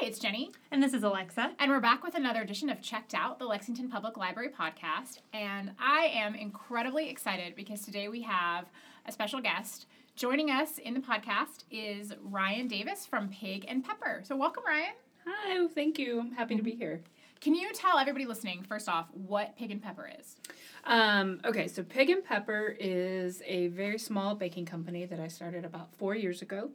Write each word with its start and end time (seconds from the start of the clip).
Hi, 0.00 0.06
it's 0.06 0.18
Jenny. 0.18 0.50
And 0.70 0.82
this 0.82 0.94
is 0.94 1.02
Alexa. 1.02 1.52
And 1.58 1.70
we're 1.70 1.78
back 1.78 2.02
with 2.02 2.14
another 2.14 2.40
edition 2.40 2.70
of 2.70 2.80
Checked 2.80 3.12
Out, 3.12 3.38
the 3.38 3.44
Lexington 3.44 3.90
Public 3.90 4.16
Library 4.16 4.48
podcast. 4.48 5.18
And 5.34 5.72
I 5.78 6.06
am 6.14 6.34
incredibly 6.34 7.10
excited 7.10 7.54
because 7.54 7.82
today 7.82 8.08
we 8.08 8.22
have 8.22 8.64
a 9.04 9.12
special 9.12 9.42
guest. 9.42 9.84
Joining 10.16 10.50
us 10.50 10.78
in 10.78 10.94
the 10.94 11.00
podcast 11.00 11.64
is 11.70 12.14
Ryan 12.22 12.66
Davis 12.66 13.04
from 13.04 13.28
Pig 13.28 13.66
and 13.68 13.84
Pepper. 13.84 14.22
So, 14.24 14.36
welcome, 14.36 14.62
Ryan. 14.66 14.94
Hi, 15.26 15.66
thank 15.74 15.98
you. 15.98 16.20
I'm 16.20 16.32
happy 16.32 16.56
to 16.56 16.62
be 16.62 16.74
here. 16.74 17.02
Can 17.42 17.54
you 17.54 17.70
tell 17.74 17.98
everybody 17.98 18.24
listening, 18.24 18.62
first 18.62 18.88
off, 18.88 19.08
what 19.12 19.54
Pig 19.58 19.70
and 19.70 19.82
Pepper 19.82 20.10
is? 20.18 20.36
Um, 20.84 21.42
okay, 21.44 21.68
so 21.68 21.82
Pig 21.82 22.08
and 22.08 22.24
Pepper 22.24 22.74
is 22.80 23.42
a 23.44 23.66
very 23.68 23.98
small 23.98 24.34
baking 24.34 24.64
company 24.64 25.04
that 25.04 25.20
I 25.20 25.28
started 25.28 25.66
about 25.66 25.94
four 25.96 26.14
years 26.14 26.40
ago. 26.40 26.70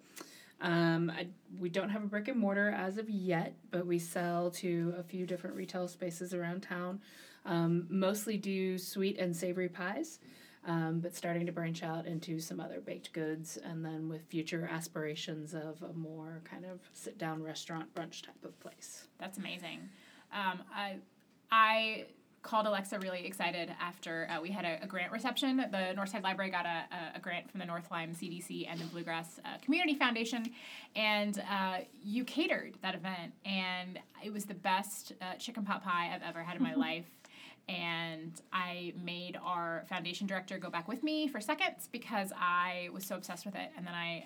Um, 0.62 1.10
I, 1.10 1.28
we 1.60 1.70
don't 1.70 1.90
have 1.90 2.04
a 2.04 2.08
brick 2.08 2.28
and 2.28 2.40
mortar 2.40 2.70
as 2.70 2.98
of 2.98 3.10
yet, 3.10 3.54
but 3.72 3.86
we 3.86 4.00
sell 4.00 4.52
to 4.52 4.94
a 4.98 5.04
few 5.04 5.26
different 5.26 5.56
retail 5.56 5.88
spaces 5.88 6.34
around 6.34 6.62
town. 6.62 7.02
Um, 7.46 7.86
mostly 7.90 8.38
do 8.38 8.78
sweet 8.78 9.20
and 9.20 9.36
savory 9.36 9.70
pies, 9.70 10.20
um, 10.66 11.00
but 11.02 11.14
starting 11.14 11.46
to 11.46 11.52
branch 11.52 11.84
out 11.84 12.08
into 12.08 12.40
some 12.40 12.60
other 12.60 12.80
baked 12.80 13.14
goods, 13.14 13.58
and 13.58 13.86
then 13.86 14.10
with 14.10 14.26
future 14.26 14.68
aspirations 14.72 15.54
of 15.54 15.84
a 15.84 15.94
more 15.94 16.42
kind 16.44 16.66
of 16.66 16.80
sit 16.94 17.18
down 17.18 17.44
restaurant 17.44 17.94
brunch 17.94 18.24
type 18.24 18.44
of 18.44 18.60
place. 18.60 19.08
That's 19.20 19.38
amazing. 19.38 19.82
Um, 20.34 20.62
I, 20.74 20.96
I 21.52 22.06
called 22.46 22.68
Alexa 22.68 23.00
really 23.00 23.26
excited 23.26 23.74
after 23.82 24.30
uh, 24.30 24.40
we 24.40 24.52
had 24.52 24.66
a, 24.66 24.84
a, 24.84 24.88
grant 24.88 25.12
reception. 25.12 25.58
The 25.58 25.96
Northside 25.98 26.22
Library 26.22 26.52
got 26.52 26.68
a, 26.68 26.86
a, 27.16 27.20
grant 27.20 27.50
from 27.50 27.60
the 27.60 27.66
North 27.66 27.90
Lyme 27.90 28.14
CDC 28.14 28.68
and 28.70 28.80
the 28.80 28.86
Bluegrass 28.86 29.40
uh, 29.44 29.58
Community 29.64 29.96
Foundation, 29.96 30.52
and 30.96 31.44
uh, 31.50 31.78
you 32.04 32.24
catered 32.24 32.76
that 32.84 32.94
event, 32.94 33.34
and 33.46 34.00
it 34.24 34.32
was 34.32 34.46
the 34.46 34.54
best 34.54 35.14
uh, 35.22 35.34
chicken 35.38 35.66
pot 35.66 35.84
pie 35.84 36.12
I've 36.14 36.22
ever 36.22 36.44
had 36.44 36.58
in 36.58 36.64
my 36.64 36.76
life 36.88 37.06
and 37.68 38.40
I 38.54 38.94
made 39.04 39.38
our 39.44 39.86
foundation 39.90 40.28
director 40.28 40.58
go 40.58 40.70
back 40.70 40.88
with 40.88 41.04
me 41.04 41.28
for 41.28 41.42
seconds 41.42 41.90
because 41.92 42.32
I 42.38 42.90
was 42.94 43.04
so 43.04 43.16
obsessed 43.16 43.46
with 43.46 43.56
it. 43.56 43.72
And 43.78 43.86
then 43.88 43.94
I, 43.94 44.26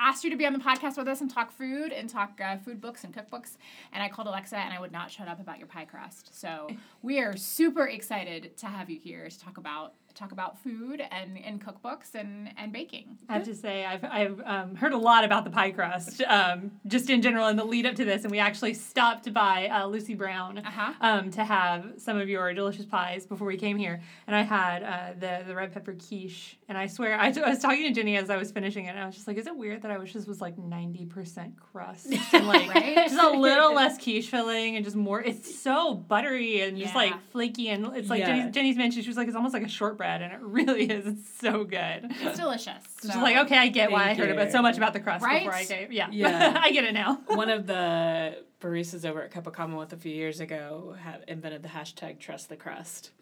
asked 0.00 0.24
you 0.24 0.30
to 0.30 0.36
be 0.36 0.46
on 0.46 0.54
the 0.54 0.58
podcast 0.58 0.96
with 0.96 1.06
us 1.06 1.20
and 1.20 1.30
talk 1.30 1.52
food 1.52 1.92
and 1.92 2.08
talk 2.08 2.40
uh, 2.42 2.56
food 2.56 2.80
books 2.80 3.04
and 3.04 3.14
cookbooks. 3.14 3.58
And 3.92 4.02
I 4.02 4.08
called 4.08 4.26
Alexa 4.28 4.56
and 4.56 4.72
I 4.72 4.80
would 4.80 4.92
not 4.92 5.10
shut 5.10 5.28
up 5.28 5.40
about 5.40 5.58
your 5.58 5.66
pie 5.66 5.84
crust. 5.84 6.40
So 6.40 6.70
we 7.02 7.20
are 7.20 7.36
super 7.36 7.86
excited 7.86 8.56
to 8.56 8.66
have 8.66 8.88
you 8.88 8.98
here 8.98 9.28
to 9.28 9.38
talk 9.38 9.58
about 9.58 9.92
talk 10.14 10.32
about 10.32 10.58
food 10.58 11.02
and, 11.10 11.38
and 11.38 11.64
cookbooks 11.64 12.14
and, 12.14 12.50
and 12.56 12.72
baking. 12.72 13.18
I 13.28 13.34
have 13.34 13.44
to 13.44 13.54
say, 13.54 13.84
I've, 13.84 14.04
I've 14.04 14.40
um, 14.44 14.74
heard 14.74 14.92
a 14.92 14.98
lot 14.98 15.24
about 15.24 15.44
the 15.44 15.50
pie 15.50 15.70
crust, 15.70 16.22
um, 16.22 16.72
just 16.86 17.10
in 17.10 17.22
general, 17.22 17.48
in 17.48 17.56
the 17.56 17.64
lead 17.64 17.86
up 17.86 17.94
to 17.96 18.04
this. 18.04 18.22
And 18.22 18.30
we 18.30 18.38
actually 18.38 18.74
stopped 18.74 19.32
by 19.32 19.68
uh, 19.68 19.86
Lussi 19.86 20.16
Brown 20.16 20.58
uh-huh. 20.58 20.92
um, 21.00 21.30
to 21.32 21.44
have 21.44 21.94
some 21.98 22.18
of 22.18 22.28
your 22.28 22.52
delicious 22.54 22.86
pies 22.86 23.26
before 23.26 23.46
we 23.46 23.56
came 23.56 23.76
here. 23.76 24.00
And 24.26 24.36
I 24.36 24.42
had 24.42 24.82
uh, 24.82 25.12
the, 25.18 25.44
the 25.46 25.54
red 25.54 25.72
pepper 25.72 25.94
quiche. 25.94 26.58
And 26.68 26.76
I 26.76 26.86
swear, 26.86 27.18
I, 27.20 27.30
t- 27.30 27.42
I 27.42 27.50
was 27.50 27.60
talking 27.60 27.86
to 27.86 27.92
Jenny 27.92 28.16
as 28.16 28.30
I 28.30 28.36
was 28.36 28.50
finishing 28.52 28.86
it. 28.86 28.90
And 28.90 28.98
I 28.98 29.06
was 29.06 29.14
just 29.14 29.26
like, 29.26 29.36
is 29.36 29.46
it 29.46 29.56
weird 29.56 29.82
that 29.82 29.90
I 29.90 29.98
wish 29.98 30.12
this 30.12 30.26
was 30.26 30.40
like 30.40 30.56
90% 30.56 31.56
crust? 31.56 32.08
And 32.32 32.46
like, 32.46 32.72
right? 32.72 32.94
just 32.94 33.20
a 33.20 33.30
little 33.30 33.74
less 33.74 33.98
quiche 34.02 34.28
filling 34.28 34.76
and 34.76 34.84
just 34.84 34.96
more. 34.96 35.20
It's 35.20 35.60
so 35.60 35.94
buttery 35.94 36.60
and 36.60 36.78
yeah. 36.78 36.84
just 36.84 36.94
like 36.94 37.12
flaky. 37.32 37.68
And 37.70 37.86
it's 37.96 38.08
like 38.08 38.20
yeah. 38.20 38.26
Jenny's, 38.26 38.54
Jenny's 38.54 38.76
mentioned, 38.76 39.04
she 39.04 39.10
was 39.10 39.16
like, 39.16 39.26
it's 39.26 39.36
almost 39.36 39.52
like 39.52 39.64
a 39.64 39.68
shortbread. 40.00 40.22
And 40.22 40.32
it 40.32 40.40
really 40.40 40.84
is. 40.90 41.06
It's 41.06 41.40
so 41.40 41.64
good. 41.64 42.12
It's 42.20 42.38
delicious. 42.38 42.70
So. 43.00 43.08
Just 43.08 43.20
like, 43.20 43.36
okay, 43.46 43.56
I 43.56 43.68
get 43.68 43.90
why 43.90 44.10
I 44.10 44.14
heard 44.14 44.28
about 44.28 44.52
so 44.52 44.60
much 44.60 44.76
about 44.76 44.92
the 44.92 45.00
crust 45.00 45.24
right? 45.24 45.40
before 45.40 45.54
I 45.54 45.64
came. 45.64 45.90
Yeah. 45.90 46.08
Yeah. 46.10 46.60
I 46.62 46.70
get 46.70 46.84
it 46.84 46.92
now. 46.92 47.18
One 47.28 47.48
of 47.48 47.66
the 47.66 48.36
baristas 48.60 49.08
over 49.08 49.22
at 49.22 49.30
Cup 49.30 49.46
of 49.46 49.54
Commonwealth 49.54 49.94
a 49.94 49.96
few 49.96 50.12
years 50.12 50.40
ago 50.40 50.94
had 51.02 51.24
invented 51.26 51.62
the 51.62 51.70
hashtag 51.70 52.18
trust 52.18 52.50
the 52.50 52.56
crust. 52.56 53.12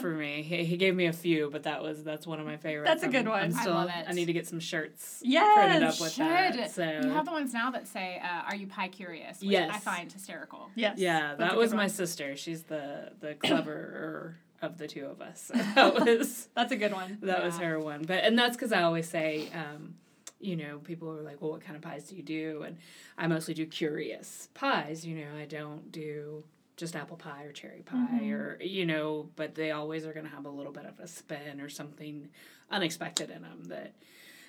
for 0.00 0.12
me. 0.12 0.42
He, 0.42 0.64
he 0.64 0.76
gave 0.76 0.94
me 0.94 1.06
a 1.06 1.12
few, 1.12 1.50
but 1.50 1.64
that 1.64 1.82
was 1.82 2.04
that's 2.04 2.28
one 2.28 2.38
of 2.38 2.46
my 2.46 2.56
favorites. 2.56 2.88
That's 2.88 3.02
a 3.02 3.08
good 3.08 3.26
one. 3.26 3.42
I'm 3.42 3.50
still, 3.50 3.72
I 3.72 3.84
love 3.84 3.88
it. 3.88 4.06
I 4.08 4.12
need 4.12 4.26
to 4.26 4.32
get 4.32 4.46
some 4.46 4.60
shirts 4.60 5.20
yes, 5.24 5.58
printed 5.58 5.82
up 5.82 6.00
with 6.00 6.12
should. 6.12 6.24
that. 6.24 6.70
So 6.70 6.84
you 6.84 7.10
have 7.12 7.24
the 7.24 7.32
ones 7.32 7.52
now 7.52 7.72
that 7.72 7.88
say 7.88 8.22
uh, 8.22 8.42
"Are 8.48 8.54
you 8.54 8.68
pie 8.68 8.86
curious?" 8.86 9.40
Which 9.40 9.50
yes. 9.50 9.72
I 9.74 9.78
find 9.78 10.12
hysterical. 10.12 10.70
Yes. 10.76 10.96
Yeah, 10.98 11.34
that 11.34 11.56
was 11.56 11.74
my 11.74 11.88
sister. 11.88 12.36
She's 12.36 12.62
the 12.62 13.10
the 13.18 13.34
cleverer 13.34 14.36
of 14.62 14.78
the 14.78 14.86
two 14.88 15.04
of 15.06 15.20
us. 15.20 15.50
So 15.52 15.54
that 15.74 15.94
was 15.94 16.48
that's 16.54 16.72
a 16.72 16.76
good 16.76 16.92
one. 16.92 17.18
That 17.22 17.40
yeah. 17.40 17.44
was 17.44 17.58
her 17.58 17.78
one, 17.78 18.04
but 18.04 18.24
and 18.24 18.38
that's 18.38 18.56
because 18.56 18.72
I 18.72 18.82
always 18.82 19.08
say. 19.08 19.48
Um, 19.54 19.96
you 20.40 20.56
know, 20.56 20.78
people 20.78 21.08
are 21.08 21.22
like, 21.22 21.40
well, 21.40 21.52
what 21.52 21.60
kind 21.60 21.76
of 21.76 21.82
pies 21.82 22.08
do 22.08 22.16
you 22.16 22.22
do? 22.24 22.64
And 22.66 22.76
I 23.16 23.28
mostly 23.28 23.54
do 23.54 23.64
curious 23.64 24.48
pies. 24.54 25.06
You 25.06 25.14
know, 25.14 25.36
I 25.40 25.44
don't 25.44 25.92
do 25.92 26.42
just 26.76 26.96
apple 26.96 27.16
pie 27.16 27.44
or 27.44 27.52
cherry 27.52 27.82
pie 27.82 27.96
mm-hmm. 27.96 28.32
or 28.32 28.58
you 28.60 28.86
know 28.86 29.28
but 29.36 29.54
they 29.54 29.70
always 29.70 30.06
are 30.06 30.12
going 30.12 30.26
to 30.26 30.32
have 30.32 30.46
a 30.46 30.50
little 30.50 30.72
bit 30.72 30.86
of 30.86 30.98
a 30.98 31.06
spin 31.06 31.60
or 31.60 31.68
something 31.68 32.28
unexpected 32.70 33.30
in 33.30 33.42
them 33.42 33.64
that 33.64 33.92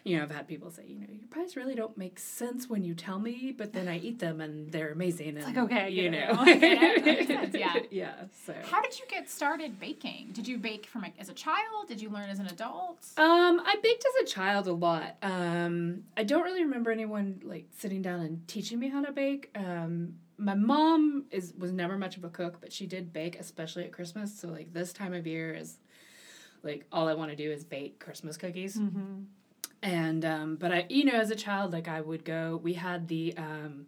you 0.03 0.17
know 0.17 0.23
i've 0.23 0.31
had 0.31 0.47
people 0.47 0.69
say 0.69 0.83
you 0.85 0.99
know 0.99 1.07
your 1.09 1.27
pies 1.29 1.55
really 1.55 1.75
don't 1.75 1.97
make 1.97 2.19
sense 2.19 2.69
when 2.69 2.83
you 2.83 2.93
tell 2.93 3.19
me 3.19 3.53
but 3.57 3.73
then 3.73 3.87
i 3.87 3.97
eat 3.97 4.19
them 4.19 4.41
and 4.41 4.71
they're 4.71 4.91
amazing 4.91 5.29
and 5.29 5.37
it's 5.37 5.47
like 5.47 5.57
okay 5.57 5.89
you 5.89 6.09
know. 6.09 6.43
Yeah. 7.53 7.73
Yeah 7.91 8.13
so. 8.45 8.53
How 8.63 8.81
did 8.81 8.97
you 8.99 9.05
get 9.07 9.29
started 9.29 9.79
baking? 9.79 10.29
Did 10.33 10.47
you 10.47 10.57
bake 10.57 10.85
from 10.87 11.03
a, 11.03 11.13
as 11.19 11.29
a 11.29 11.33
child? 11.33 11.87
Did 11.87 12.01
you 12.01 12.09
learn 12.09 12.29
as 12.29 12.39
an 12.39 12.47
adult? 12.47 13.05
Um 13.17 13.61
i 13.65 13.75
baked 13.81 14.05
as 14.05 14.23
a 14.23 14.25
child 14.25 14.67
a 14.67 14.73
lot. 14.73 15.17
Um 15.21 16.03
i 16.17 16.23
don't 16.23 16.43
really 16.43 16.63
remember 16.63 16.91
anyone 16.91 17.41
like 17.43 17.67
sitting 17.77 18.01
down 18.01 18.21
and 18.21 18.47
teaching 18.47 18.79
me 18.79 18.89
how 18.89 19.01
to 19.03 19.11
bake. 19.11 19.49
Um 19.55 20.15
my 20.37 20.55
mom 20.55 21.25
is 21.31 21.53
was 21.57 21.71
never 21.71 21.97
much 21.97 22.17
of 22.17 22.23
a 22.23 22.29
cook, 22.29 22.59
but 22.59 22.73
she 22.73 22.85
did 22.87 23.13
bake, 23.13 23.39
especially 23.39 23.83
at 23.83 23.91
Christmas. 23.91 24.37
So 24.37 24.47
like 24.47 24.73
this 24.73 24.91
time 24.91 25.13
of 25.13 25.27
year 25.27 25.53
is 25.53 25.77
like 26.63 26.85
all 26.91 27.07
I 27.07 27.13
want 27.13 27.29
to 27.31 27.35
do 27.35 27.51
is 27.51 27.63
bake 27.63 27.99
Christmas 27.99 28.37
cookies. 28.37 28.77
Mm-hmm. 28.77 29.23
And 29.83 30.23
um, 30.23 30.55
but 30.55 30.71
I 30.71 30.85
you 30.89 31.05
know 31.05 31.13
as 31.13 31.29
a 31.29 31.35
child 31.35 31.73
like 31.73 31.87
I 31.87 32.01
would 32.01 32.25
go. 32.25 32.59
We 32.63 32.73
had 32.73 33.07
the 33.09 33.35
um, 33.37 33.87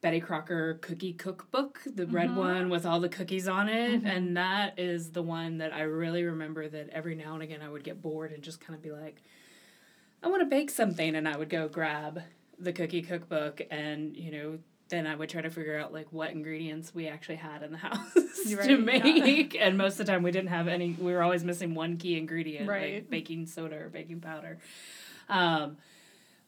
Betty 0.00 0.20
Crocker 0.20 0.74
cookie 0.82 1.12
cookbook, 1.12 1.80
the 1.86 2.04
mm-hmm. 2.04 2.14
red 2.14 2.36
one 2.36 2.68
with 2.68 2.84
all 2.84 3.00
the 3.00 3.08
cookies 3.08 3.48
on 3.48 3.68
it, 3.68 4.00
mm-hmm. 4.00 4.06
and 4.06 4.36
that 4.36 4.78
is 4.78 5.12
the 5.12 5.22
one 5.22 5.58
that 5.58 5.72
I 5.72 5.82
really 5.82 6.24
remember. 6.24 6.68
That 6.68 6.90
every 6.90 7.14
now 7.14 7.34
and 7.34 7.42
again 7.42 7.62
I 7.62 7.68
would 7.68 7.84
get 7.84 8.02
bored 8.02 8.32
and 8.32 8.42
just 8.42 8.60
kind 8.60 8.74
of 8.74 8.82
be 8.82 8.90
like, 8.90 9.22
I 10.22 10.28
want 10.28 10.42
to 10.42 10.46
bake 10.46 10.70
something, 10.70 11.14
and 11.14 11.28
I 11.28 11.36
would 11.36 11.48
go 11.48 11.68
grab 11.68 12.22
the 12.58 12.72
cookie 12.72 13.02
cookbook 13.02 13.60
and 13.70 14.16
you 14.16 14.32
know 14.32 14.58
then 14.88 15.06
I 15.06 15.16
would 15.16 15.28
try 15.28 15.42
to 15.42 15.50
figure 15.50 15.78
out 15.78 15.92
like 15.92 16.12
what 16.12 16.30
ingredients 16.30 16.94
we 16.94 17.08
actually 17.08 17.36
had 17.36 17.62
in 17.62 17.72
the 17.72 17.78
house 17.88 18.14
right, 18.14 18.66
to 18.68 18.78
make. 18.78 19.54
Yeah. 19.54 19.66
And 19.66 19.78
most 19.78 19.98
of 19.98 20.06
the 20.06 20.12
time 20.12 20.22
we 20.22 20.30
didn't 20.30 20.50
have 20.50 20.68
any. 20.68 20.92
We 20.92 21.12
were 21.12 21.22
always 21.22 21.44
missing 21.44 21.74
one 21.74 21.96
key 21.96 22.16
ingredient, 22.16 22.68
right. 22.68 22.94
like 22.94 23.10
baking 23.10 23.46
soda 23.46 23.76
or 23.76 23.88
baking 23.88 24.20
powder. 24.20 24.58
Um, 25.28 25.76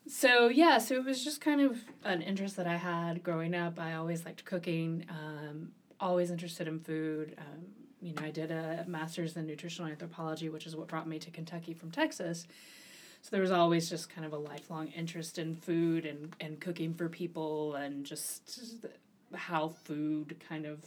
so 0.06 0.48
yeah, 0.48 0.78
so 0.78 0.94
it 0.94 1.04
was 1.04 1.22
just 1.22 1.40
kind 1.40 1.60
of 1.60 1.78
an 2.04 2.22
interest 2.22 2.56
that 2.56 2.66
I 2.66 2.76
had 2.76 3.22
growing 3.22 3.54
up. 3.54 3.78
I 3.78 3.94
always 3.94 4.24
liked 4.24 4.44
cooking. 4.44 5.04
Um, 5.08 5.72
always 6.00 6.30
interested 6.30 6.68
in 6.68 6.80
food. 6.80 7.34
Um, 7.38 7.66
you 8.00 8.14
know, 8.14 8.22
I 8.22 8.30
did 8.30 8.50
a 8.50 8.84
master's 8.86 9.36
in 9.36 9.46
nutritional 9.46 9.90
anthropology, 9.90 10.48
which 10.48 10.66
is 10.66 10.76
what 10.76 10.86
brought 10.86 11.08
me 11.08 11.18
to 11.18 11.30
Kentucky 11.30 11.74
from 11.74 11.90
Texas. 11.90 12.46
So 13.22 13.30
there 13.32 13.42
was 13.42 13.50
always 13.50 13.90
just 13.90 14.08
kind 14.08 14.26
of 14.26 14.32
a 14.32 14.38
lifelong 14.38 14.88
interest 14.88 15.38
in 15.38 15.56
food 15.56 16.06
and, 16.06 16.34
and 16.40 16.60
cooking 16.60 16.94
for 16.94 17.08
people 17.08 17.74
and 17.74 18.04
just 18.04 18.86
how 19.34 19.68
food 19.84 20.36
kind 20.48 20.64
of 20.64 20.78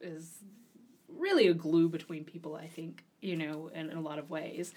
is 0.00 0.38
really 1.08 1.48
a 1.48 1.54
glue 1.54 1.88
between 1.88 2.24
people, 2.24 2.54
I 2.56 2.66
think, 2.66 3.04
you 3.20 3.36
know, 3.36 3.70
in, 3.74 3.90
in 3.90 3.96
a 3.96 4.00
lot 4.00 4.18
of 4.18 4.28
ways. 4.30 4.74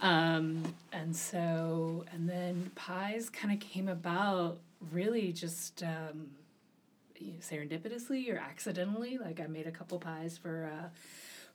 Um, 0.00 0.74
and 0.92 1.14
so, 1.16 2.04
and 2.12 2.28
then 2.28 2.70
pies 2.74 3.30
kind 3.30 3.52
of 3.52 3.60
came 3.60 3.88
about 3.88 4.58
really 4.92 5.32
just 5.32 5.82
um, 5.82 6.28
you 7.18 7.32
know, 7.32 7.38
serendipitously 7.40 8.32
or 8.32 8.38
accidentally. 8.38 9.18
Like 9.18 9.40
I 9.40 9.46
made 9.46 9.66
a 9.66 9.72
couple 9.72 9.98
pies 9.98 10.38
for 10.38 10.64
a 10.64 10.90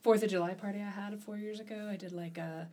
Fourth 0.02 0.22
of 0.22 0.30
July 0.30 0.54
party 0.54 0.80
I 0.82 0.90
had 0.90 1.18
four 1.24 1.38
years 1.38 1.62
ago. 1.62 1.88
I 1.90 1.96
did 1.96 2.12
like 2.12 2.38
a 2.38 2.68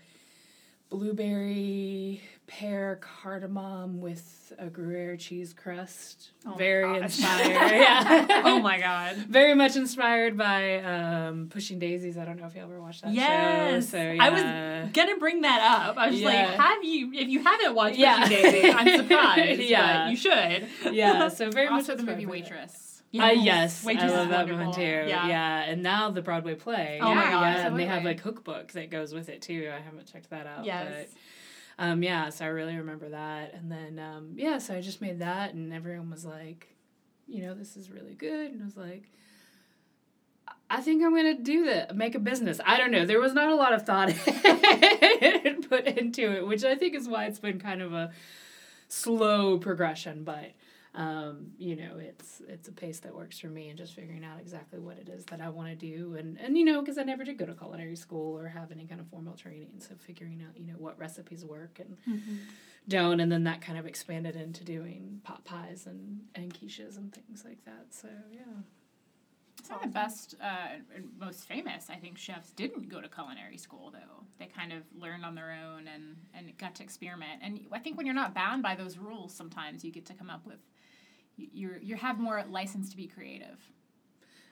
blueberry 0.91 2.21
pear 2.49 2.99
cardamom 3.01 4.01
with 4.01 4.53
a 4.59 4.67
Gruyere 4.67 5.17
cheese 5.17 5.55
crust. 5.55 6.33
Oh 6.45 6.55
Very 6.55 6.99
inspired. 6.99 7.49
yeah. 7.81 8.43
oh 8.45 8.59
my 8.59 8.81
god. 8.81 9.17
Very 9.17 9.55
much 9.55 9.77
inspired 9.77 10.37
by 10.37 10.81
um, 10.81 11.49
Pushing 11.49 11.79
Daisies. 11.79 12.19
I 12.19 12.25
don't 12.25 12.41
know 12.41 12.47
if 12.47 12.57
you 12.57 12.63
ever 12.63 12.81
watched 12.81 13.03
that 13.03 13.13
yes. 13.13 13.85
show. 13.85 13.97
So, 13.97 14.03
yeah. 14.03 14.25
I 14.25 14.31
was 14.31 14.93
gonna 14.93 15.17
bring 15.19 15.43
that 15.43 15.63
up. 15.63 15.97
I 15.97 16.11
was 16.11 16.21
yeah. 16.21 16.27
like, 16.27 16.49
have 16.59 16.85
you? 16.85 17.13
If 17.15 17.29
you 17.29 17.43
haven't 17.43 17.75
watched 17.75 17.97
yeah. 17.97 18.27
Pushing 18.27 18.43
Daisies, 18.43 18.75
I'm 18.75 18.97
surprised. 18.97 19.61
yeah, 19.63 20.11
you 20.11 20.17
should. 20.17 20.67
Yeah. 20.93 21.29
So 21.29 21.51
very 21.53 21.69
also 21.69 21.93
much 21.93 22.05
the 22.05 22.11
movie 22.11 22.27
Waitress. 22.27 22.90
Yes, 23.13 23.85
uh, 23.85 23.91
yes 23.91 24.03
I 24.03 24.07
love 24.07 24.29
that 24.29 24.49
one 24.49 24.73
too. 24.73 24.83
Yeah. 24.83 25.27
yeah, 25.27 25.63
and 25.63 25.83
now 25.83 26.11
the 26.11 26.23
Broadway 26.23 26.55
play. 26.55 27.01
Oh 27.03 27.09
yeah, 27.09 27.15
my 27.15 27.25
god! 27.25 27.41
Yeah, 27.41 27.67
and 27.67 27.79
they 27.79 27.87
have 27.87 28.07
a 28.07 28.15
cookbook 28.15 28.73
that 28.73 28.91
goes 28.91 29.13
with 29.13 29.29
it 29.29 29.43
too. 29.43 29.71
I 29.75 29.81
haven't 29.81 30.11
checked 30.13 30.31
that 30.31 30.47
out. 30.47 30.65
Yes. 30.65 31.09
But, 31.77 31.85
um, 31.85 32.03
yeah, 32.03 32.29
so 32.29 32.45
I 32.45 32.49
really 32.49 32.77
remember 32.77 33.09
that, 33.09 33.55
and 33.55 33.71
then 33.71 33.99
um, 33.99 34.35
yeah, 34.37 34.59
so 34.59 34.75
I 34.75 34.81
just 34.81 35.01
made 35.01 35.19
that, 35.21 35.55
and 35.55 35.73
everyone 35.73 36.11
was 36.11 36.25
like, 36.25 36.69
you 37.27 37.43
know, 37.43 37.55
this 37.55 37.77
is 37.77 37.91
really 37.91 38.15
good. 38.15 38.53
And 38.53 38.63
I 38.63 38.65
was 38.65 38.77
like, 38.77 39.11
I 40.69 40.81
think 40.81 41.03
I'm 41.03 41.15
gonna 41.15 41.35
do 41.35 41.65
that, 41.67 41.97
make 41.97 42.15
a 42.15 42.21
business. 42.21 42.61
I 42.65 42.77
don't 42.77 42.91
know. 42.91 43.07
There 43.07 43.21
was 43.21 43.33
not 43.33 43.51
a 43.51 43.57
lot 43.57 43.73
of 43.73 43.87
thought 43.87 44.09
put 45.69 45.87
into 45.87 46.33
it, 46.33 46.47
which 46.47 46.65
I 46.65 46.75
think 46.75 46.95
is 46.95 47.09
why 47.09 47.27
it's 47.27 47.39
been 47.39 47.59
kind 47.59 47.81
of 47.81 47.93
a 47.93 48.13
slow 48.89 49.59
progression. 49.59 50.25
But 50.25 50.51
um, 50.95 51.53
you 51.57 51.77
know, 51.77 51.99
it's 51.99 52.43
it's 52.49 52.69
a 52.69 52.73
pace 52.73 52.99
that 53.01 53.15
works 53.15 53.39
for 53.39 53.47
me, 53.47 53.69
and 53.69 53.79
just 53.79 53.95
figuring 53.95 54.25
out 54.25 54.41
exactly 54.41 54.81
what 54.81 54.99
it 54.99 55.09
is 55.09 55.25
that 55.27 55.41
I 55.41 55.49
want 55.49 55.69
to 55.69 55.77
do, 55.77 56.17
and 56.17 56.37
and 56.41 56.59
you 56.59 56.65
know, 56.65 56.81
because 56.81 56.99
I 56.99 57.05
never 57.05 57.23
did 57.23 57.39
go 57.39 57.47
to 57.47 57.55
culinary 57.55 57.95
school 57.95 58.37
or 58.37 58.49
have 58.49 58.73
any 58.73 58.87
kind 58.87 59.01
of 59.01 59.07
formal 59.07 59.35
training, 59.35 59.75
so 59.79 59.95
figuring 59.99 60.45
out 60.47 60.59
you 60.59 60.67
know 60.67 60.79
what 60.79 60.99
recipes 60.99 61.45
work 61.45 61.79
and 61.79 61.97
mm-hmm. 62.09 62.37
don't, 62.89 63.21
and 63.21 63.31
then 63.31 63.45
that 63.45 63.61
kind 63.61 63.79
of 63.79 63.87
expanded 63.87 64.35
into 64.35 64.65
doing 64.65 65.21
pot 65.23 65.45
pies 65.45 65.87
and 65.87 66.23
and 66.35 66.53
quiches 66.53 66.97
and 66.97 67.13
things 67.13 67.45
like 67.45 67.65
that. 67.65 67.87
So 67.91 68.09
yeah. 68.33 68.43
Some 69.63 69.77
of 69.77 69.83
the 69.83 69.89
best 69.89 70.37
uh, 70.43 70.79
and 70.97 71.11
most 71.21 71.47
famous, 71.47 71.91
I 71.91 71.97
think, 71.97 72.17
chefs 72.17 72.51
didn't 72.53 72.89
go 72.89 73.03
to 73.03 73.09
culinary 73.09 73.59
school 73.59 73.91
though. 73.93 74.25
They 74.39 74.47
kind 74.47 74.73
of 74.73 74.85
learned 74.99 75.25
on 75.25 75.35
their 75.35 75.53
own 75.53 75.87
and 75.87 76.17
and 76.35 76.57
got 76.59 76.75
to 76.77 76.83
experiment. 76.83 77.43
And 77.43 77.61
I 77.71 77.79
think 77.79 77.97
when 77.97 78.07
you're 78.07 78.15
not 78.15 78.35
bound 78.35 78.63
by 78.63 78.75
those 78.75 78.99
rules, 78.99 79.33
sometimes 79.33 79.85
you 79.85 79.93
get 79.93 80.07
to 80.07 80.15
come 80.15 80.31
up 80.31 80.47
with 80.47 80.59
you're 81.37 81.79
you 81.79 81.97
have 81.97 82.19
more 82.19 82.45
license 82.51 82.91
to 82.91 82.97
be 82.97 83.07
creative. 83.07 83.71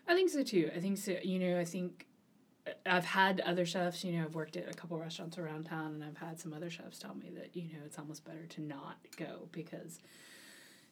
I 0.06 0.14
think 0.14 0.30
so 0.30 0.42
too. 0.42 0.70
I 0.74 0.80
think 0.80 0.98
so. 0.98 1.16
You 1.22 1.38
know, 1.38 1.60
I 1.60 1.64
think 1.64 2.06
uh, 2.66 2.70
I've 2.86 3.04
had 3.04 3.40
other 3.40 3.66
chefs. 3.66 4.04
You 4.04 4.12
know, 4.12 4.24
I've 4.24 4.34
worked 4.34 4.56
at 4.56 4.68
a 4.70 4.74
couple 4.74 4.98
restaurants 4.98 5.38
around 5.38 5.64
town, 5.64 5.94
and 5.94 6.04
I've 6.04 6.16
had 6.16 6.40
some 6.40 6.52
other 6.52 6.70
chefs 6.70 6.98
tell 6.98 7.14
me 7.14 7.30
that 7.34 7.54
you 7.54 7.64
know 7.64 7.80
it's 7.84 7.98
almost 7.98 8.24
better 8.24 8.46
to 8.46 8.60
not 8.62 8.96
go 9.16 9.48
because 9.52 10.00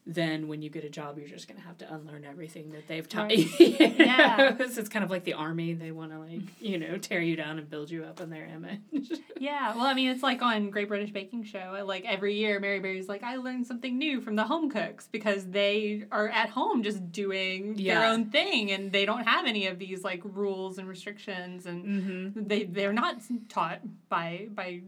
then 0.09 0.47
when 0.47 0.63
you 0.63 0.71
get 0.71 0.85
a 0.85 0.89
job, 0.89 1.19
you're 1.19 1.29
just 1.29 1.49
going 1.49 1.61
to 1.61 1.67
have 1.67 1.77
to 1.79 1.93
unlearn 1.93 2.25
everything 2.25 2.71
that 2.71 2.87
they've 2.87 3.09
taught 3.09 3.25
right. 3.25 3.39
you. 3.39 3.77
yeah. 3.79 4.55
it's 4.57 4.89
kind 4.89 5.05
of 5.05 5.11
like 5.11 5.25
the 5.25 5.33
army. 5.33 5.75
They 5.75 5.91
want 5.91 6.13
to, 6.13 6.21
like, 6.21 6.43
you 6.61 6.79
know, 6.79 6.97
tear 6.97 7.21
you 7.21 7.35
down 7.35 7.59
and 7.59 7.69
build 7.69 7.91
you 7.91 8.05
up 8.05 8.21
in 8.21 8.31
their 8.31 8.47
image. 8.47 9.11
yeah. 9.41 9.75
Well, 9.75 9.85
I 9.85 9.95
mean, 9.95 10.11
it's 10.11 10.23
like 10.23 10.43
on 10.43 10.71
Great 10.71 10.87
British 10.87 11.11
Baking 11.11 11.43
Show. 11.43 11.83
Like, 11.85 12.05
every 12.05 12.37
year, 12.37 12.61
Mary 12.61 12.79
Berry's 12.79 13.09
like, 13.09 13.25
I 13.25 13.37
learned 13.37 13.67
something 13.67 13.99
new 13.99 14.21
from 14.21 14.37
the 14.37 14.45
home 14.45 14.71
cooks 14.71 15.09
because 15.11 15.45
they 15.51 16.05
are 16.13 16.29
at 16.29 16.51
home 16.51 16.85
just 16.85 17.11
doing 17.11 17.75
yeah. 17.77 17.99
their 17.99 18.09
own 18.09 18.31
thing 18.31 18.71
and 18.71 18.93
they 18.93 19.07
don't 19.07 19.25
have 19.25 19.45
any 19.45 19.67
of 19.67 19.81
these, 19.81 20.05
like, 20.05 20.21
rules 20.25 20.79
and 20.79 20.89
restrictions. 20.89 21.67
And 21.67 21.85
mm-hmm. 21.85 22.47
they, 22.47 22.63
they're 22.63 22.93
not 22.93 23.23
taught 23.49 23.81
by, 24.09 24.47
by 24.55 24.83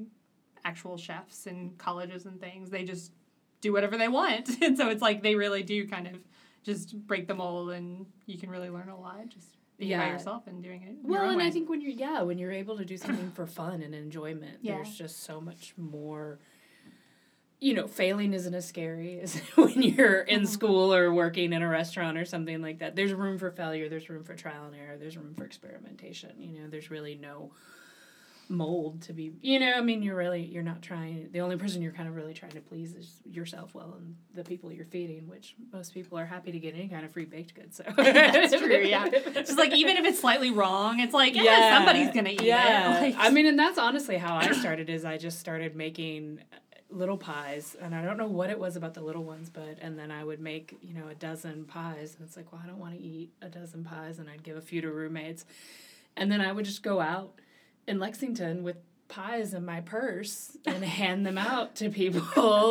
actual 0.64 0.96
chefs 0.96 1.46
and 1.46 1.76
colleges 1.76 2.24
and 2.24 2.40
things. 2.40 2.70
They 2.70 2.84
just 2.84 3.10
do 3.60 3.72
whatever 3.72 3.96
they 3.96 4.08
want. 4.08 4.48
And 4.62 4.76
so 4.76 4.88
it's 4.88 5.02
like 5.02 5.22
they 5.22 5.34
really 5.34 5.62
do 5.62 5.86
kind 5.86 6.06
of 6.06 6.14
just 6.62 6.94
break 7.06 7.26
the 7.26 7.34
mold 7.34 7.70
and 7.70 8.06
you 8.26 8.38
can 8.38 8.50
really 8.50 8.70
learn 8.70 8.88
a 8.88 8.98
lot 8.98 9.28
just 9.28 9.48
being 9.78 9.92
yeah. 9.92 10.04
by 10.04 10.10
yourself 10.10 10.46
and 10.46 10.62
doing 10.62 10.82
it. 10.82 10.96
Well, 11.02 11.28
and 11.28 11.38
way. 11.38 11.46
I 11.46 11.50
think 11.50 11.68
when 11.68 11.80
you're 11.80 11.92
yeah, 11.92 12.22
when 12.22 12.38
you're 12.38 12.52
able 12.52 12.76
to 12.78 12.84
do 12.84 12.96
something 12.96 13.30
for 13.30 13.46
fun 13.46 13.82
and 13.82 13.94
enjoyment, 13.94 14.58
yeah. 14.60 14.76
there's 14.76 14.96
just 14.96 15.24
so 15.24 15.40
much 15.40 15.74
more 15.76 16.38
you 17.60 17.74
know, 17.74 17.88
failing 17.88 18.34
isn't 18.34 18.54
as 18.54 18.66
scary 18.66 19.20
as 19.20 19.36
when 19.56 19.82
you're 19.82 20.20
in 20.20 20.42
mm-hmm. 20.42 20.46
school 20.46 20.94
or 20.94 21.12
working 21.12 21.52
in 21.52 21.62
a 21.62 21.68
restaurant 21.68 22.16
or 22.16 22.24
something 22.24 22.62
like 22.62 22.78
that. 22.78 22.94
There's 22.94 23.12
room 23.12 23.38
for 23.38 23.50
failure, 23.50 23.88
there's 23.88 24.08
room 24.08 24.24
for 24.24 24.34
trial 24.34 24.66
and 24.66 24.76
error, 24.76 24.96
there's 24.96 25.16
room 25.16 25.34
for 25.34 25.44
experimentation. 25.44 26.30
You 26.38 26.60
know, 26.60 26.68
there's 26.68 26.90
really 26.90 27.16
no 27.16 27.52
mold 28.50 29.02
to 29.02 29.12
be 29.12 29.32
you 29.42 29.60
know 29.60 29.72
i 29.74 29.80
mean 29.80 30.02
you're 30.02 30.16
really 30.16 30.42
you're 30.42 30.62
not 30.62 30.80
trying 30.80 31.28
the 31.32 31.40
only 31.40 31.56
person 31.56 31.82
you're 31.82 31.92
kind 31.92 32.08
of 32.08 32.14
really 32.14 32.32
trying 32.32 32.52
to 32.52 32.60
please 32.60 32.94
is 32.94 33.20
yourself 33.24 33.74
well 33.74 33.94
and 33.98 34.16
the 34.34 34.42
people 34.42 34.72
you're 34.72 34.86
feeding 34.86 35.28
which 35.28 35.54
most 35.72 35.92
people 35.92 36.18
are 36.18 36.24
happy 36.24 36.50
to 36.50 36.58
get 36.58 36.74
any 36.74 36.88
kind 36.88 37.04
of 37.04 37.12
free 37.12 37.26
baked 37.26 37.54
good 37.54 37.74
so. 37.74 37.84
That's 37.96 38.54
true 38.54 38.78
yeah. 38.78 39.06
It's 39.12 39.54
like 39.54 39.72
even 39.74 39.96
if 39.96 40.04
it's 40.06 40.20
slightly 40.20 40.50
wrong 40.50 41.00
it's 41.00 41.12
like 41.12 41.34
yeah, 41.34 41.42
yeah 41.42 41.76
somebody's 41.76 42.14
gonna 42.14 42.30
eat 42.30 42.42
yeah. 42.42 42.98
it 42.98 43.00
like, 43.02 43.14
i 43.18 43.30
mean 43.30 43.46
and 43.46 43.58
that's 43.58 43.78
honestly 43.78 44.16
how 44.16 44.36
i 44.36 44.50
started 44.52 44.88
is 44.88 45.04
i 45.04 45.18
just 45.18 45.38
started 45.38 45.76
making 45.76 46.40
uh, 46.52 46.56
little 46.90 47.18
pies 47.18 47.76
and 47.80 47.94
i 47.94 48.02
don't 48.02 48.16
know 48.16 48.26
what 48.26 48.48
it 48.48 48.58
was 48.58 48.76
about 48.76 48.94
the 48.94 49.02
little 49.02 49.24
ones 49.24 49.50
but 49.50 49.76
and 49.82 49.98
then 49.98 50.10
i 50.10 50.24
would 50.24 50.40
make 50.40 50.76
you 50.80 50.94
know 50.94 51.08
a 51.08 51.14
dozen 51.14 51.64
pies 51.64 52.16
and 52.18 52.26
it's 52.26 52.36
like 52.36 52.50
well 52.50 52.60
i 52.64 52.66
don't 52.66 52.78
want 52.78 52.94
to 52.94 53.00
eat 53.00 53.30
a 53.42 53.48
dozen 53.48 53.84
pies 53.84 54.18
and 54.18 54.28
i'd 54.30 54.42
give 54.42 54.56
a 54.56 54.62
few 54.62 54.80
to 54.80 54.90
roommates. 54.90 55.44
And 56.16 56.32
then 56.32 56.40
i 56.40 56.50
would 56.50 56.64
just 56.64 56.82
go 56.82 57.00
out 57.00 57.38
in 57.88 57.98
Lexington 57.98 58.62
with 58.62 58.76
pies 59.08 59.54
in 59.54 59.64
my 59.64 59.80
purse 59.80 60.56
and 60.66 60.84
hand 60.84 61.24
them 61.26 61.38
out 61.38 61.74
to 61.76 61.90
people. 61.90 62.22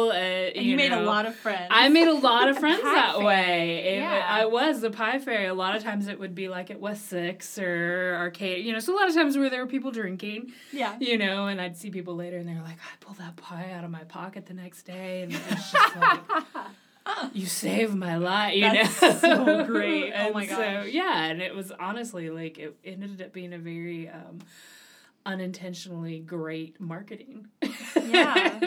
Uh, 0.07 0.49
and 0.55 0.65
you, 0.65 0.71
you 0.71 0.77
made 0.77 0.91
know. 0.91 1.03
a 1.03 1.05
lot 1.05 1.25
of 1.25 1.35
friends. 1.35 1.67
I 1.69 1.89
made 1.89 2.07
a 2.07 2.13
lot 2.13 2.47
of 2.47 2.57
friends 2.59 2.81
that 2.81 3.19
way. 3.19 3.95
It, 3.95 3.99
yeah. 3.99 4.25
I 4.27 4.45
was 4.45 4.81
the 4.81 4.89
pie 4.89 5.19
fairy. 5.19 5.45
A 5.45 5.53
lot 5.53 5.75
of 5.75 5.83
times 5.83 6.07
it 6.07 6.19
would 6.19 6.33
be 6.33 6.47
like 6.47 6.71
at 6.71 6.79
West 6.79 7.07
Sixth 7.09 7.57
or 7.59 8.15
arcade. 8.15 8.65
You 8.65 8.73
know, 8.73 8.79
so 8.79 8.95
a 8.95 8.97
lot 8.97 9.09
of 9.09 9.15
times 9.15 9.37
where 9.37 9.49
there 9.49 9.63
were 9.63 9.69
people 9.69 9.91
drinking. 9.91 10.53
Yeah. 10.71 10.95
You 10.99 11.17
know, 11.17 11.47
and 11.47 11.59
I'd 11.59 11.77
see 11.77 11.89
people 11.89 12.15
later 12.15 12.37
and 12.37 12.47
they're 12.47 12.61
like, 12.61 12.77
I 12.77 12.95
pulled 12.99 13.17
that 13.17 13.35
pie 13.35 13.71
out 13.71 13.83
of 13.83 13.91
my 13.91 14.03
pocket 14.05 14.45
the 14.45 14.53
next 14.53 14.83
day, 14.83 15.23
and 15.23 15.33
it's 15.33 15.71
just 15.71 15.95
like. 15.97 16.19
you 17.33 17.45
saved 17.45 17.95
my 17.95 18.17
life, 18.17 18.55
you 18.55 18.61
That's 18.61 19.01
know. 19.01 19.11
so 19.19 19.65
great. 19.65 20.13
oh 20.15 20.31
my 20.33 20.45
god. 20.45 20.57
So 20.57 20.89
yeah, 20.89 21.25
and 21.25 21.41
it 21.41 21.55
was 21.55 21.71
honestly 21.71 22.29
like 22.29 22.57
it 22.57 22.75
ended 22.85 23.21
up 23.21 23.33
being 23.33 23.53
a 23.53 23.59
very 23.59 24.09
um, 24.09 24.39
unintentionally 25.27 26.19
great 26.19 26.79
marketing. 26.79 27.47
Yeah. 27.95 28.59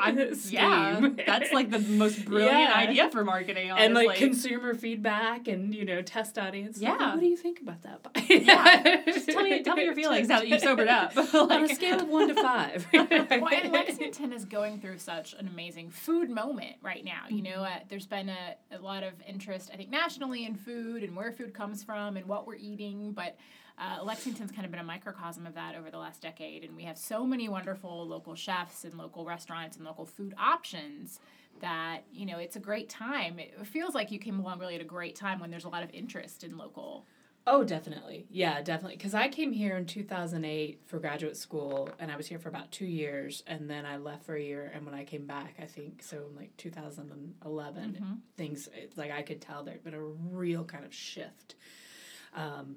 I'm, 0.00 0.18
yeah, 0.48 1.08
that's 1.26 1.52
like 1.52 1.70
the 1.70 1.78
most 1.78 2.24
brilliant 2.24 2.70
yeah. 2.70 2.74
idea 2.74 3.10
for 3.10 3.24
marketing. 3.24 3.70
Honestly. 3.70 3.86
And 3.86 3.94
like 3.94 4.16
consumer 4.16 4.74
feedback 4.74 5.48
and 5.48 5.74
you 5.74 5.84
know 5.84 6.00
test 6.02 6.38
audience. 6.38 6.78
Yeah, 6.78 6.92
like, 6.92 7.00
what 7.00 7.20
do 7.20 7.26
you 7.26 7.36
think 7.36 7.60
about 7.60 7.82
that? 7.82 8.00
yeah, 8.30 9.02
just 9.04 9.28
tell 9.28 9.42
me 9.42 9.62
tell 9.62 9.76
me 9.76 9.84
your 9.84 9.94
feelings 9.94 10.28
now 10.28 10.38
that 10.40 10.48
you've 10.48 10.60
sobered 10.60 10.88
up. 10.88 11.14
like, 11.16 11.34
On 11.34 11.64
a 11.64 11.74
scale 11.74 12.00
of 12.00 12.08
one 12.08 12.28
to 12.28 12.34
five. 12.34 12.86
well, 12.92 13.70
Lexington 13.70 14.32
is 14.32 14.44
going 14.44 14.80
through 14.80 14.98
such 14.98 15.34
an 15.34 15.48
amazing 15.48 15.90
food 15.90 16.30
moment 16.30 16.76
right 16.82 17.04
now. 17.04 17.24
You 17.28 17.42
know, 17.42 17.64
uh, 17.64 17.80
there's 17.88 18.06
been 18.06 18.28
a, 18.28 18.56
a 18.72 18.78
lot 18.78 19.02
of 19.02 19.12
interest, 19.26 19.70
I 19.72 19.76
think, 19.76 19.90
nationally 19.90 20.46
in 20.46 20.54
food 20.54 21.02
and 21.02 21.14
where 21.16 21.32
food 21.32 21.52
comes 21.52 21.82
from 21.82 22.16
and 22.16 22.26
what 22.26 22.46
we're 22.46 22.56
eating, 22.56 23.12
but 23.12 23.36
uh, 23.78 24.02
Lexington's 24.04 24.52
kind 24.52 24.64
of 24.64 24.70
been 24.70 24.80
a 24.80 24.84
microcosm 24.84 25.46
of 25.46 25.54
that 25.54 25.74
over 25.74 25.90
the 25.90 25.98
last 25.98 26.22
decade, 26.22 26.64
and 26.64 26.76
we 26.76 26.84
have 26.84 26.96
so 26.96 27.26
many 27.26 27.48
wonderful 27.48 28.06
local 28.06 28.34
chefs 28.34 28.84
and 28.84 28.96
local 28.96 29.24
restaurants 29.24 29.76
and 29.76 29.84
local 29.84 30.06
food 30.06 30.34
options 30.38 31.18
that 31.60 32.00
you 32.12 32.26
know 32.26 32.38
it's 32.38 32.56
a 32.56 32.60
great 32.60 32.88
time. 32.88 33.38
It 33.38 33.66
feels 33.66 33.94
like 33.94 34.10
you 34.10 34.18
came 34.18 34.38
along 34.38 34.60
really 34.60 34.76
at 34.76 34.80
a 34.80 34.84
great 34.84 35.16
time 35.16 35.40
when 35.40 35.50
there's 35.50 35.64
a 35.64 35.68
lot 35.68 35.82
of 35.82 35.90
interest 35.92 36.44
in 36.44 36.56
local. 36.56 37.04
Oh, 37.46 37.62
definitely. 37.62 38.26
Yeah, 38.30 38.62
definitely. 38.62 38.96
Because 38.96 39.12
I 39.12 39.28
came 39.28 39.52
here 39.52 39.76
in 39.76 39.84
2008 39.84 40.80
for 40.86 40.98
graduate 40.98 41.36
school, 41.36 41.90
and 41.98 42.10
I 42.10 42.16
was 42.16 42.26
here 42.26 42.38
for 42.38 42.48
about 42.48 42.72
two 42.72 42.86
years, 42.86 43.42
and 43.46 43.68
then 43.68 43.84
I 43.84 43.98
left 43.98 44.24
for 44.24 44.34
a 44.34 44.42
year. 44.42 44.72
And 44.74 44.86
when 44.86 44.94
I 44.94 45.04
came 45.04 45.26
back, 45.26 45.54
I 45.60 45.66
think 45.66 46.02
so 46.02 46.24
in 46.30 46.36
like 46.36 46.56
2011, 46.56 47.92
mm-hmm. 47.92 48.14
things 48.38 48.68
like 48.96 49.10
I 49.10 49.20
could 49.20 49.42
tell 49.42 49.62
there'd 49.62 49.84
been 49.84 49.92
a 49.92 50.00
real 50.00 50.64
kind 50.64 50.86
of 50.86 50.94
shift. 50.94 51.56
Um, 52.34 52.76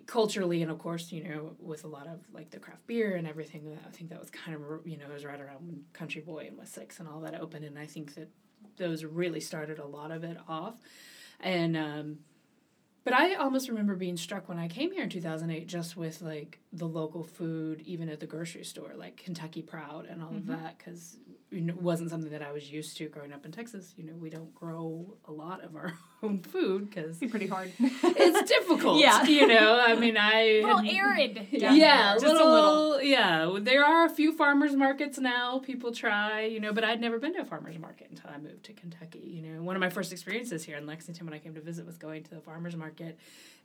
culturally 0.00 0.62
and 0.62 0.70
of 0.70 0.78
course 0.78 1.12
you 1.12 1.22
know 1.22 1.56
with 1.58 1.84
a 1.84 1.88
lot 1.88 2.06
of 2.06 2.20
like 2.32 2.50
the 2.50 2.58
craft 2.58 2.86
beer 2.86 3.16
and 3.16 3.26
everything 3.26 3.78
i 3.86 3.90
think 3.90 4.10
that 4.10 4.20
was 4.20 4.30
kind 4.30 4.56
of 4.56 4.86
you 4.86 4.96
know 4.96 5.06
it 5.06 5.12
was 5.12 5.24
right 5.24 5.40
around 5.40 5.66
when 5.66 5.84
country 5.92 6.20
boy 6.20 6.46
and 6.48 6.56
west 6.58 6.74
sixth 6.74 7.00
and 7.00 7.08
all 7.08 7.20
that 7.20 7.40
opened 7.40 7.64
and 7.64 7.78
i 7.78 7.86
think 7.86 8.14
that 8.14 8.28
those 8.76 9.04
really 9.04 9.40
started 9.40 9.78
a 9.78 9.86
lot 9.86 10.10
of 10.10 10.24
it 10.24 10.36
off. 10.48 10.74
And 11.40 11.76
um 11.76 12.18
but 13.04 13.12
I 13.12 13.34
almost 13.34 13.68
remember 13.68 13.96
being 13.96 14.16
struck 14.16 14.48
when 14.48 14.58
I 14.58 14.66
came 14.66 14.90
here 14.90 15.02
in 15.02 15.10
2008 15.10 15.66
just 15.66 15.94
with 15.94 16.22
like 16.22 16.58
the 16.74 16.86
local 16.88 17.22
food, 17.22 17.80
even 17.82 18.08
at 18.08 18.18
the 18.18 18.26
grocery 18.26 18.64
store, 18.64 18.92
like 18.96 19.16
Kentucky 19.16 19.62
Proud 19.62 20.06
and 20.06 20.20
all 20.20 20.30
mm-hmm. 20.30 20.50
of 20.50 20.60
that, 20.60 20.76
because 20.76 21.16
you 21.52 21.60
know, 21.60 21.72
it 21.72 21.80
wasn't 21.80 22.10
something 22.10 22.32
that 22.32 22.42
I 22.42 22.50
was 22.50 22.70
used 22.70 22.96
to 22.96 23.08
growing 23.08 23.32
up 23.32 23.44
in 23.44 23.52
Texas. 23.52 23.94
You 23.96 24.04
know, 24.04 24.14
we 24.14 24.28
don't 24.28 24.52
grow 24.54 25.14
a 25.26 25.30
lot 25.30 25.62
of 25.62 25.76
our 25.76 25.94
own 26.22 26.40
food 26.40 26.90
because 26.90 27.22
it's 27.22 27.30
pretty 27.30 27.46
hard. 27.46 27.70
it's 27.78 28.50
difficult. 28.50 29.00
Yeah, 29.00 29.22
you 29.22 29.46
know. 29.46 29.80
I 29.80 29.94
mean, 29.94 30.16
I 30.16 30.32
a 30.40 30.62
little 30.66 30.80
arid. 30.80 31.46
Yeah, 31.52 32.14
just 32.14 32.26
little, 32.26 32.48
a 32.48 32.52
little. 32.52 33.02
Yeah, 33.02 33.58
there 33.60 33.84
are 33.84 34.06
a 34.06 34.10
few 34.10 34.32
farmers 34.32 34.74
markets 34.74 35.18
now. 35.18 35.60
People 35.60 35.92
try, 35.92 36.42
you 36.42 36.58
know, 36.58 36.72
but 36.72 36.82
I'd 36.82 37.00
never 37.00 37.20
been 37.20 37.34
to 37.34 37.42
a 37.42 37.44
farmers 37.44 37.78
market 37.78 38.08
until 38.10 38.30
I 38.30 38.38
moved 38.38 38.64
to 38.64 38.72
Kentucky. 38.72 39.20
You 39.20 39.42
know, 39.42 39.62
one 39.62 39.76
of 39.76 39.80
my 39.80 39.90
first 39.90 40.10
experiences 40.10 40.64
here 40.64 40.76
in 40.76 40.86
Lexington 40.86 41.24
when 41.24 41.34
I 41.34 41.38
came 41.38 41.54
to 41.54 41.60
visit 41.60 41.86
was 41.86 41.98
going 41.98 42.24
to 42.24 42.30
the 42.30 42.40
farmers 42.40 42.74
market 42.74 43.16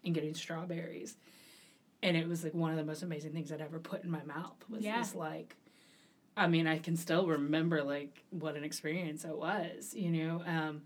and 0.06 0.13
getting 0.13 0.36
strawberries, 0.36 1.16
and 2.01 2.15
it 2.15 2.27
was 2.27 2.44
like 2.44 2.53
one 2.53 2.72
of 2.72 2.77
the 2.77 2.86
most 2.86 3.03
amazing 3.03 3.32
things 3.34 3.51
I'd 3.51 3.62
ever 3.62 3.79
put 3.79 4.03
in 4.03 4.12
my 4.12 4.24
mouth. 4.24 4.58
Was 4.70 4.84
yeah. 4.84 5.00
this 5.00 5.15
like 5.15 5.56
I 6.39 6.48
mean, 6.48 6.68
I 6.68 6.79
can 6.79 6.96
still 6.96 7.27
remember 7.27 7.84
like 7.84 8.24
what 8.29 8.56
an 8.56 8.63
experience 8.63 9.25
it 9.25 9.38
was, 9.38 9.94
you 9.94 10.10
know. 10.10 10.41
Um, 10.46 10.84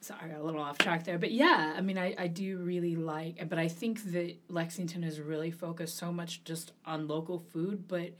sorry, 0.00 0.20
I 0.24 0.28
got 0.28 0.40
a 0.40 0.42
little 0.42 0.62
off 0.62 0.78
track 0.78 1.04
there, 1.04 1.18
but 1.18 1.32
yeah, 1.32 1.74
I 1.76 1.82
mean, 1.82 1.98
I, 1.98 2.14
I 2.16 2.26
do 2.28 2.58
really 2.58 2.96
like, 2.96 3.46
but 3.48 3.58
I 3.58 3.68
think 3.68 4.12
that 4.12 4.36
Lexington 4.48 5.02
has 5.02 5.20
really 5.20 5.50
focused 5.50 5.98
so 5.98 6.12
much 6.12 6.44
just 6.44 6.72
on 6.86 7.08
local 7.08 7.40
food, 7.40 7.86
but 7.86 8.12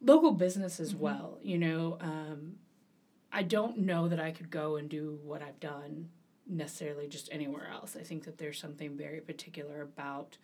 local 0.00 0.30
business 0.30 0.78
as 0.78 0.92
mm-hmm. 0.92 1.02
well. 1.02 1.38
You 1.42 1.58
know, 1.58 1.98
um, 2.00 2.56
I 3.32 3.42
don't 3.42 3.78
know 3.78 4.06
that 4.06 4.20
I 4.20 4.30
could 4.30 4.50
go 4.50 4.76
and 4.76 4.88
do 4.88 5.18
what 5.24 5.42
I've 5.42 5.58
done 5.58 6.10
necessarily 6.46 7.08
just 7.08 7.28
anywhere 7.32 7.68
else. 7.72 7.96
I 7.98 8.04
think 8.04 8.24
that 8.24 8.38
there's 8.38 8.60
something 8.60 8.96
very 8.96 9.20
particular 9.20 9.82
about 9.82 10.36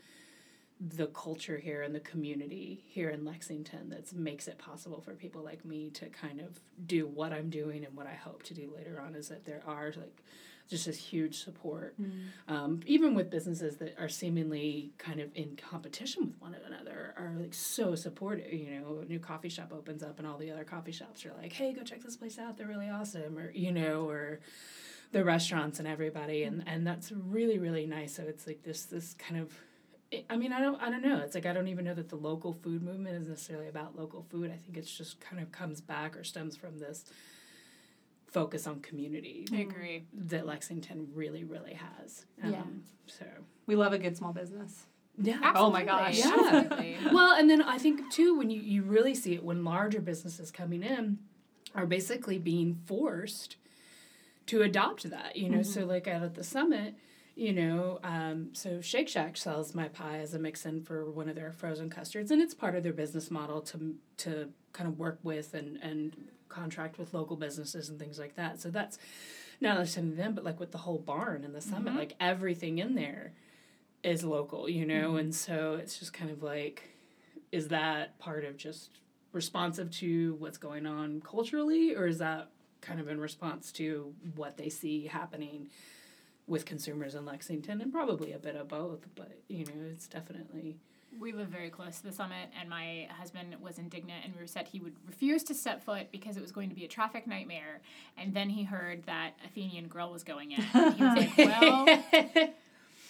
the 0.81 1.07
culture 1.09 1.57
here 1.57 1.83
and 1.83 1.95
the 1.95 2.01
community 2.01 2.85
here 2.89 3.09
in 3.11 3.25
Lexington 3.25 3.91
that 3.91 4.13
makes 4.13 4.49
it 4.49 4.59
possible 4.59 5.01
for 5.01 5.15
people 5.15 5.43
like 5.43 5.65
me 5.65 5.91
to 5.91 6.07
kind 6.07 6.41
of 6.41 6.61
do 6.87 7.07
what 7.07 7.33
I'm 7.33 7.49
doing 7.49 7.85
and 7.85 7.97
what 7.97 8.07
I 8.07 8.15
hope 8.15 8.43
to 8.45 8.55
do 8.55 8.73
later 8.77 9.01
on 9.01 9.15
is 9.15 9.29
that 9.29 9.45
there 9.45 9.63
are 9.67 9.93
like 9.97 10.25
just 10.69 10.87
this 10.87 10.97
huge 10.97 11.45
support, 11.45 11.95
mm. 12.01 12.11
um, 12.49 12.81
even 12.87 13.15
with 13.15 13.31
businesses 13.31 13.77
that 13.77 13.97
are 13.99 14.09
seemingly 14.09 14.93
kind 14.97 15.21
of 15.21 15.31
in 15.35 15.57
competition 15.57 16.27
with 16.27 16.41
one 16.41 16.57
another, 16.67 17.15
are 17.19 17.35
like 17.39 17.53
so 17.53 17.95
supportive. 17.95 18.51
You 18.53 18.81
know, 18.81 19.01
a 19.03 19.05
new 19.05 19.19
coffee 19.19 19.51
shop 19.51 19.73
opens 19.75 20.03
up, 20.03 20.19
and 20.19 20.27
all 20.27 20.39
the 20.39 20.51
other 20.51 20.65
coffee 20.65 20.93
shops 20.93 21.27
are 21.27 21.35
like, 21.35 21.53
"Hey, 21.53 21.75
go 21.75 21.83
check 21.83 22.03
this 22.03 22.17
place 22.17 22.39
out. 22.39 22.57
They're 22.57 22.67
really 22.67 22.89
awesome," 22.89 23.37
or 23.37 23.51
you 23.51 23.73
know, 23.73 24.09
or 24.09 24.41
the 25.13 25.23
restaurants 25.23 25.79
and 25.81 25.87
everybody, 25.87 26.45
and 26.45 26.65
and 26.67 26.87
that's 26.87 27.13
really 27.13 27.59
really 27.59 27.87
nice. 27.87 28.15
So 28.15 28.23
it's 28.23 28.47
like 28.47 28.63
this 28.63 28.87
this 28.87 29.15
kind 29.15 29.39
of 29.39 29.53
I 30.31 30.37
mean, 30.37 30.53
I 30.53 30.61
don't, 30.61 30.81
I 30.81 30.91
don't 30.91 31.03
know. 31.03 31.19
It's 31.19 31.35
like 31.35 31.47
I 31.47 31.53
don't 31.53 31.69
even 31.69 31.85
know 31.85 31.95
that 31.95 32.09
the 32.09 32.17
local 32.17 32.53
food 32.53 32.83
movement 32.83 33.17
is 33.17 33.29
necessarily 33.29 33.69
about 33.69 33.97
local 33.97 34.27
food. 34.31 34.51
I 34.51 34.57
think 34.57 34.77
it's 34.77 34.91
just 34.91 35.21
kind 35.21 35.41
of 35.41 35.51
comes 35.53 35.81
back 35.81 36.17
or 36.17 36.25
stems 36.25 36.57
from 36.57 36.79
this 36.79 37.05
focus 38.35 38.67
on 38.67 38.81
community. 38.81 39.47
I 39.53 39.59
agree 39.59 40.05
that 40.13 40.47
Lexington 40.47 41.09
really, 41.15 41.45
really 41.45 41.75
has. 41.75 42.27
Um, 42.43 42.53
yeah. 42.53 42.63
So 43.07 43.25
we 43.67 43.77
love 43.77 43.93
a 43.93 43.99
good 43.99 44.17
small 44.17 44.33
business. 44.33 44.87
Yeah. 45.17 45.39
Absolutely. 45.43 45.61
Oh 45.61 45.71
my 45.71 45.85
gosh. 45.85 46.19
Yeah. 46.19 47.13
well, 47.13 47.37
and 47.39 47.49
then 47.49 47.63
I 47.63 47.79
think 47.79 48.11
too 48.13 48.37
when 48.37 48.51
you 48.51 48.61
you 48.61 48.83
really 48.83 49.15
see 49.15 49.35
it 49.35 49.45
when 49.45 49.65
larger 49.65 50.01
businesses 50.01 50.51
coming 50.51 50.83
in 50.83 51.19
are 51.75 51.87
basically 51.87 52.39
being 52.39 52.81
forced 52.87 53.57
to 54.47 54.63
adopt 54.63 55.09
that. 55.11 55.37
You 55.37 55.49
know, 55.49 55.59
mm-hmm. 55.59 55.71
so 55.81 55.85
like 55.85 56.09
out 56.09 56.23
at 56.23 56.35
the 56.35 56.45
summit 56.45 56.95
you 57.37 57.53
know, 57.53 57.99
um, 58.05 58.51
so 58.53 58.81
Shake 58.81 59.09
Shack 59.09 59.37
sells 59.37 59.75
my 59.75 59.89
pie 59.89 60.19
as 60.19 60.35
a 60.35 60.39
mix-in 60.39 60.83
for 60.83 61.11
one 61.11 61.29
of 61.29 61.35
their 61.35 61.53
frozen 61.53 61.91
custards, 61.91 62.31
and 62.31 62.41
it's 62.41 62.55
part 62.55 62.77
of 62.77 62.83
their 62.83 62.93
business 62.93 63.31
model 63.31 63.61
to 63.63 63.95
to 64.19 64.49
kind 64.73 64.89
of 64.89 64.99
work 64.99 65.19
with 65.23 65.55
and 65.55 65.79
and 65.83 66.17
contract 66.49 66.99
with 66.99 67.13
local 67.13 67.37
businesses 67.37 67.89
and 67.89 67.99
things 67.99 68.19
like 68.19 68.37
that. 68.37 68.61
So 68.61 68.71
that's 68.71 68.99
not 69.61 69.79
necessarily 69.79 70.15
them, 70.15 70.35
but 70.35 70.45
like 70.45 70.61
with 70.61 70.71
the 70.71 70.79
whole 70.79 70.99
barn 70.99 71.43
and 71.45 71.55
the 71.55 71.61
summit, 71.61 71.91
mm-hmm. 71.91 71.99
like 71.99 72.15
everything 72.21 72.79
in 72.79 72.95
there 72.95 73.33
is 74.05 74.23
local, 74.23 74.69
you 74.69 74.87
know, 74.87 75.11
mm-hmm. 75.11 75.19
and 75.19 75.35
so 75.35 75.75
it's 75.81 75.99
just 75.99 76.13
kind 76.13 76.31
of 76.31 76.43
like, 76.43 76.91
is 77.51 77.69
that 77.69 78.19
part 78.19 78.45
of 78.45 78.57
just 78.57 79.01
responsive 79.33 79.91
to 79.91 80.37
what's 80.39 80.59
going 80.59 80.87
on 80.87 81.21
culturally, 81.23 81.97
or 81.97 82.07
is 82.07 82.19
that 82.19 82.51
kind 82.81 83.01
of 83.01 83.09
in 83.09 83.19
response 83.19 83.73
to 83.73 84.13
what 84.37 84.57
they 84.57 84.69
see 84.69 85.07
happening? 85.07 85.69
With 86.47 86.65
consumers 86.67 87.15
in 87.15 87.25
Lexington 87.25 87.81
and 87.81 87.93
probably 87.93 88.33
a 88.33 88.39
bit 88.39 88.57
of 88.57 88.69
both, 88.69 89.07
but 89.15 89.33
you 89.49 89.65
know, 89.65 89.73
it's 89.91 90.07
definitely 90.07 90.77
we 91.21 91.31
live 91.33 91.47
very 91.49 91.71
close 91.71 91.99
to 91.99 92.07
the 92.07 92.13
summit 92.13 92.49
and 92.61 92.69
my 92.69 93.07
husband 93.19 93.55
was 93.63 93.79
indignant 93.79 94.25
and 94.25 94.35
we 94.39 94.47
said 94.49 94.67
he 94.67 94.81
would 94.81 94.95
refuse 95.07 95.45
to 95.45 95.55
step 95.55 95.81
foot 95.85 96.09
because 96.11 96.37
it 96.37 96.43
was 96.43 96.51
going 96.51 96.69
to 96.69 96.75
be 96.75 96.85
a 96.85 96.89
traffic 96.89 97.27
nightmare. 97.27 97.81
And 98.19 98.35
then 98.35 98.49
he 98.51 98.65
heard 98.65 99.05
that 99.05 99.35
athenian 99.47 99.87
grill 99.87 100.11
was 100.11 100.25
going 100.25 100.51
in 100.53 100.65
and 100.75 100.95
he 100.95 101.05
was 101.05 101.17
like 101.17 101.39
well 101.39 101.87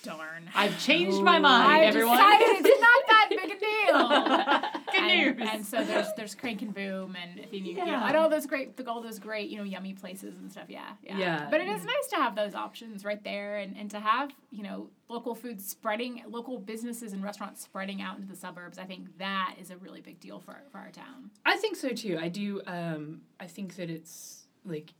darn. 0.03 0.51
I've 0.55 0.79
changed 0.79 1.23
my 1.23 1.39
mind 1.41 1.73
I 1.73 1.81
everyone. 1.87 2.17
decided 2.19 2.67
it's 2.67 2.81
not 2.81 3.03
that 3.09 3.27
big 3.31 3.51
a 3.51 3.59
deal 3.59 4.84
And, 4.97 5.39
news. 5.39 5.49
And 5.51 5.67
so 5.67 5.85
there's 5.85 6.09
there's 6.17 6.35
Crank 6.35 6.63
and 6.63 6.75
Boom 6.75 7.17
and 7.21 7.41
Athenian, 7.41 7.77
yeah. 7.77 7.85
you 7.85 7.93
know, 7.93 8.07
and 8.07 8.17
all 8.17 8.29
those 8.29 8.47
great, 8.47 8.77
the 8.77 8.89
all 8.89 9.03
those 9.03 9.19
great, 9.19 9.51
you 9.51 9.59
know, 9.59 9.65
yummy 9.65 9.93
places 9.93 10.37
and 10.39 10.51
stuff. 10.51 10.67
Yeah, 10.69 10.93
yeah. 11.03 11.19
yeah. 11.19 11.49
But 11.51 11.61
it 11.61 11.69
is 11.69 11.85
nice 11.85 12.07
to 12.11 12.17
have 12.17 12.37
those 12.37 12.55
options 12.55 13.05
right 13.05 13.23
there, 13.23 13.59
and, 13.59 13.77
and 13.77 13.91
to 13.91 14.01
have 14.01 14.33
you 14.51 14.63
know 14.63 14.89
local 15.09 15.35
food 15.35 15.61
spreading, 15.61 16.23
local 16.29 16.59
businesses 16.59 17.13
and 17.13 17.23
restaurants 17.23 17.63
spreading 17.63 18.01
out 18.01 18.17
into 18.17 18.29
the 18.29 18.37
suburbs. 18.37 18.79
I 18.79 18.85
think 18.85 19.19
that 19.19 19.57
is 19.61 19.71
a 19.71 19.77
really 19.77 20.01
big 20.01 20.21
deal 20.21 20.41
for 20.41 20.57
for 20.71 20.79
our 20.79 20.91
town. 20.91 21.31
I 21.45 21.57
think 21.57 21.77
so 21.77 21.91
too. 21.91 22.19
I 22.21 22.29
do. 22.29 22.63
Um, 22.67 23.23
I 23.41 23.47
think 23.47 23.77
that 23.77 23.91
it's 23.91 24.47
like 24.65 24.95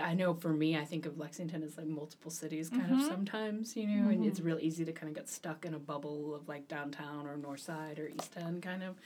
I 0.00 0.14
know 0.14 0.34
for 0.34 0.48
me, 0.48 0.76
I 0.76 0.84
think 0.84 1.06
of 1.06 1.18
Lexington 1.18 1.62
as 1.62 1.76
like 1.76 1.86
multiple 1.86 2.30
cities 2.30 2.70
kind 2.70 2.82
mm-hmm. 2.82 3.00
of 3.00 3.06
sometimes, 3.06 3.76
you 3.76 3.86
know, 3.86 4.02
mm-hmm. 4.02 4.10
and 4.10 4.26
it's 4.26 4.40
mm-hmm. 4.40 4.48
real 4.48 4.58
easy 4.60 4.84
to 4.84 4.92
kind 4.92 5.08
of 5.08 5.14
get 5.14 5.28
stuck 5.28 5.64
in 5.64 5.74
a 5.74 5.78
bubble 5.78 6.34
of 6.34 6.48
like 6.48 6.66
downtown 6.66 7.26
or 7.26 7.36
north 7.36 7.60
side 7.60 7.98
or 7.98 8.08
east 8.08 8.32
end 8.36 8.62
kind 8.62 8.82
of 8.82 8.96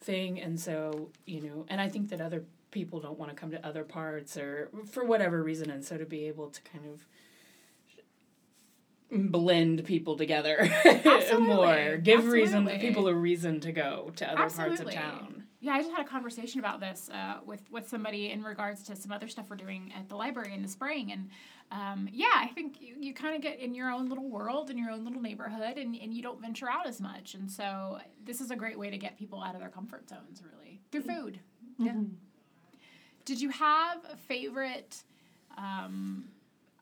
thing. 0.00 0.40
And 0.40 0.60
so, 0.60 1.08
you 1.24 1.40
know, 1.40 1.64
and 1.68 1.80
I 1.80 1.88
think 1.88 2.10
that 2.10 2.20
other 2.20 2.44
people 2.70 3.00
don't 3.00 3.18
want 3.18 3.30
to 3.30 3.36
come 3.36 3.50
to 3.50 3.66
other 3.66 3.84
parts 3.84 4.36
or 4.36 4.68
for 4.90 5.04
whatever 5.04 5.42
reason. 5.42 5.70
And 5.70 5.82
so 5.82 5.96
to 5.96 6.04
be 6.04 6.26
able 6.26 6.50
to 6.50 6.60
kind 6.62 6.84
of 6.86 7.06
blend 9.10 9.84
people 9.84 10.16
together 10.16 10.70
more, 11.38 11.96
give 11.96 12.18
Absolutely. 12.18 12.28
reason 12.28 12.68
people 12.78 13.08
a 13.08 13.14
reason 13.14 13.60
to 13.60 13.72
go 13.72 14.12
to 14.16 14.30
other 14.30 14.42
Absolutely. 14.42 14.76
parts 14.76 14.96
of 14.96 15.02
town. 15.02 15.37
Yeah, 15.60 15.72
I 15.72 15.80
just 15.80 15.90
had 15.90 16.06
a 16.06 16.08
conversation 16.08 16.60
about 16.60 16.78
this 16.78 17.10
uh, 17.12 17.38
with 17.44 17.62
with 17.70 17.88
somebody 17.88 18.30
in 18.30 18.42
regards 18.42 18.84
to 18.84 18.94
some 18.94 19.10
other 19.10 19.26
stuff 19.26 19.50
we're 19.50 19.56
doing 19.56 19.92
at 19.96 20.08
the 20.08 20.14
library 20.14 20.54
in 20.54 20.62
the 20.62 20.68
spring, 20.68 21.10
and 21.10 21.30
um, 21.72 22.08
yeah, 22.12 22.26
I 22.36 22.46
think 22.46 22.80
you, 22.80 22.94
you 23.00 23.12
kind 23.12 23.34
of 23.34 23.42
get 23.42 23.58
in 23.58 23.74
your 23.74 23.90
own 23.90 24.08
little 24.08 24.28
world 24.28 24.70
in 24.70 24.78
your 24.78 24.90
own 24.90 25.04
little 25.04 25.20
neighborhood, 25.20 25.76
and, 25.76 25.96
and 25.96 26.14
you 26.14 26.22
don't 26.22 26.40
venture 26.40 26.70
out 26.70 26.86
as 26.86 27.00
much, 27.00 27.34
and 27.34 27.50
so 27.50 27.98
this 28.24 28.40
is 28.40 28.52
a 28.52 28.56
great 28.56 28.78
way 28.78 28.88
to 28.88 28.98
get 28.98 29.18
people 29.18 29.42
out 29.42 29.54
of 29.54 29.60
their 29.60 29.68
comfort 29.68 30.08
zones, 30.08 30.42
really 30.42 30.80
through 30.92 31.02
mm-hmm. 31.02 31.22
food. 31.24 31.40
Mm-hmm. 31.80 31.86
Yeah. 31.86 32.78
Did 33.24 33.40
you 33.40 33.50
have 33.50 33.98
a 34.10 34.16
favorite? 34.16 35.02
Um, 35.56 36.28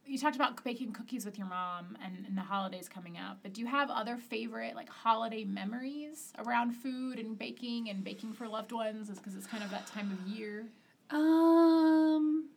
you 0.06 0.18
talked 0.18 0.36
about 0.36 0.62
baking 0.62 0.92
cookies 0.92 1.24
with 1.24 1.38
your 1.38 1.48
mom 1.48 1.96
and, 2.04 2.24
and 2.26 2.36
the 2.36 2.42
holidays 2.42 2.88
coming 2.88 3.18
up, 3.18 3.38
but 3.42 3.52
do 3.52 3.60
you 3.60 3.66
have 3.66 3.90
other 3.90 4.16
favorite 4.16 4.74
like 4.74 4.88
holiday 4.88 5.44
memories 5.44 6.32
around 6.38 6.72
food 6.72 7.18
and 7.18 7.38
baking 7.38 7.90
and 7.90 8.04
baking 8.04 8.32
for 8.32 8.48
loved 8.48 8.72
ones? 8.72 9.10
Because 9.10 9.34
it's 9.34 9.46
kind 9.46 9.64
of 9.64 9.70
that 9.70 9.86
time 9.86 10.12
of 10.12 10.32
year. 10.32 10.66
Um, 11.10 12.48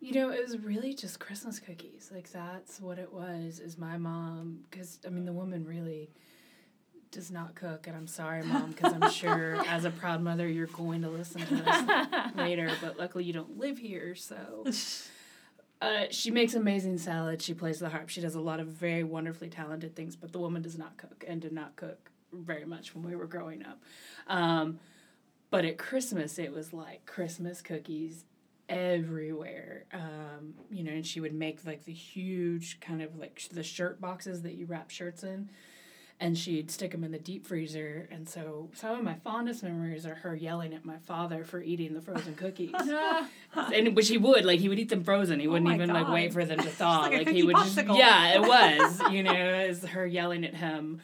you 0.00 0.12
know, 0.14 0.30
it 0.30 0.42
was 0.42 0.58
really 0.58 0.94
just 0.94 1.20
Christmas 1.20 1.60
cookies. 1.60 2.10
Like 2.12 2.30
that's 2.30 2.80
what 2.80 2.98
it 2.98 3.12
was. 3.12 3.60
Is 3.60 3.78
my 3.78 3.98
mom? 3.98 4.60
Because 4.70 4.98
I 5.06 5.10
mean, 5.10 5.24
the 5.24 5.32
woman 5.32 5.64
really 5.64 6.10
does 7.10 7.30
not 7.30 7.54
cook, 7.54 7.86
and 7.86 7.94
I'm 7.94 8.06
sorry, 8.06 8.42
mom, 8.42 8.70
because 8.70 8.94
I'm 8.94 9.10
sure 9.10 9.56
as 9.68 9.84
a 9.84 9.90
proud 9.90 10.22
mother 10.22 10.48
you're 10.48 10.66
going 10.68 11.02
to 11.02 11.10
listen 11.10 11.42
to 11.42 11.54
this 11.56 12.36
later. 12.36 12.70
But 12.80 12.98
luckily, 12.98 13.24
you 13.24 13.34
don't 13.34 13.58
live 13.58 13.78
here, 13.78 14.14
so. 14.14 14.64
Uh, 15.82 16.04
she 16.10 16.30
makes 16.30 16.54
amazing 16.54 16.96
salad. 16.96 17.42
She 17.42 17.54
plays 17.54 17.80
the 17.80 17.88
harp. 17.88 18.08
She 18.08 18.20
does 18.20 18.36
a 18.36 18.40
lot 18.40 18.60
of 18.60 18.68
very 18.68 19.02
wonderfully 19.02 19.50
talented 19.50 19.96
things, 19.96 20.14
but 20.14 20.30
the 20.30 20.38
woman 20.38 20.62
does 20.62 20.78
not 20.78 20.96
cook 20.96 21.24
and 21.26 21.40
did 21.40 21.50
not 21.52 21.74
cook 21.74 22.12
very 22.32 22.64
much 22.64 22.94
when 22.94 23.04
we 23.04 23.16
were 23.16 23.26
growing 23.26 23.64
up. 23.64 23.82
Um, 24.28 24.78
but 25.50 25.64
at 25.64 25.78
Christmas, 25.78 26.38
it 26.38 26.52
was 26.52 26.72
like 26.72 27.04
Christmas 27.04 27.60
cookies 27.60 28.24
everywhere. 28.68 29.86
Um, 29.92 30.54
you 30.70 30.84
know, 30.84 30.92
and 30.92 31.04
she 31.04 31.20
would 31.20 31.34
make 31.34 31.66
like 31.66 31.84
the 31.84 31.92
huge 31.92 32.78
kind 32.78 33.02
of 33.02 33.18
like 33.18 33.42
the 33.52 33.64
shirt 33.64 34.00
boxes 34.00 34.42
that 34.42 34.54
you 34.54 34.66
wrap 34.66 34.88
shirts 34.88 35.24
in 35.24 35.50
and 36.20 36.38
she'd 36.38 36.70
stick 36.70 36.92
them 36.92 37.02
in 37.02 37.10
the 37.10 37.18
deep 37.18 37.46
freezer. 37.46 38.08
And 38.10 38.28
so 38.28 38.70
some 38.74 38.96
of 38.96 39.02
my 39.04 39.14
fondest 39.24 39.62
memories 39.62 40.06
are 40.06 40.14
her 40.14 40.36
yelling 40.36 40.72
at 40.72 40.84
my 40.84 40.98
father 40.98 41.44
for 41.44 41.60
eating 41.60 41.94
the 41.94 42.00
frozen 42.00 42.34
cookies. 42.34 42.72
and 43.54 43.96
which 43.96 44.08
he 44.08 44.18
would 44.18 44.44
like 44.44 44.60
he 44.60 44.68
would 44.68 44.78
eat 44.78 44.88
them 44.88 45.04
frozen. 45.04 45.40
He 45.40 45.48
wouldn't 45.48 45.70
oh 45.70 45.74
even 45.74 45.88
God. 45.88 46.02
like 46.02 46.12
wait 46.12 46.32
for 46.32 46.44
them 46.44 46.58
to 46.58 46.70
thaw. 46.70 47.00
like, 47.00 47.26
like 47.26 47.28
he 47.28 47.42
would 47.42 47.56
popsicle. 47.56 47.88
just 47.88 47.98
yeah, 47.98 48.34
it 48.34 48.42
was. 48.42 49.12
You 49.12 49.22
know, 49.22 49.32
as 49.32 49.84
her 49.84 50.06
yelling 50.06 50.44
at 50.44 50.54
him. 50.54 51.00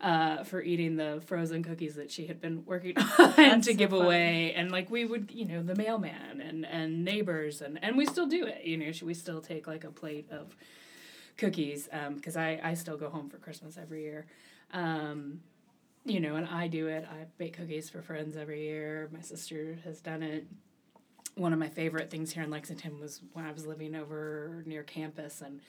Uh, 0.00 0.42
for 0.42 0.60
eating 0.60 0.96
the 0.96 1.22
frozen 1.26 1.62
cookies 1.62 1.94
that 1.94 2.10
she 2.10 2.26
had 2.26 2.40
been 2.40 2.64
working 2.66 2.98
on 2.98 3.60
to 3.60 3.70
so 3.70 3.72
give 3.72 3.92
away, 3.92 4.52
and 4.52 4.72
like 4.72 4.90
we 4.90 5.04
would, 5.04 5.30
you 5.32 5.44
know, 5.44 5.62
the 5.62 5.76
mailman 5.76 6.40
and 6.40 6.66
and 6.66 7.04
neighbors, 7.04 7.62
and 7.62 7.78
and 7.84 7.96
we 7.96 8.04
still 8.04 8.26
do 8.26 8.44
it. 8.44 8.64
You 8.64 8.76
know, 8.78 8.90
we 9.04 9.14
still 9.14 9.40
take 9.40 9.68
like 9.68 9.84
a 9.84 9.92
plate 9.92 10.26
of 10.32 10.56
cookies 11.36 11.88
because 12.16 12.36
um, 12.36 12.42
I 12.42 12.60
I 12.64 12.74
still 12.74 12.96
go 12.96 13.10
home 13.10 13.30
for 13.30 13.36
Christmas 13.38 13.78
every 13.78 14.02
year, 14.02 14.26
um, 14.72 15.40
you 16.04 16.20
know, 16.20 16.36
and 16.36 16.46
I 16.46 16.66
do 16.68 16.88
it. 16.88 17.06
I 17.10 17.26
bake 17.38 17.56
cookies 17.56 17.88
for 17.88 18.02
friends 18.02 18.36
every 18.36 18.62
year. 18.62 19.08
My 19.12 19.20
sister 19.20 19.78
has 19.84 20.00
done 20.00 20.22
it. 20.22 20.46
One 21.36 21.52
of 21.52 21.58
my 21.58 21.68
favorite 21.68 22.10
things 22.10 22.32
here 22.32 22.42
in 22.42 22.50
Lexington 22.50 22.98
was 23.00 23.20
when 23.32 23.44
I 23.46 23.52
was 23.52 23.66
living 23.66 23.94
over 23.94 24.62
near 24.66 24.82
campus, 24.82 25.40
and 25.40 25.60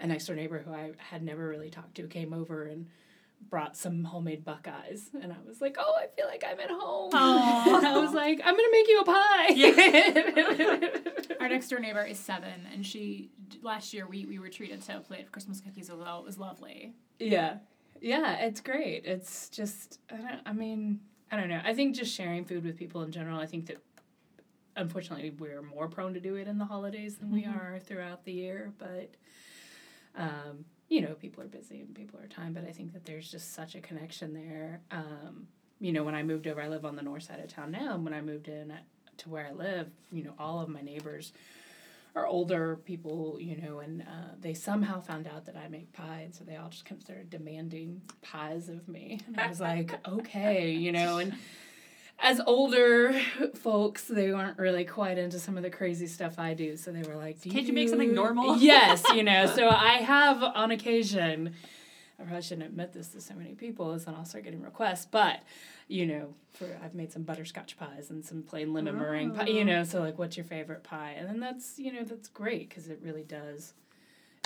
a 0.00 0.06
next 0.06 0.26
door 0.26 0.36
neighbor 0.36 0.58
who 0.58 0.72
I 0.72 0.92
had 0.98 1.22
never 1.22 1.48
really 1.48 1.70
talked 1.70 1.94
to 1.96 2.06
came 2.06 2.32
over 2.32 2.64
and 2.64 2.86
brought 3.50 3.76
some 3.76 4.02
homemade 4.02 4.44
buckeyes 4.44 5.10
and 5.20 5.30
I 5.30 5.36
was 5.46 5.60
like, 5.60 5.76
"Oh, 5.78 5.94
I 5.98 6.06
feel 6.16 6.26
like 6.26 6.42
I'm 6.46 6.58
at 6.58 6.70
home." 6.70 7.12
and 7.14 7.86
I 7.86 7.98
was 7.98 8.12
like, 8.12 8.40
"I'm 8.44 8.54
going 8.54 8.64
to 8.64 8.72
make 8.72 8.88
you 8.88 9.00
a 9.00 9.04
pie." 9.04 9.48
Yeah. 11.28 11.36
Our 11.40 11.48
next 11.48 11.68
door 11.68 11.78
neighbor 11.78 12.02
is 12.02 12.18
7 12.18 12.48
and 12.72 12.84
she 12.84 13.30
last 13.62 13.92
year 13.92 14.06
we 14.06 14.24
we 14.24 14.38
were 14.38 14.48
treated 14.48 14.82
to 14.82 14.96
a 14.96 15.00
plate 15.00 15.24
of 15.24 15.32
Christmas 15.32 15.60
cookies 15.60 15.90
as 15.90 15.96
well. 15.96 16.20
It 16.20 16.24
was 16.24 16.38
lovely. 16.38 16.94
Yeah. 17.18 17.58
Yeah, 18.00 18.38
it's 18.40 18.60
great. 18.60 19.04
It's 19.04 19.48
just 19.48 20.00
I 20.10 20.16
don't 20.16 20.40
I 20.46 20.52
mean, 20.52 21.00
I 21.30 21.36
don't 21.36 21.48
know. 21.48 21.60
I 21.64 21.74
think 21.74 21.94
just 21.96 22.14
sharing 22.14 22.44
food 22.44 22.64
with 22.64 22.76
people 22.76 23.02
in 23.02 23.10
general, 23.12 23.38
I 23.40 23.46
think 23.46 23.66
that 23.66 23.78
unfortunately 24.76 25.30
we're 25.38 25.62
more 25.62 25.88
prone 25.88 26.14
to 26.14 26.20
do 26.20 26.34
it 26.36 26.46
in 26.48 26.58
the 26.58 26.64
holidays 26.64 27.16
than 27.16 27.30
we 27.32 27.42
Mhm. 27.44 27.56
are 27.56 27.78
throughout 27.80 28.24
the 28.24 28.32
year. 28.32 28.72
But 28.78 29.14
um, 30.14 30.64
you 30.88 31.00
know, 31.00 31.14
people 31.14 31.42
are 31.42 31.48
busy 31.48 31.80
and 31.80 31.94
people 31.94 32.20
are 32.20 32.28
time. 32.28 32.52
But 32.52 32.64
I 32.64 32.72
think 32.72 32.92
that 32.92 33.04
there's 33.04 33.30
just 33.30 33.52
such 33.54 33.74
a 33.74 33.80
connection 33.80 34.32
there. 34.34 34.80
Um, 34.90 35.48
you 35.80 35.92
know, 35.92 36.04
when 36.04 36.14
I 36.14 36.22
moved 36.22 36.46
over, 36.46 36.60
I 36.62 36.68
live 36.68 36.84
on 36.84 36.96
the 36.96 37.02
north 37.02 37.24
side 37.24 37.40
of 37.40 37.48
town 37.48 37.70
now. 37.70 37.94
And 37.94 38.04
when 38.04 38.14
I 38.14 38.20
moved 38.22 38.48
in 38.48 38.72
to 39.18 39.28
where 39.28 39.46
I 39.46 39.52
live, 39.52 39.88
you 40.12 40.22
know, 40.22 40.34
all 40.38 40.60
of 40.60 40.68
my 40.68 40.80
neighbors 40.80 41.32
are 42.16 42.26
older 42.26 42.76
people, 42.84 43.36
you 43.38 43.60
know, 43.60 43.80
and 43.80 44.00
uh, 44.00 44.34
they 44.40 44.54
somehow 44.54 45.00
found 45.00 45.28
out 45.28 45.44
that 45.44 45.54
I 45.54 45.68
make 45.68 45.92
pie, 45.92 46.22
and 46.24 46.34
so 46.34 46.44
they 46.44 46.56
all 46.56 46.70
just 46.70 46.86
kind 46.86 46.98
of 46.98 47.04
started 47.04 47.28
demanding 47.28 48.00
pies 48.22 48.70
of 48.70 48.88
me. 48.88 49.20
And 49.26 49.38
I 49.38 49.48
was 49.48 49.60
like, 49.60 49.94
okay, 50.08 50.72
you 50.72 50.92
know, 50.92 51.18
and 51.18 51.34
as 52.18 52.40
older 52.46 53.12
folks, 53.54 54.04
they 54.04 54.32
weren't 54.32 54.58
really 54.58 54.86
quite 54.86 55.18
into 55.18 55.38
some 55.38 55.58
of 55.58 55.62
the 55.62 55.68
crazy 55.68 56.06
stuff 56.06 56.38
I 56.38 56.54
do, 56.54 56.78
so 56.78 56.90
they 56.90 57.02
were 57.02 57.16
like, 57.16 57.42
do 57.42 57.50
Can't 57.50 57.66
you 57.66 57.74
make 57.74 57.90
something 57.90 58.14
normal? 58.14 58.56
Yes, 58.56 59.04
you 59.14 59.22
know, 59.22 59.44
so 59.54 59.68
I 59.68 59.98
have 59.98 60.42
on 60.42 60.70
occasion. 60.70 61.54
I 62.18 62.22
probably 62.22 62.42
shouldn't 62.42 62.66
admit 62.66 62.92
this 62.94 63.08
to 63.08 63.20
so 63.20 63.34
many 63.34 63.54
people, 63.54 63.92
is 63.92 64.04
then 64.06 64.14
I'll 64.14 64.24
start 64.24 64.44
getting 64.44 64.62
requests. 64.62 65.04
But, 65.04 65.40
you 65.88 66.06
know, 66.06 66.34
for 66.52 66.66
I've 66.82 66.94
made 66.94 67.12
some 67.12 67.22
butterscotch 67.24 67.76
pies 67.76 68.08
and 68.10 68.24
some 68.24 68.42
plain 68.42 68.72
lemon 68.72 68.96
meringue 68.96 69.34
pie. 69.34 69.46
You 69.46 69.60
Oh. 69.60 69.64
know, 69.64 69.84
so 69.84 70.00
like, 70.00 70.18
what's 70.18 70.36
your 70.36 70.44
favorite 70.46 70.82
pie? 70.82 71.14
And 71.18 71.28
then 71.28 71.40
that's 71.40 71.78
you 71.78 71.92
know 71.92 72.04
that's 72.04 72.28
great 72.28 72.68
because 72.68 72.88
it 72.88 73.00
really 73.02 73.22
does. 73.24 73.74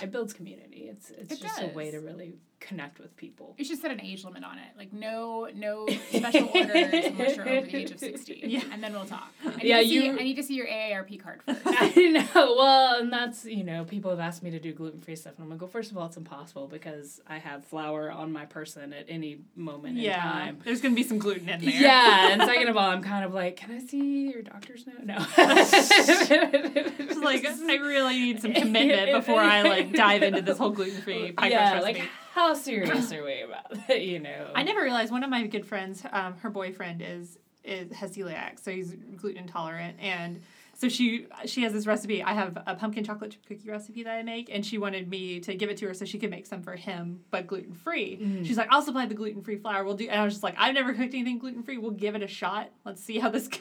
It 0.03 0.11
builds 0.11 0.33
community. 0.33 0.89
It's 0.89 1.11
it's 1.11 1.33
It 1.35 1.41
just 1.41 1.61
a 1.63 1.69
way 1.69 1.91
to 1.91 1.99
really 2.01 2.35
connect 2.61 2.99
with 3.01 3.17
people. 3.17 3.55
You 3.59 3.65
should 3.65 3.79
set 3.81 3.91
an 3.91 4.01
age 4.01 4.23
limit 4.25 4.45
on 4.45 4.59
it. 4.59 4.67
Like 4.77 4.93
no 4.93 5.49
no 5.55 5.87
special 6.11 6.49
orders 6.55 6.77
unless 7.07 7.37
you're 7.37 7.49
over 7.49 7.67
the 7.67 7.77
age 7.77 7.91
of 7.91 7.99
sixty. 8.09 8.41
Yeah. 8.45 8.63
And 8.73 8.83
then 8.83 8.93
we'll 8.93 9.07
talk. 9.07 9.33
I 9.45 9.49
need 9.57 9.63
Yeah, 9.65 9.79
to 9.81 9.85
see, 9.87 9.95
you- 10.07 10.13
I 10.13 10.23
need 10.23 10.37
to 10.37 10.43
see 10.43 10.55
your 10.55 10.67
AARP 10.67 11.23
card 11.23 11.43
first. 11.47 11.61
I 11.67 11.93
know. 11.97 12.55
Well, 12.57 13.01
and 13.01 13.13
that's 13.13 13.45
you 13.47 13.65
know, 13.65 13.85
people 13.85 14.11
have 14.11 14.21
asked 14.21 14.43
me 14.43 14.51
to 14.51 14.59
do 14.61 14.73
gluten 14.73 15.01
free 15.01 15.17
stuff, 15.17 15.35
and 15.39 15.45
I'm 15.45 15.51
like, 15.51 15.61
well, 15.61 15.69
first 15.71 15.91
of 15.91 15.97
all, 15.99 16.07
it's 16.07 16.17
impossible 16.17 16.67
because 16.69 17.21
I 17.27 17.39
have 17.39 17.65
flour 17.65 18.11
on 18.11 18.31
my 18.33 18.45
person 18.47 18.93
at 18.93 19.07
any 19.09 19.39
moment 19.57 19.97
in 19.99 20.05
Yeah, 20.05 20.21
time. 20.23 20.59
there's 20.65 20.81
gonna 20.83 20.95
be 20.95 21.03
some 21.03 21.19
gluten 21.19 21.49
in 21.49 21.61
there. 21.65 21.71
Yeah, 21.71 22.29
and 22.33 22.43
second 22.47 22.69
of 22.69 22.77
all, 22.77 22.91
I'm 22.91 23.03
kind 23.03 23.25
of 23.25 23.33
like, 23.33 23.57
can 23.57 23.73
I 23.75 23.79
see 23.79 24.31
your 24.31 24.43
doctor's 24.43 24.87
note? 24.87 25.03
No. 25.05 25.17
It's 25.39 27.19
like 27.19 27.45
I 27.47 27.77
really 27.77 28.19
need 28.19 28.43
some 28.43 28.53
commitment 28.53 29.13
before 29.13 29.41
I 29.41 29.63
like 29.63 29.93
dive 29.93 30.23
into 30.23 30.43
this 30.43 30.59
whole 30.59 30.71
gluten 30.71 31.01
free 31.03 31.33
pie 31.33 31.49
yeah, 31.49 31.71
crust 31.71 31.85
like 31.85 31.97
recipe. 31.97 32.11
How 32.33 32.55
serious 32.55 33.13
are 33.13 33.25
we 33.25 33.43
about 33.43 33.87
that? 33.89 34.03
You 34.03 34.19
know. 34.19 34.51
I 34.55 34.63
never 34.63 34.83
realized 34.83 35.11
one 35.13 35.25
of 35.25 35.31
my 35.31 35.47
good 35.47 35.67
friends, 35.67 36.03
um, 36.13 36.37
her 36.39 36.51
boyfriend 36.51 37.03
is 37.03 37.39
is 37.65 37.93
has 37.93 38.17
celiac, 38.17 38.59
so 38.61 38.71
he's 38.71 38.95
gluten 39.17 39.43
intolerant, 39.43 39.99
and 40.01 40.41
so 40.81 40.89
she 40.89 41.27
she 41.45 41.63
has 41.63 41.73
this 41.73 41.87
recipe. 41.87 42.23
I 42.23 42.33
have 42.33 42.57
a 42.67 42.75
pumpkin 42.75 43.05
chocolate 43.05 43.33
chip 43.33 43.45
cookie 43.47 43.69
recipe 43.69 44.03
that 44.05 44.17
I 44.17 44.23
make, 44.23 44.49
and 44.51 44.65
she 44.65 44.79
wanted 44.79 45.11
me 45.11 45.41
to 45.41 45.55
give 45.55 45.69
it 45.69 45.77
to 45.79 45.89
her 45.89 45.95
so 45.95 46.07
she 46.07 46.19
could 46.19 46.31
make 46.31 46.47
some 46.47 46.63
for 46.63 46.75
him, 46.75 47.21
but 47.31 47.47
gluten 47.47 47.75
free. 47.75 48.17
Mm. 48.17 48.47
She's 48.47 48.57
like, 48.57 48.69
I'll 48.71 48.81
supply 48.81 49.05
the 49.05 49.15
gluten 49.15 49.43
free 49.43 49.59
flour. 49.59 49.85
We'll 49.85 49.97
do, 49.97 50.09
and 50.09 50.19
I 50.19 50.25
was 50.25 50.33
just 50.33 50.43
like, 50.43 50.55
I've 50.57 50.75
never 50.75 50.95
cooked 50.95 51.13
anything 51.13 51.39
gluten 51.39 51.63
free. 51.63 51.77
We'll 51.77 51.91
give 51.91 52.15
it 52.15 52.23
a 52.23 52.29
shot. 52.29 52.71
Let's 52.85 53.03
see 53.03 53.19
how 53.19 53.29
this 53.29 53.49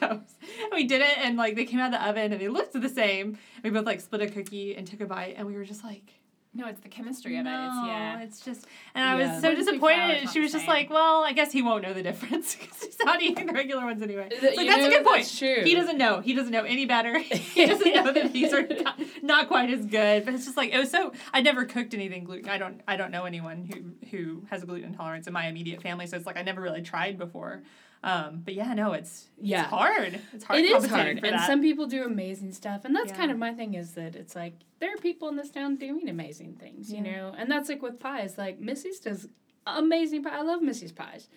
And 0.62 0.72
we 0.72 0.84
did 0.84 1.02
it, 1.02 1.18
and 1.18 1.36
like 1.36 1.56
they 1.56 1.66
came 1.66 1.80
out 1.80 1.92
of 1.92 2.00
the 2.00 2.08
oven, 2.08 2.32
and 2.32 2.40
they 2.40 2.48
looked 2.48 2.80
the 2.80 2.88
same. 2.88 3.36
We 3.62 3.70
both 3.70 3.84
like 3.84 4.00
split 4.00 4.22
a 4.22 4.28
cookie 4.28 4.76
and 4.76 4.86
took 4.86 5.00
a 5.00 5.06
bite, 5.06 5.34
and 5.36 5.46
we 5.46 5.54
were 5.56 5.64
just 5.64 5.84
like. 5.84 6.19
No, 6.52 6.66
it's 6.66 6.80
the 6.80 6.88
chemistry 6.88 7.38
of 7.38 7.46
it. 7.46 7.50
It's 7.50 7.74
No, 7.76 7.86
yeah. 7.86 8.20
it's 8.22 8.44
just, 8.44 8.66
and 8.96 9.04
I 9.04 9.16
Yeah. 9.20 9.34
was 9.34 9.40
so 9.40 9.54
Gluten-free 9.54 9.78
flour 9.78 9.92
is 9.92 9.96
disappointed. 10.06 10.24
not 10.24 10.32
She 10.32 10.40
was 10.40 10.50
just 10.52 10.66
like, 10.66 10.90
"Well, 10.90 11.22
I 11.22 11.32
guess 11.32 11.52
he 11.52 11.62
won't 11.62 11.82
know 11.84 11.92
the 11.94 12.02
difference 12.02 12.56
because 12.60 12.82
he's 12.82 12.98
not 13.04 13.22
eating 13.22 13.46
the 13.46 13.52
regular 13.52 13.84
ones 13.84 14.02
anyway." 14.02 14.28
Th- 14.30 14.42
like, 14.42 14.66
you 14.66 14.66
that's 14.66 14.84
a 14.84 14.90
good 14.90 15.04
point. 15.04 15.18
that's 15.22 15.38
true. 15.38 15.62
He 15.62 15.76
doesn't 15.76 15.96
know. 15.96 16.20
He 16.20 16.34
doesn't 16.34 16.50
know 16.50 16.64
any 16.64 16.86
better. 16.86 17.16
he 17.20 17.66
doesn't 17.66 17.94
know 17.94 18.12
that 18.12 18.32
these 18.32 18.52
are 18.52 18.66
not, 18.66 19.00
not 19.22 19.46
quite 19.48 19.70
as 19.70 19.86
good. 19.86 20.24
But 20.24 20.34
it's 20.34 20.44
just 20.44 20.56
like 20.56 20.72
it 20.74 20.78
was 20.78 20.90
so. 20.90 21.12
I 21.32 21.40
never 21.40 21.64
cooked 21.66 21.94
anything 21.94 22.24
gluten. 22.24 22.48
I 22.50 22.58
don't. 22.58 22.80
I 22.88 22.96
don't 22.96 23.12
know 23.12 23.26
anyone 23.26 23.64
who 23.72 24.08
who 24.10 24.42
has 24.50 24.64
a 24.64 24.66
gluten 24.66 24.88
intolerance 24.88 25.28
in 25.28 25.32
my 25.32 25.46
immediate 25.46 25.80
family. 25.82 26.08
So 26.08 26.16
it's 26.16 26.26
like 26.26 26.36
I 26.36 26.42
never 26.42 26.60
really 26.60 26.82
tried 26.82 27.16
before. 27.16 27.62
Um, 28.02 28.40
but 28.44 28.54
yeah, 28.54 28.72
no, 28.72 28.92
it's 28.94 29.28
Yeah. 29.40 29.60
it's 29.62 29.70
hard. 29.70 30.20
It's 30.32 30.44
hard. 30.44 30.58
It 30.60 30.64
is 30.64 30.86
hard, 30.86 31.18
and 31.18 31.22
that. 31.24 31.46
some 31.46 31.60
people 31.60 31.86
do 31.86 32.04
amazing 32.04 32.52
stuff, 32.52 32.84
and 32.86 32.96
that's 32.96 33.10
Yeah. 33.10 33.16
kind 33.16 33.30
of 33.30 33.36
my 33.38 33.52
thing. 33.52 33.74
Is 33.74 33.92
that 33.92 34.16
it's 34.16 34.34
like 34.34 34.54
there 34.78 34.92
are 34.94 34.96
people 34.98 35.28
in 35.28 35.36
this 35.36 35.50
town 35.50 35.76
doing 35.76 36.08
amazing 36.08 36.54
things, 36.54 36.90
you 36.90 37.02
Yeah. 37.04 37.12
know, 37.28 37.34
and 37.36 37.50
that's 37.50 37.68
like 37.68 37.82
with 37.82 37.98
pies. 38.00 38.38
Like 38.38 38.58
Missy's 38.58 39.00
does 39.00 39.28
amazing 39.66 40.22
pie. 40.24 40.38
I 40.38 40.40
love 40.42 40.62
Missy's 40.62 40.92
pies, 40.92 41.28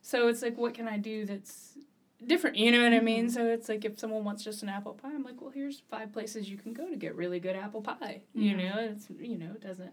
so 0.00 0.28
it's 0.28 0.40
like, 0.40 0.56
what 0.56 0.72
can 0.72 0.88
I 0.88 0.96
do 0.96 1.26
that's 1.26 1.76
different? 2.26 2.56
You 2.56 2.72
know 2.72 2.82
what 2.82 2.94
I 2.94 3.00
mean? 3.00 3.26
Mhm. 3.26 3.30
So 3.32 3.46
it's 3.48 3.68
like 3.68 3.84
if 3.84 3.98
someone 3.98 4.24
wants 4.24 4.42
just 4.42 4.62
an 4.62 4.70
apple 4.70 4.94
pie, 4.94 5.12
I'm 5.14 5.22
like, 5.22 5.40
well, 5.42 5.50
here's 5.50 5.80
five 5.80 6.12
places 6.12 6.48
you 6.50 6.56
can 6.56 6.72
go 6.72 6.88
to 6.88 6.96
get 6.96 7.14
really 7.14 7.40
good 7.40 7.56
apple 7.56 7.82
pie. 7.82 8.22
You 8.34 8.54
Mhm. 8.54 8.56
know, 8.56 8.80
it's 8.80 9.10
you 9.20 9.36
know, 9.36 9.52
it 9.52 9.60
doesn't. 9.60 9.92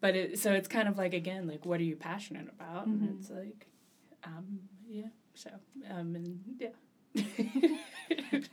But 0.00 0.14
it 0.14 0.38
so 0.38 0.52
it's 0.52 0.68
kind 0.68 0.86
of 0.86 0.96
like 0.96 1.12
again, 1.12 1.48
like 1.48 1.66
what 1.66 1.80
are 1.80 1.84
you 1.84 1.96
passionate 1.96 2.48
about? 2.48 2.86
Mhm. 2.88 2.92
And 3.08 3.18
it's 3.18 3.30
like, 3.30 3.66
um, 4.22 4.60
yeah. 4.88 5.08
So 5.34 5.50
um, 5.90 6.14
and 6.14 6.40
yeah. 6.58 6.68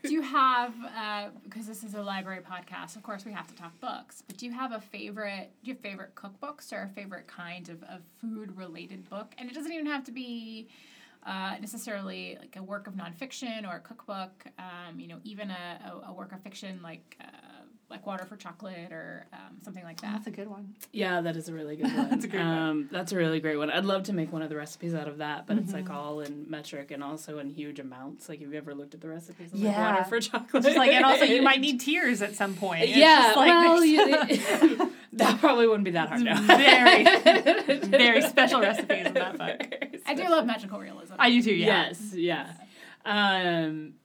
Do 0.04 0.14
you 0.14 0.22
have, 0.22 0.74
uh, 0.96 1.30
because 1.44 1.66
this 1.66 1.84
is 1.84 1.96
a 1.96 2.02
library 2.02 2.42
podcast, 2.42 2.96
of 2.96 3.04
course 3.04 3.26
we 3.26 3.32
have 3.32 3.48
to 3.48 3.56
talk 3.56 3.80
books, 3.80 4.22
but 4.26 4.38
do 4.38 4.46
you 4.46 4.52
have 4.52 4.72
a 4.72 4.80
favorite, 4.80 5.52
do 5.64 5.72
you 5.72 5.74
have 5.74 5.82
favorite 5.82 6.16
cookbooks 6.16 6.72
or 6.72 6.84
a 6.84 6.90
favorite 6.90 7.28
kind 7.28 7.70
of, 7.70 7.82
of 7.84 8.02
food 8.20 8.56
related 8.56 9.10
book? 9.10 9.34
And 9.38 9.50
it 9.50 9.56
doesn't 9.56 9.72
even 9.72 9.88
have 9.88 10.04
to 10.06 10.12
be 10.12 10.68
uh, 11.26 11.56
necessarily 11.60 12.38
like 12.40 12.56
a 12.56 12.64
work 12.64 12.88
of 12.88 12.94
nonfiction 12.94 13.68
or 13.68 13.78
a 13.78 13.80
cookbook, 13.80 14.46
um, 14.60 15.00
you 15.00 15.08
know, 15.08 15.18
even 15.24 15.50
a, 15.52 15.80
a, 15.86 16.12
a 16.12 16.14
work 16.14 16.32
of 16.34 16.42
fiction 16.42 16.80
like, 16.84 17.18
uh, 17.20 17.26
like 17.92 18.08
Water 18.08 18.26
for 18.26 18.36
Chocolate 18.38 18.92
or 18.92 19.26
um, 19.34 19.58
something 19.64 19.84
like 19.84 20.02
that. 20.02 20.14
That's 20.14 20.28
a 20.28 20.32
good 20.32 20.48
one. 20.50 20.74
Yeah, 20.92 21.22
that 21.22 21.36
is 21.36 21.48
a 21.50 21.54
really 21.54 21.76
good 21.76 21.86
one. 21.96 22.10
That's 22.10 22.26
a 22.26 22.28
great 22.28 22.40
one. 22.44 22.58
um, 22.58 22.90
That's 22.92 23.12
a 23.12 23.16
really 23.18 23.40
great 23.40 23.58
one. 23.58 23.70
I'd 23.70 23.86
love 23.86 24.04
to 24.04 24.14
make 24.14 24.32
one 24.34 24.42
of 24.42 24.50
the 24.50 24.56
recipes 24.56 24.94
out 24.96 25.08
of 25.08 25.20
that, 25.20 25.46
but 25.46 25.58
it's 25.58 25.74
like 25.74 25.86
Mhm. 25.86 25.94
all 25.96 26.20
in 26.22 26.46
metric 26.50 26.90
and 26.92 27.04
also 27.04 27.38
in 27.40 27.50
huge 27.50 27.80
amounts. 27.80 28.28
Like, 28.30 28.42
have 28.42 28.52
you 28.52 28.58
ever 28.58 28.74
looked 28.74 28.94
at 28.96 29.02
the 29.02 29.10
recipes? 29.10 29.52
Of 29.54 29.60
Yeah. 29.60 29.70
like 29.70 29.78
water 30.00 30.10
for 30.10 30.20
chocolate. 30.20 30.64
Just 30.64 30.78
like, 30.78 30.92
and 30.92 31.06
also 31.06 31.26
you 31.26 31.42
might 31.42 31.60
need 31.68 31.80
tears 31.80 32.22
at 32.22 32.34
some 32.36 32.56
point. 32.56 32.84
It's 32.84 32.98
yeah, 32.98 33.22
just 33.24 33.36
like 33.38 33.48
well, 33.50 33.80
there's- 33.82 34.72
you, 34.80 34.92
that 35.14 35.40
probably 35.40 35.68
wouldn't 35.68 35.86
be 35.86 35.92
that 35.92 36.08
hard. 36.10 36.22
No. 36.22 36.36
Very- 36.42 37.80
very 37.80 38.22
special 38.22 38.62
recipes 38.62 39.08
in 39.08 39.14
that 39.14 39.38
book. 39.38 39.90
I 40.06 40.14
do 40.14 40.24
love 40.24 40.46
magical 40.46 40.80
realism. 40.80 41.14
I 41.20 41.30
do 41.30 41.42
too. 41.42 41.54
Yeah. 41.54 41.88
Yes, 41.90 42.14
yeah. 42.14 42.52
Um, 43.06 43.94
but, 43.94 44.01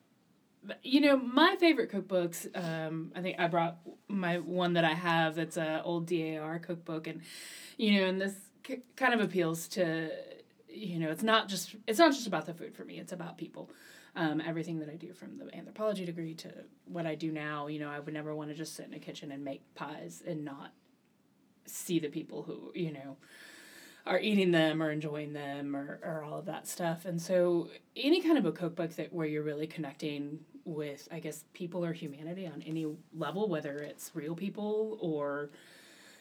you 0.83 1.01
know, 1.01 1.17
my 1.17 1.57
favorite 1.59 1.91
cookbooks. 1.91 2.47
Um, 2.57 3.13
I 3.15 3.21
think 3.21 3.39
I 3.39 3.47
brought 3.49 3.79
my 4.09 4.39
one 4.39 4.75
that 4.75 4.85
I 4.85 4.95
have. 4.95 5.35
That's 5.35 5.57
a 5.57 5.83
old 5.85 6.07
DAR 6.07 6.59
cookbook, 6.59 7.07
and 7.07 7.23
you 7.77 8.01
know, 8.01 8.07
and 8.07 8.21
this 8.21 8.35
k- 8.63 8.83
kind 8.97 9.15
of 9.15 9.21
appeals 9.21 9.69
to, 9.69 10.11
you 10.69 10.99
know, 10.99 11.11
it's 11.11 11.23
not 11.23 11.49
just 11.49 11.77
it's 11.87 11.99
not 11.99 12.13
just 12.13 12.27
about 12.27 12.47
the 12.47 12.55
food 12.55 12.75
for 12.75 12.85
me. 12.85 12.99
It's 12.99 13.13
about 13.13 13.39
people. 13.39 13.71
Um, 14.15 14.41
everything 14.41 14.79
that 14.79 14.89
I 14.89 14.95
do 14.97 15.13
from 15.13 15.37
the 15.37 15.55
anthropology 15.55 16.07
degree 16.07 16.33
to 16.37 16.51
what 16.87 17.05
I 17.05 17.15
do 17.15 17.31
now, 17.31 17.67
you 17.67 17.79
know, 17.79 17.91
I 17.91 18.01
would 18.01 18.15
never 18.15 18.35
want 18.35 18.49
to 18.49 18.57
just 18.57 18.75
sit 18.75 18.87
in 18.87 18.95
a 18.95 18.99
kitchen 18.99 19.31
and 19.31 19.45
make 19.45 19.63
pies 19.75 20.23
and 20.27 20.43
not 20.43 20.73
see 21.67 21.99
the 21.99 22.09
people 22.09 22.43
who, 22.43 22.73
you 22.75 22.93
know, 22.93 23.19
are 24.07 24.19
eating 24.19 24.53
them 24.53 24.83
or 24.83 24.91
enjoying 24.91 25.33
them 25.33 25.77
or, 25.77 25.99
or 26.03 26.23
all 26.23 26.39
of 26.39 26.47
that 26.47 26.67
stuff. 26.67 27.05
And 27.05 27.21
so 27.21 27.69
any 27.95 28.23
kind 28.23 28.39
of 28.39 28.47
a 28.47 28.53
cookbook 28.53 28.93
that 28.97 29.13
where 29.13 29.27
you're 29.27 29.43
really 29.43 29.67
connecting 29.67 30.39
with, 30.67 31.09
I 31.11 31.21
guess, 31.21 31.45
people 31.55 31.85
or 31.85 31.93
humanity 31.93 32.47
on 32.47 32.63
any 32.67 32.87
level, 33.17 33.49
whether 33.49 33.77
it's 33.79 34.11
real 34.15 34.35
people 34.35 34.99
or, 35.01 35.51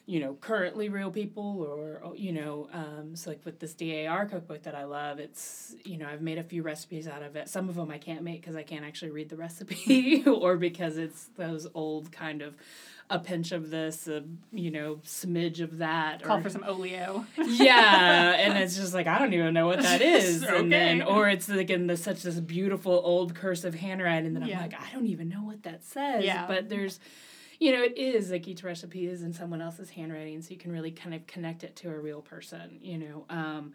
you 0.06 0.20
know, 0.20 0.36
currently 0.36 0.88
real 0.88 1.10
people 1.10 1.62
or, 1.62 2.16
you 2.16 2.32
know, 2.32 2.70
um, 2.72 3.16
so 3.16 3.32
like 3.32 3.44
with 3.44 3.60
this 3.60 3.74
DAR 3.74 4.26
cookbook 4.26 4.64
that 4.64 4.76
I 4.76 4.84
love, 4.84 5.20
it's, 5.20 5.76
you 5.84 5.98
know, 5.98 6.08
I've 6.08 6.22
made 6.22 6.38
a 6.38 6.44
few 6.44 6.62
recipes 6.62 7.08
out 7.08 7.24
of 7.24 7.36
it. 7.36 7.50
Some 7.50 7.70
of 7.70 7.76
them 7.76 7.90
I 7.90 7.98
can't 7.98 8.22
make 8.22 8.42
because 8.42 8.56
I 8.56 8.64
can't 8.64 8.86
actually 8.86 9.12
read 9.12 9.30
the 9.30 9.38
recipe 9.38 10.24
or 10.28 10.58
because 10.58 10.98
it's 10.98 11.26
those 11.36 11.68
old 11.74 12.12
kind 12.12 12.42
of 12.44 12.56
a 13.10 13.20
pinch 13.20 13.52
of 13.52 13.70
this, 13.70 14.08
a, 14.08 14.24
you 14.52 14.72
know, 14.72 14.96
smidge 15.06 15.60
of 15.62 15.78
that. 15.78 16.24
Call 16.24 16.38
or, 16.38 16.42
for 16.42 16.50
some 16.50 16.64
oleo. 16.64 17.26
yeah, 17.38 18.34
and 18.34 18.58
it's 18.58 18.76
just 18.76 18.94
like 18.94 19.08
I 19.08 19.20
don't 19.20 19.34
even 19.34 19.54
know 19.54 19.68
what 19.68 19.82
that 19.82 20.02
is, 20.02 20.44
and 20.44 20.72
then 20.72 21.02
or 21.02 21.30
it's 21.30 21.48
like 21.48 21.70
in 21.70 21.88
the 21.88 21.98
such 21.98 22.24
this 22.24 22.40
beautiful 22.40 23.00
old 23.04 23.36
cursive 23.36 23.76
handwriting 23.76 24.34
that 24.34 24.44
I'm 24.44 24.50
like 24.50 24.74
I 24.74 24.92
don't 24.94 25.08
even 25.08 25.30
know 25.30 25.44
what 25.44 25.64
that 25.64 25.84
says. 25.84 26.24
Yeah. 26.24 26.48
but 26.48 26.70
there's, 26.70 27.00
you 27.60 27.72
know, 27.72 27.84
it 27.84 27.98
is 27.98 28.32
like 28.32 28.48
each 28.48 28.64
recipe 28.64 29.08
is 29.08 29.22
in 29.22 29.34
someone 29.34 29.62
else's 29.62 29.92
handwriting, 29.92 30.42
so 30.42 30.52
you 30.52 30.58
can 30.58 30.72
really 30.72 30.92
kind 30.92 31.14
of 31.14 31.28
connect 31.28 31.64
it 31.64 31.76
to 31.78 31.90
a 31.90 31.98
real 32.00 32.22
person, 32.22 32.80
you 32.82 32.98
know. 32.98 33.26
Um, 33.30 33.74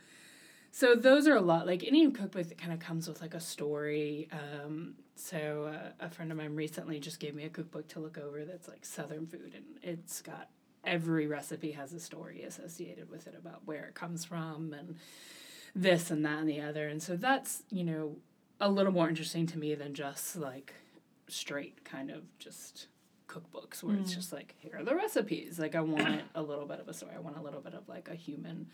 so 0.72 0.94
those 0.94 1.26
are 1.26 1.36
a 1.36 1.40
lot 1.40 1.66
like 1.66 1.84
any 1.84 2.10
cookbook 2.10 2.48
that 2.48 2.58
kind 2.58 2.72
of 2.72 2.78
comes 2.78 3.08
with 3.08 3.20
like 3.20 3.34
a 3.34 3.40
story. 3.40 4.28
Um, 4.32 4.94
so 5.16 5.72
uh, 5.72 5.90
a 6.00 6.10
friend 6.10 6.30
of 6.30 6.38
mine 6.38 6.54
recently 6.54 7.00
just 7.00 7.20
gave 7.20 7.34
me 7.34 7.44
a 7.44 7.50
cookbook 7.50 7.88
to 7.88 8.00
look 8.00 8.18
over 8.18 8.44
that's 8.44 8.68
like 8.68 8.84
Southern 8.84 9.26
food, 9.26 9.54
and 9.54 9.64
it's 9.82 10.22
got 10.22 10.48
every 10.84 11.26
recipe 11.26 11.72
has 11.72 11.92
a 11.92 12.00
story 12.00 12.42
associated 12.42 13.10
with 13.10 13.26
it 13.26 13.34
about 13.38 13.60
where 13.66 13.84
it 13.84 13.94
comes 13.94 14.24
from 14.24 14.72
and 14.72 14.96
this 15.74 16.10
and 16.10 16.24
that 16.24 16.38
and 16.38 16.48
the 16.48 16.60
other. 16.60 16.88
And 16.88 17.02
so 17.02 17.16
that's, 17.16 17.62
you 17.70 17.84
know, 17.84 18.16
a 18.60 18.70
little 18.70 18.92
more 18.92 19.08
interesting 19.08 19.46
to 19.48 19.58
me 19.58 19.74
than 19.74 19.94
just 19.94 20.36
like 20.36 20.74
straight 21.28 21.84
kind 21.84 22.10
of 22.10 22.22
just 22.38 22.88
cookbooks 23.28 23.82
where 23.82 23.94
mm. 23.94 24.00
it's 24.00 24.12
just 24.12 24.32
like 24.32 24.56
here 24.58 24.76
are 24.76 24.84
the 24.84 24.94
recipes. 24.94 25.58
Like 25.58 25.74
I 25.74 25.80
want 25.80 26.22
a 26.34 26.42
little 26.42 26.66
bit 26.66 26.80
of 26.80 26.88
a 26.88 26.94
story. 26.94 27.12
I 27.14 27.20
want 27.20 27.36
a 27.36 27.42
little 27.42 27.60
bit 27.60 27.74
of 27.74 27.88
like 27.88 28.08
a 28.08 28.14
human 28.14 28.68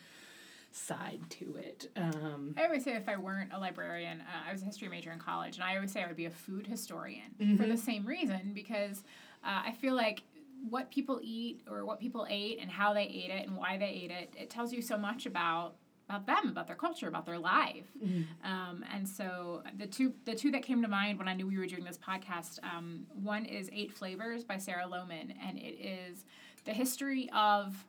side 0.76 1.20
to 1.30 1.56
it. 1.56 1.90
Um, 1.96 2.54
I 2.56 2.64
always 2.64 2.84
say 2.84 2.92
if 2.92 3.08
I 3.08 3.16
weren't 3.16 3.52
a 3.52 3.58
librarian, 3.58 4.20
uh, 4.20 4.48
I 4.48 4.52
was 4.52 4.62
a 4.62 4.64
history 4.64 4.88
major 4.88 5.10
in 5.10 5.18
college, 5.18 5.56
and 5.56 5.64
I 5.64 5.76
always 5.76 5.92
say 5.92 6.02
I 6.02 6.06
would 6.06 6.16
be 6.16 6.26
a 6.26 6.30
food 6.30 6.66
historian 6.66 7.34
mm-hmm. 7.40 7.56
for 7.56 7.66
the 7.66 7.76
same 7.76 8.06
reason 8.06 8.52
because 8.54 9.02
uh, 9.44 9.62
I 9.66 9.72
feel 9.72 9.94
like 9.94 10.22
what 10.68 10.90
people 10.90 11.20
eat 11.22 11.62
or 11.70 11.84
what 11.84 12.00
people 12.00 12.26
ate 12.28 12.58
and 12.60 12.70
how 12.70 12.92
they 12.92 13.04
ate 13.04 13.30
it 13.30 13.46
and 13.46 13.56
why 13.56 13.76
they 13.76 13.88
ate 13.88 14.10
it, 14.10 14.34
it 14.36 14.50
tells 14.50 14.72
you 14.72 14.82
so 14.82 14.96
much 14.96 15.26
about 15.26 15.76
about 16.08 16.24
them, 16.24 16.48
about 16.48 16.68
their 16.68 16.76
culture, 16.76 17.08
about 17.08 17.26
their 17.26 17.38
life. 17.38 17.86
Mm-hmm. 18.00 18.48
Um, 18.48 18.84
and 18.94 19.08
so 19.08 19.64
the 19.76 19.88
two 19.88 20.14
the 20.24 20.34
two 20.34 20.50
that 20.52 20.62
came 20.62 20.80
to 20.82 20.88
mind 20.88 21.18
when 21.18 21.26
I 21.26 21.34
knew 21.34 21.46
we 21.46 21.58
were 21.58 21.66
doing 21.66 21.84
this 21.84 21.98
podcast, 21.98 22.62
um, 22.62 23.06
one 23.22 23.44
is 23.44 23.68
Eight 23.72 23.92
Flavors 23.92 24.44
by 24.44 24.58
Sarah 24.58 24.86
Lohman, 24.86 25.34
and 25.44 25.58
it 25.58 25.76
is 25.80 26.24
the 26.64 26.72
history 26.72 27.28
of 27.34 27.84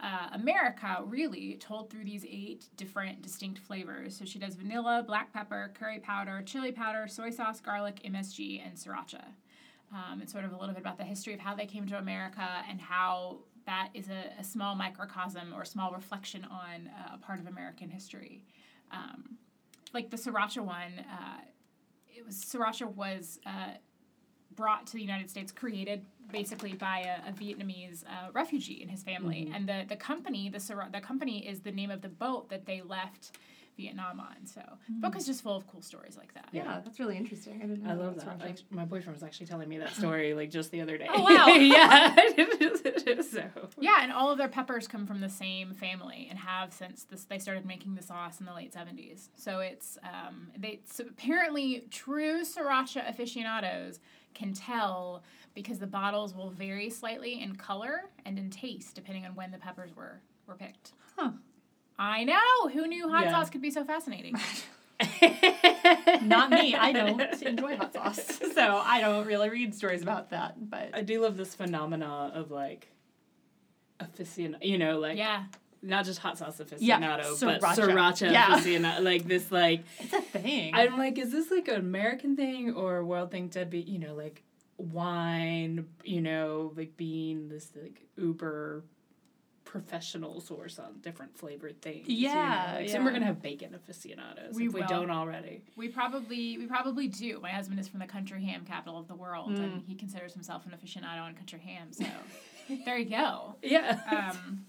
uh, 0.00 0.28
America, 0.32 1.02
really, 1.04 1.56
told 1.60 1.90
through 1.90 2.04
these 2.04 2.24
eight 2.24 2.66
different 2.76 3.20
distinct 3.20 3.58
flavors. 3.58 4.16
So 4.16 4.24
she 4.24 4.38
does 4.38 4.54
vanilla, 4.54 5.02
black 5.06 5.32
pepper, 5.32 5.72
curry 5.74 5.98
powder, 5.98 6.42
chili 6.44 6.70
powder, 6.70 7.08
soy 7.08 7.30
sauce, 7.30 7.60
garlic, 7.60 8.00
MSG, 8.04 8.62
and 8.64 8.76
sriracha. 8.76 9.24
Um, 9.92 10.20
and 10.20 10.28
sort 10.28 10.44
of 10.44 10.52
a 10.52 10.56
little 10.56 10.74
bit 10.74 10.82
about 10.82 10.98
the 10.98 11.04
history 11.04 11.32
of 11.32 11.40
how 11.40 11.54
they 11.54 11.66
came 11.66 11.86
to 11.88 11.98
America 11.98 12.46
and 12.68 12.80
how 12.80 13.38
that 13.64 13.88
is 13.94 14.08
a, 14.08 14.38
a 14.38 14.44
small 14.44 14.74
microcosm 14.74 15.52
or 15.54 15.64
small 15.64 15.92
reflection 15.92 16.44
on 16.44 16.88
uh, 16.88 17.14
a 17.14 17.18
part 17.18 17.40
of 17.40 17.46
American 17.46 17.88
history. 17.88 18.44
Um, 18.92 19.38
like 19.92 20.10
the 20.10 20.16
sriracha 20.16 20.60
one, 20.60 21.04
uh, 21.10 21.40
it 22.08 22.24
was 22.24 22.36
sriracha 22.36 22.86
was 22.94 23.40
uh, 23.46 23.74
brought 24.54 24.86
to 24.88 24.94
the 24.94 25.02
United 25.02 25.30
States, 25.30 25.52
created 25.52 26.04
basically 26.30 26.72
by 26.72 27.00
a, 27.00 27.30
a 27.30 27.32
Vietnamese 27.32 28.04
uh, 28.04 28.30
refugee 28.32 28.80
and 28.82 28.90
his 28.90 29.02
family. 29.02 29.44
Mm-hmm. 29.46 29.54
And 29.54 29.68
the, 29.68 29.84
the 29.88 29.96
company, 29.96 30.48
the, 30.48 30.88
the 30.92 31.00
company 31.00 31.46
is 31.46 31.60
the 31.60 31.72
name 31.72 31.90
of 31.90 32.02
the 32.02 32.08
boat 32.08 32.48
that 32.50 32.66
they 32.66 32.82
left 32.82 33.38
Vietnam 33.78 34.18
on. 34.18 34.44
So 34.44 34.60
mm. 34.60 34.76
the 34.88 35.00
book 35.00 35.16
is 35.16 35.24
just 35.24 35.42
full 35.42 35.56
of 35.56 35.66
cool 35.68 35.80
stories 35.80 36.18
like 36.18 36.34
that. 36.34 36.48
Yeah, 36.52 36.64
yeah 36.64 36.80
that's 36.84 36.98
really 36.98 37.16
interesting. 37.16 37.60
I, 37.62 37.66
didn't 37.66 37.86
I 37.86 37.94
love 37.94 38.16
that. 38.16 38.40
Like, 38.40 38.58
my 38.70 38.84
boyfriend 38.84 39.14
was 39.16 39.22
actually 39.22 39.46
telling 39.46 39.68
me 39.68 39.78
that 39.78 39.94
story 39.94 40.34
like 40.34 40.50
just 40.50 40.72
the 40.72 40.80
other 40.80 40.98
day. 40.98 41.06
Oh 41.08 41.22
wow! 41.22 41.46
yeah. 41.46 42.14
so. 43.22 43.44
Yeah, 43.80 43.98
and 44.02 44.12
all 44.12 44.32
of 44.32 44.38
their 44.38 44.48
peppers 44.48 44.88
come 44.88 45.06
from 45.06 45.20
the 45.20 45.28
same 45.28 45.72
family 45.74 46.26
and 46.28 46.38
have 46.38 46.72
since 46.72 47.04
this 47.04 47.24
they 47.24 47.38
started 47.38 47.64
making 47.64 47.94
the 47.94 48.02
sauce 48.02 48.40
in 48.40 48.46
the 48.46 48.52
late 48.52 48.74
seventies. 48.74 49.30
So 49.36 49.60
it's 49.60 49.96
um, 50.02 50.48
they 50.58 50.80
so 50.84 51.04
apparently 51.08 51.84
true 51.90 52.42
sriracha 52.42 53.08
aficionados 53.08 54.00
can 54.34 54.52
tell 54.52 55.22
because 55.54 55.78
the 55.78 55.86
bottles 55.86 56.34
will 56.34 56.50
vary 56.50 56.90
slightly 56.90 57.40
in 57.40 57.54
color 57.54 58.10
and 58.26 58.38
in 58.38 58.50
taste 58.50 58.96
depending 58.96 59.24
on 59.24 59.34
when 59.36 59.52
the 59.52 59.58
peppers 59.58 59.94
were 59.94 60.20
were 60.48 60.56
picked. 60.56 60.92
Huh. 61.16 61.30
I 61.98 62.24
know. 62.24 62.68
Who 62.72 62.86
knew 62.86 63.08
hot 63.08 63.24
yeah. 63.24 63.32
sauce 63.32 63.50
could 63.50 63.62
be 63.62 63.70
so 63.70 63.84
fascinating? 63.84 64.36
Not 66.22 66.50
me. 66.50 66.74
I 66.74 66.92
don't 66.92 67.20
enjoy 67.42 67.76
hot 67.76 67.92
sauce. 67.92 68.40
So 68.58 68.82
I 68.84 69.00
don't 69.00 69.24
really 69.24 69.50
read 69.50 69.72
stories 69.72 70.02
about 70.02 70.30
that. 70.30 70.68
But 70.68 70.90
I 70.92 71.02
do 71.02 71.20
love 71.22 71.36
this 71.36 71.54
phenomena 71.54 72.32
of 72.34 72.50
like 72.50 72.90
aficionado, 74.00 74.64
you 74.64 74.78
know, 74.78 74.98
like 74.98 75.16
yeah. 75.16 75.44
Not 75.80 76.04
just 76.04 76.18
hot 76.18 76.36
sauce 76.36 76.58
aficionado, 76.58 76.80
yeah, 76.80 77.20
but 77.40 77.60
sriracha 77.60 78.32
yeah. 78.32 78.46
aficionado. 78.46 79.00
Like 79.00 79.28
this, 79.28 79.52
like 79.52 79.84
it's 80.00 80.12
a 80.12 80.20
thing. 80.20 80.74
I'm 80.74 80.98
like, 80.98 81.18
is 81.18 81.30
this 81.30 81.52
like 81.52 81.68
an 81.68 81.76
American 81.76 82.34
thing 82.34 82.74
or 82.74 82.96
a 82.96 83.04
world 83.04 83.30
thing 83.30 83.48
to 83.50 83.64
be? 83.64 83.80
You 83.80 84.00
know, 84.00 84.14
like 84.14 84.42
wine. 84.76 85.86
You 86.02 86.20
know, 86.20 86.72
like 86.76 86.96
being 86.96 87.48
this 87.48 87.70
like 87.80 88.08
uber 88.16 88.82
professional 89.68 90.40
source 90.40 90.78
on 90.78 90.94
different 91.02 91.36
flavored 91.36 91.80
things. 91.82 92.08
Yeah, 92.08 92.30
you 92.30 92.72
know? 92.72 92.80
like, 92.80 92.90
yeah. 92.90 93.04
we're 93.04 93.12
gonna 93.12 93.26
have 93.26 93.42
bacon 93.42 93.74
aficionados 93.74 94.54
we 94.54 94.66
if 94.66 94.72
will. 94.72 94.80
we 94.80 94.86
don't 94.86 95.10
already. 95.10 95.62
We 95.76 95.88
probably 95.88 96.56
we 96.56 96.66
probably 96.66 97.06
do. 97.06 97.38
My 97.40 97.50
husband 97.50 97.78
is 97.78 97.86
from 97.86 98.00
the 98.00 98.06
country 98.06 98.42
ham 98.42 98.64
capital 98.64 98.98
of 98.98 99.08
the 99.08 99.14
world, 99.14 99.50
mm. 99.50 99.62
and 99.62 99.82
he 99.86 99.94
considers 99.94 100.32
himself 100.32 100.64
an 100.64 100.72
aficionado 100.72 101.20
on 101.20 101.34
country 101.34 101.60
ham. 101.60 101.88
So 101.92 102.06
there 102.84 102.96
you 102.96 103.10
go. 103.10 103.56
Yeah. 103.62 104.00
Um, 104.10 104.64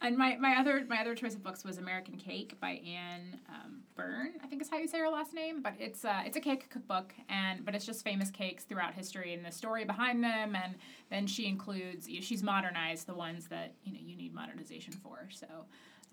and 0.00 0.16
my, 0.16 0.36
my 0.36 0.56
other 0.56 0.84
my 0.88 1.00
other 1.00 1.14
choice 1.14 1.34
of 1.34 1.42
books 1.42 1.62
was 1.62 1.76
American 1.76 2.16
Cake 2.16 2.58
by 2.58 2.80
Anne 2.86 3.38
um, 3.50 3.80
Byrn, 3.98 4.34
I 4.42 4.46
think 4.46 4.62
is 4.62 4.70
how 4.70 4.78
you 4.78 4.86
say 4.86 5.00
her 5.00 5.10
last 5.10 5.34
name. 5.34 5.60
But 5.60 5.74
it's 5.78 6.04
uh, 6.04 6.22
it's 6.24 6.36
a 6.36 6.40
cake 6.40 6.70
cookbook, 6.70 7.12
and 7.28 7.64
but 7.64 7.74
it's 7.74 7.84
just 7.84 8.04
famous 8.04 8.30
cakes 8.30 8.64
throughout 8.64 8.94
history 8.94 9.34
and 9.34 9.44
the 9.44 9.50
story 9.50 9.84
behind 9.84 10.22
them. 10.24 10.54
And 10.54 10.76
then 11.10 11.26
she 11.26 11.46
includes 11.46 12.08
she's 12.20 12.42
modernized 12.42 13.06
the 13.06 13.14
ones 13.14 13.48
that 13.48 13.74
you 13.82 13.92
know 13.92 13.98
you 14.00 14.16
need 14.16 14.32
modernization 14.32 14.94
for. 14.94 15.28
So 15.30 15.46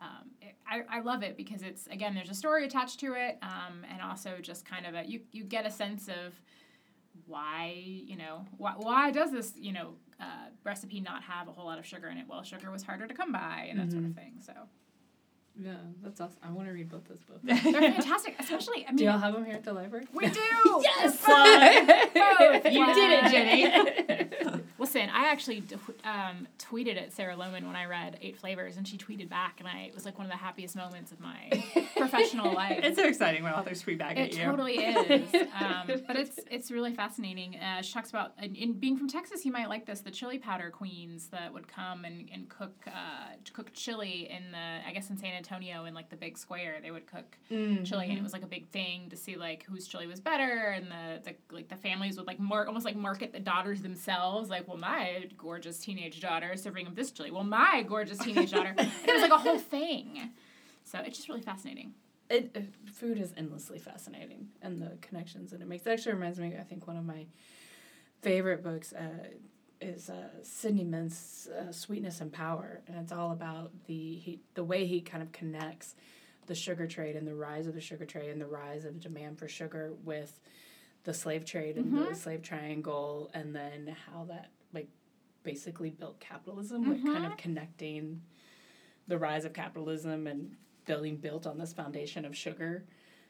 um, 0.02 0.32
it, 0.42 0.56
I, 0.68 0.98
I 0.98 1.02
love 1.02 1.24
it 1.24 1.38
because 1.38 1.62
it's 1.62 1.88
again 1.88 2.16
there's 2.16 2.32
a 2.32 2.36
story 2.36 2.66
attached 2.66 3.00
to 3.02 3.14
it, 3.14 3.38
um, 3.42 3.86
and 3.90 4.02
also 4.02 4.40
just 4.42 4.66
kind 4.66 4.86
of 4.86 4.96
a 4.96 5.06
you 5.06 5.22
you 5.32 5.44
get 5.44 5.66
a 5.66 5.72
sense 5.72 6.08
of 6.08 6.34
why 7.28 7.74
you 7.76 8.18
know 8.18 8.46
why, 8.58 8.74
why 8.78 9.12
does 9.12 9.32
this 9.32 9.54
you 9.56 9.72
know 9.72 9.94
uh, 10.20 10.50
recipe 10.64 11.00
not 11.00 11.24
have 11.24 11.48
a 11.48 11.52
whole 11.52 11.66
lot 11.66 11.78
of 11.78 11.86
sugar 11.86 12.08
in 12.10 12.18
it? 12.18 12.26
Well, 12.28 12.44
sugar 12.44 12.72
was 12.72 12.84
harder 12.84 13.06
to 13.06 13.14
come 13.14 13.32
by 13.32 13.68
and 13.70 13.80
that 13.80 13.84
mm-hmm. 13.84 13.92
sort 13.92 14.04
of 14.06 14.10
mm-hmm. 14.12 14.20
thing. 14.20 14.34
So. 14.42 14.54
Yeah, 15.58 15.76
that's 16.04 16.20
awesome. 16.20 16.38
I 16.44 16.52
want 16.52 16.68
to 16.68 16.74
read 16.74 16.90
both 16.90 17.08
those 17.08 17.20
books. 17.22 17.40
They're 17.44 17.92
fantastic, 17.92 18.36
especially. 18.40 18.86
I 18.86 18.92
mean, 18.92 18.98
do 18.98 19.04
y'all 19.06 19.18
have 19.18 19.34
them 19.34 19.46
here 19.46 19.56
at 19.56 19.64
the 19.64 19.74
library? 19.74 20.06
We 20.14 20.28
do. 20.28 20.40
yes, 20.82 21.26
both. 21.26 22.66
you 22.74 22.86
did 22.94 23.12
it, 23.12 23.32
Jenny. 23.32 24.62
Listen, 24.86 25.10
I 25.10 25.32
actually 25.32 25.64
um, 26.04 26.48
tweeted 26.60 26.96
at 27.02 27.12
Sarah 27.12 27.36
Lohman 27.36 27.66
when 27.66 27.76
I 27.76 27.86
read 27.86 28.20
Eight 28.22 28.38
Flavors, 28.38 28.78
and 28.78 28.88
she 28.88 29.00
tweeted 29.00 29.28
back, 29.28 29.56
and 29.58 29.68
I 29.68 29.86
it 29.86 29.96
was 29.96 30.06
like 30.06 30.20
one 30.20 30.28
of 30.28 30.32
the 30.32 30.38
happiest 30.38 30.76
moments 30.76 31.12
of 31.12 31.20
my 31.20 31.64
professional 31.98 32.54
life. 32.54 32.82
It's 32.84 32.96
so 32.96 33.08
exciting 33.08 33.42
when 33.42 33.52
authors 33.52 33.82
tweet 33.82 33.98
back 33.98 34.16
it 34.16 34.20
at 34.20 34.34
you. 34.36 34.44
It 34.44 34.46
totally 34.46 34.74
is. 34.74 35.48
Um, 35.56 35.88
but 36.06 36.18
it's 36.18 36.38
it's 36.52 36.70
really 36.70 36.94
fascinating. 36.94 37.56
Uh, 37.56 37.82
she 37.82 37.94
talks 37.94 38.10
about, 38.10 38.34
in, 38.42 38.56
in, 38.56 38.74
being 38.74 38.98
from 38.98 39.08
Texas, 39.08 39.46
you 39.46 39.54
might 39.54 39.70
like 39.70 39.86
this, 39.86 40.02
the 40.02 40.12
chili 40.12 40.38
powder 40.38 40.70
queens 40.70 41.28
that 41.28 41.54
would 41.54 41.68
come 41.68 42.04
and, 42.04 42.30
and 42.32 42.50
cook 42.50 42.74
uh, 42.88 43.36
cook 43.54 43.72
chili 43.74 44.30
in 44.30 44.52
the, 44.52 44.88
I 44.88 44.92
guess 44.92 45.10
in 45.10 45.18
San 45.18 45.34
Antonio 45.34 45.86
in 45.86 45.94
like 45.94 46.10
the 46.10 46.18
big 46.18 46.38
square, 46.38 46.80
they 46.82 46.92
would 46.92 47.08
cook 47.08 47.38
mm-hmm. 47.50 47.84
chili, 47.86 48.10
and 48.10 48.18
it 48.18 48.24
was 48.24 48.34
like 48.34 48.44
a 48.44 48.48
big 48.48 48.68
thing 48.70 49.10
to 49.10 49.16
see 49.16 49.38
like 49.38 49.64
whose 49.64 49.88
chili 49.88 50.08
was 50.08 50.20
better, 50.20 50.76
and 50.76 50.92
the, 50.92 51.22
the 51.24 51.56
like 51.56 51.70
the 51.70 51.78
families 51.78 52.18
would 52.18 52.28
like 52.28 52.40
mar- 52.40 52.68
almost 52.68 52.86
like 52.86 52.98
market 52.98 53.32
the 53.32 53.40
daughters 53.40 53.82
themselves, 53.82 54.50
like, 54.50 54.68
well, 54.76 54.92
my 54.92 55.28
gorgeous 55.38 55.80
teenage 55.80 56.20
daughter 56.20 56.52
is 56.54 56.62
serving 56.62 56.88
up 56.88 56.96
this 56.96 57.12
chili. 57.12 57.32
Well, 57.32 57.44
my 57.44 57.84
gorgeous 57.88 58.18
teenage 58.18 58.52
daughter. 58.52 58.74
it 58.78 59.14
was 59.14 59.22
like 59.22 59.32
a 59.32 59.38
whole 59.38 59.60
thing. 59.60 60.32
So 60.84 61.00
it's 61.00 61.18
just 61.18 61.30
really 61.30 61.42
fascinating. 61.42 61.94
It, 62.30 62.52
uh, 62.56 62.92
food 62.92 63.20
is 63.20 63.34
endlessly 63.38 63.80
fascinating, 63.80 64.50
and 64.62 64.82
the 64.82 64.98
connections 65.02 65.52
that 65.52 65.62
it 65.62 65.68
makes. 65.68 65.86
It 65.86 65.92
actually 65.92 66.14
reminds 66.14 66.40
me. 66.40 66.56
I 66.60 66.64
think 66.64 66.88
one 66.88 66.98
of 66.98 67.06
my 67.06 67.26
favorite 68.22 68.64
books 68.64 68.94
uh, 68.94 69.28
is 69.80 70.10
uh, 70.10 70.30
Sidney 70.42 70.84
Mintz' 70.84 71.48
uh, 71.50 71.72
"Sweetness 71.72 72.20
and 72.22 72.34
Power," 72.34 72.82
and 72.88 72.98
it's 72.98 73.12
all 73.12 73.32
about 73.32 73.72
the 73.86 74.16
he, 74.16 74.40
the 74.56 74.64
way 74.64 74.86
he 74.86 75.02
kind 75.02 75.24
of 75.24 75.32
connects 75.32 75.96
the 76.48 76.56
sugar 76.56 76.88
trade 76.88 77.16
and 77.16 77.28
the 77.28 77.36
rise 77.36 77.68
of 77.68 77.74
the 77.74 77.82
sugar 77.82 78.06
trade 78.06 78.30
and 78.30 78.42
the 78.42 78.48
rise 78.48 78.86
of 78.86 79.00
demand 79.00 79.40
for 79.40 79.48
sugar 79.48 79.94
with 80.04 80.40
the 81.06 81.14
slave 81.14 81.46
trade 81.46 81.78
and 81.78 81.86
mm-hmm. 81.86 82.10
the 82.10 82.16
slave 82.16 82.42
triangle, 82.42 83.30
and 83.34 83.56
then 83.56 83.96
how 84.12 84.26
that 84.26 84.50
like 84.74 84.90
basically 85.44 85.90
built 85.90 86.20
capitalism, 86.20 86.84
mm-hmm. 86.84 86.92
like 86.92 87.04
kind 87.04 87.26
of 87.26 87.32
mm-hmm. 87.32 87.40
connecting 87.40 88.22
the 89.08 89.18
rise 89.18 89.46
of 89.46 89.54
capitalism 89.54 90.28
and 90.28 90.56
building 90.86 91.18
built 91.18 91.48
on 91.48 91.58
this 91.58 91.74
foundation 91.74 92.26
of 92.26 92.36
sugar 92.36 92.86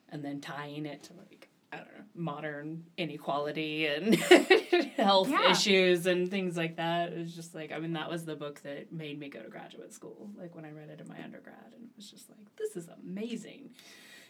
and 0.09 0.23
then 0.23 0.41
tying 0.41 0.85
it 0.85 1.03
to 1.03 1.13
like 1.13 1.49
I 1.73 1.77
don't 1.77 1.87
know, 1.87 2.03
modern 2.13 2.85
inequality 2.97 3.85
and 3.87 4.15
health 4.95 5.29
yeah. 5.29 5.51
issues 5.51 6.05
and 6.05 6.29
things 6.29 6.55
like 6.55 6.77
that. 6.77 7.11
It 7.11 7.19
was 7.19 7.35
just 7.35 7.53
like 7.53 7.71
I 7.71 7.79
mean 7.79 7.93
that 7.93 8.09
was 8.09 8.25
the 8.25 8.35
book 8.35 8.61
that 8.61 8.93
made 8.93 9.19
me 9.19 9.29
go 9.29 9.41
to 9.41 9.49
graduate 9.49 9.93
school. 9.93 10.29
Like 10.37 10.55
when 10.55 10.63
I 10.63 10.71
read 10.71 10.89
it 10.89 11.01
in 11.01 11.07
my 11.07 11.21
undergrad 11.23 11.73
and 11.75 11.85
it 11.85 11.95
was 11.95 12.09
just 12.09 12.29
like 12.29 12.55
this 12.57 12.75
is 12.75 12.89
amazing. 13.03 13.71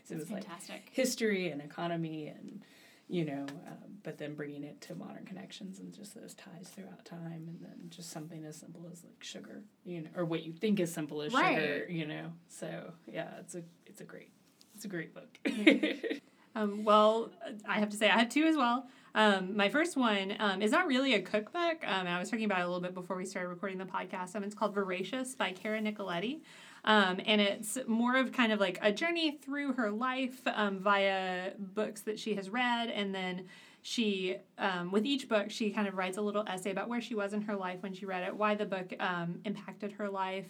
So 0.06 0.16
it 0.16 0.20
was 0.20 0.30
fantastic. 0.30 0.76
like 0.76 0.90
history 0.92 1.50
and 1.50 1.62
economy 1.62 2.28
and 2.28 2.64
you 3.08 3.26
know, 3.26 3.46
um, 3.68 3.98
but 4.04 4.18
then 4.18 4.34
bringing 4.34 4.64
it 4.64 4.82
to 4.82 4.96
modern 4.96 5.26
connections 5.26 5.80
and 5.80 5.94
just 5.94 6.16
those 6.16 6.34
ties 6.34 6.70
throughout 6.70 7.06
time, 7.06 7.48
and 7.48 7.60
then 7.62 7.90
just 7.90 8.10
something 8.10 8.44
as 8.46 8.56
simple 8.56 8.88
as 8.92 9.04
like 9.04 9.24
sugar, 9.24 9.64
you 9.84 10.02
know, 10.02 10.10
or 10.16 10.26
what 10.26 10.44
you 10.44 10.52
think 10.52 10.80
is 10.80 10.92
simple 10.92 11.22
as 11.22 11.34
right. 11.34 11.56
sugar, 11.56 11.86
you 11.90 12.08
know. 12.08 12.32
So 12.48 12.94
yeah, 13.08 13.30
it's 13.40 13.56
a 13.56 13.64
it's 13.86 14.02
a 14.02 14.06
great 14.06 14.32
it's 14.74 14.86
a 14.86 14.88
great 14.88 15.14
book. 15.14 15.40
um, 16.56 16.84
well, 16.84 17.32
I 17.68 17.80
have 17.80 17.90
to 17.90 17.98
say 17.98 18.10
I 18.10 18.20
have 18.20 18.30
two 18.30 18.46
as 18.46 18.58
well. 18.58 18.88
Um, 19.16 19.56
my 19.56 19.70
first 19.70 19.96
one 19.96 20.36
um, 20.40 20.62
is 20.62 20.72
not 20.72 20.88
really 20.88 21.14
a 21.14 21.22
cookbook. 21.22 21.88
Um, 21.88 22.06
I 22.06 22.20
was 22.20 22.30
talking 22.30 22.44
about 22.46 22.60
it 22.60 22.64
a 22.64 22.66
little 22.66 22.82
bit 22.82 22.94
before 22.94 23.16
we 23.16 23.26
started 23.26 23.48
recording 23.48 23.78
the 23.78 23.86
podcast. 23.86 24.36
Um, 24.36 24.44
it's 24.44 24.54
called 24.54 24.76
Voracious 24.76 25.36
by 25.36 25.54
Cara 25.54 25.80
Nicoletti. 25.80 26.42
Um, 26.86 27.20
and 27.26 27.42
it's 27.42 27.78
more 27.88 28.16
of 28.16 28.32
kind 28.32 28.52
of 28.52 28.60
like 28.60 28.78
a 28.82 28.92
journey 28.92 29.32
through 29.44 29.74
her 29.74 29.92
life 29.92 30.40
um, 30.46 30.80
via 30.80 31.52
books 31.58 32.02
that 32.02 32.20
she 32.20 32.36
has 32.36 32.50
read. 32.50 32.90
And 32.90 33.14
then 33.14 33.48
she 33.82 34.38
um, 34.58 34.92
with 34.92 35.06
each 35.06 35.30
book 35.30 35.52
she 35.52 35.70
kind 35.70 35.88
of 35.88 35.96
writes 35.96 36.18
a 36.18 36.22
little 36.22 36.44
essay 36.48 36.72
about 36.72 36.90
where 36.90 37.02
she 37.02 37.14
was 37.14 37.34
in 37.34 37.42
her 37.44 37.56
life 37.56 37.84
when 37.84 37.94
she 37.94 38.06
read 38.06 38.24
it, 38.24 38.36
why 38.36 38.56
the 38.56 38.66
book 38.66 38.94
um, 39.00 39.40
impacted 39.46 39.92
her 39.94 40.10
life. 40.10 40.48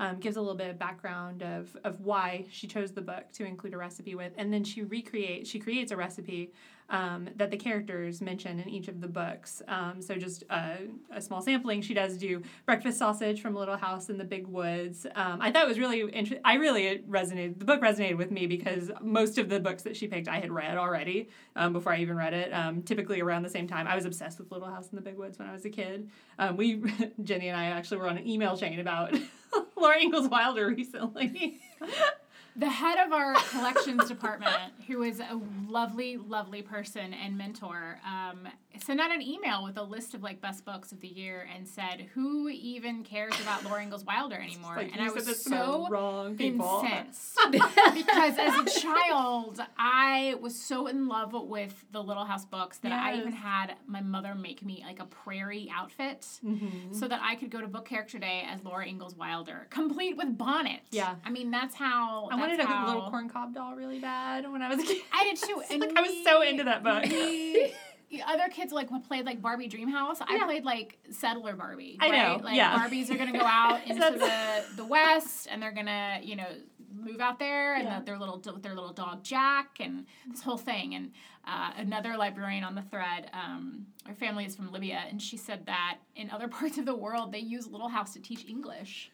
Um, 0.00 0.20
gives 0.20 0.36
a 0.36 0.40
little 0.40 0.54
bit 0.54 0.70
of 0.70 0.78
background 0.78 1.42
of, 1.42 1.76
of 1.82 2.00
why 2.02 2.46
she 2.52 2.68
chose 2.68 2.92
the 2.92 3.00
book 3.00 3.32
to 3.32 3.44
include 3.44 3.74
a 3.74 3.78
recipe 3.78 4.14
with, 4.14 4.32
and 4.38 4.52
then 4.52 4.62
she 4.62 4.82
recreates 4.82 5.50
she 5.50 5.58
creates 5.58 5.90
a 5.90 5.96
recipe 5.96 6.52
um, 6.90 7.28
that 7.36 7.50
the 7.50 7.56
characters 7.56 8.20
mention 8.20 8.60
in 8.60 8.68
each 8.68 8.88
of 8.88 9.00
the 9.00 9.08
books. 9.08 9.62
Um, 9.68 10.00
so 10.00 10.14
just 10.16 10.44
a, 10.50 10.78
a, 11.10 11.20
small 11.20 11.42
sampling. 11.42 11.82
She 11.82 11.92
does 11.92 12.16
do 12.16 12.42
breakfast 12.64 12.98
sausage 12.98 13.42
from 13.42 13.54
Little 13.54 13.76
House 13.76 14.08
in 14.08 14.16
the 14.16 14.24
Big 14.24 14.46
Woods. 14.46 15.06
Um, 15.14 15.40
I 15.42 15.52
thought 15.52 15.64
it 15.64 15.68
was 15.68 15.78
really 15.78 16.00
interesting. 16.00 16.40
I 16.44 16.54
really 16.54 17.02
resonated. 17.08 17.58
The 17.58 17.66
book 17.66 17.82
resonated 17.82 18.16
with 18.16 18.30
me 18.30 18.46
because 18.46 18.90
most 19.02 19.36
of 19.36 19.50
the 19.50 19.60
books 19.60 19.82
that 19.82 19.96
she 19.96 20.06
picked 20.06 20.28
I 20.28 20.40
had 20.40 20.50
read 20.50 20.78
already 20.78 21.28
um, 21.56 21.74
before 21.74 21.92
I 21.92 21.98
even 21.98 22.16
read 22.16 22.32
it. 22.32 22.52
Um, 22.52 22.82
typically 22.82 23.20
around 23.20 23.42
the 23.42 23.50
same 23.50 23.66
time. 23.66 23.86
I 23.86 23.94
was 23.94 24.06
obsessed 24.06 24.38
with 24.38 24.50
Little 24.50 24.68
House 24.68 24.88
in 24.90 24.96
the 24.96 25.02
Big 25.02 25.16
Woods 25.16 25.38
when 25.38 25.48
I 25.48 25.52
was 25.52 25.64
a 25.66 25.70
kid. 25.70 26.08
Um, 26.38 26.56
we 26.56 26.82
Jenny 27.22 27.48
and 27.48 27.56
I 27.56 27.66
actually 27.66 27.98
were 27.98 28.08
on 28.08 28.16
an 28.16 28.26
email 28.26 28.56
chain 28.56 28.80
about 28.80 29.14
Laura 29.76 30.00
Ingalls 30.00 30.28
Wilder 30.28 30.68
recently. 30.68 31.60
the 32.58 32.68
head 32.68 32.98
of 33.06 33.12
our 33.12 33.34
collections 33.50 34.04
department, 34.08 34.72
who 34.88 35.02
is 35.02 35.20
a 35.20 35.40
lovely, 35.68 36.16
lovely 36.16 36.60
person 36.60 37.14
and 37.14 37.38
mentor, 37.38 38.00
um, 38.04 38.48
sent 38.82 39.00
out 39.00 39.12
an 39.12 39.22
email 39.22 39.64
with 39.64 39.76
a 39.76 39.82
list 39.82 40.14
of 40.14 40.22
like 40.22 40.40
best 40.40 40.64
books 40.64 40.90
of 40.90 41.00
the 41.00 41.08
year 41.08 41.48
and 41.54 41.66
said, 41.66 42.08
"Who 42.14 42.48
even 42.48 43.04
cares 43.04 43.38
about 43.40 43.64
Laura 43.64 43.82
Ingalls 43.82 44.04
Wilder 44.04 44.36
anymore?" 44.36 44.74
Like 44.76 44.92
and 44.92 45.00
I 45.00 45.10
was 45.10 45.42
so 45.42 45.86
wrong 45.88 46.36
people. 46.36 46.82
incensed 46.84 47.38
because 47.50 48.38
as 48.38 48.54
a 48.58 48.80
child, 48.80 49.60
I 49.76 50.34
was 50.40 50.60
so 50.60 50.88
in 50.88 51.06
love 51.06 51.32
with 51.32 51.84
the 51.92 52.02
Little 52.02 52.24
House 52.24 52.44
books 52.44 52.78
that 52.78 52.88
yes. 52.88 53.00
I 53.00 53.14
even 53.14 53.32
had 53.32 53.76
my 53.86 54.00
mother 54.00 54.34
make 54.34 54.64
me 54.64 54.82
like 54.84 55.00
a 55.00 55.06
prairie 55.06 55.70
outfit 55.72 56.26
mm-hmm. 56.44 56.92
so 56.92 57.06
that 57.06 57.20
I 57.22 57.36
could 57.36 57.50
go 57.50 57.60
to 57.60 57.68
Book 57.68 57.86
Character 57.86 58.18
Day 58.18 58.44
as 58.48 58.64
Laura 58.64 58.86
Ingalls 58.86 59.14
Wilder, 59.14 59.68
complete 59.70 60.16
with 60.16 60.36
bonnet. 60.36 60.80
Yeah, 60.90 61.14
I 61.24 61.30
mean 61.30 61.52
that's 61.52 61.76
how. 61.76 62.28
I 62.32 62.47
wanted 62.48 62.66
how, 62.66 62.86
a 62.86 62.88
little 62.88 63.10
corn 63.10 63.28
cob 63.28 63.54
doll 63.54 63.74
really 63.74 63.98
bad 63.98 64.50
when 64.50 64.62
I 64.62 64.68
was 64.68 64.80
a 64.80 64.82
kid. 64.86 65.02
I 65.12 65.24
did 65.24 65.36
too. 65.36 65.62
and 65.70 65.80
like, 65.80 65.90
we, 65.90 65.96
I 65.96 66.00
was 66.00 66.24
so 66.24 66.42
into 66.42 66.64
that 66.64 66.82
book. 66.82 67.04
We, 67.04 67.72
other 68.26 68.48
kids 68.48 68.72
like 68.72 68.88
played 69.06 69.26
like 69.26 69.42
Barbie 69.42 69.68
Dreamhouse. 69.68 70.20
Yeah. 70.20 70.38
I 70.42 70.44
played 70.44 70.64
like 70.64 70.98
Settler 71.10 71.54
Barbie. 71.54 71.98
I 72.00 72.10
right? 72.10 72.38
know. 72.38 72.44
Like 72.44 72.56
yeah. 72.56 72.78
Barbies 72.78 73.10
are 73.10 73.16
gonna 73.16 73.32
go 73.32 73.40
out 73.44 73.86
into 73.86 74.00
the 74.00 74.64
the 74.76 74.84
West, 74.84 75.48
and 75.50 75.62
they're 75.62 75.72
gonna 75.72 76.20
you 76.22 76.36
know 76.36 76.48
move 76.94 77.20
out 77.20 77.38
there, 77.38 77.74
and 77.74 77.84
yeah. 77.84 77.98
the, 77.98 78.06
their 78.06 78.18
little 78.18 78.38
their 78.38 78.74
little 78.74 78.92
dog 78.92 79.22
Jack, 79.22 79.76
and 79.80 80.06
this 80.30 80.42
whole 80.42 80.56
thing. 80.56 80.94
And 80.94 81.12
uh, 81.46 81.72
another 81.76 82.16
librarian 82.16 82.64
on 82.64 82.74
the 82.74 82.82
thread, 82.82 83.30
um, 83.32 83.86
her 84.06 84.14
family 84.14 84.44
is 84.44 84.56
from 84.56 84.72
Libya, 84.72 85.02
and 85.08 85.20
she 85.20 85.36
said 85.36 85.66
that 85.66 85.98
in 86.16 86.30
other 86.30 86.48
parts 86.48 86.78
of 86.78 86.86
the 86.86 86.96
world 86.96 87.32
they 87.32 87.38
use 87.38 87.66
Little 87.66 87.88
House 87.88 88.12
to 88.14 88.20
teach 88.20 88.46
English. 88.46 89.10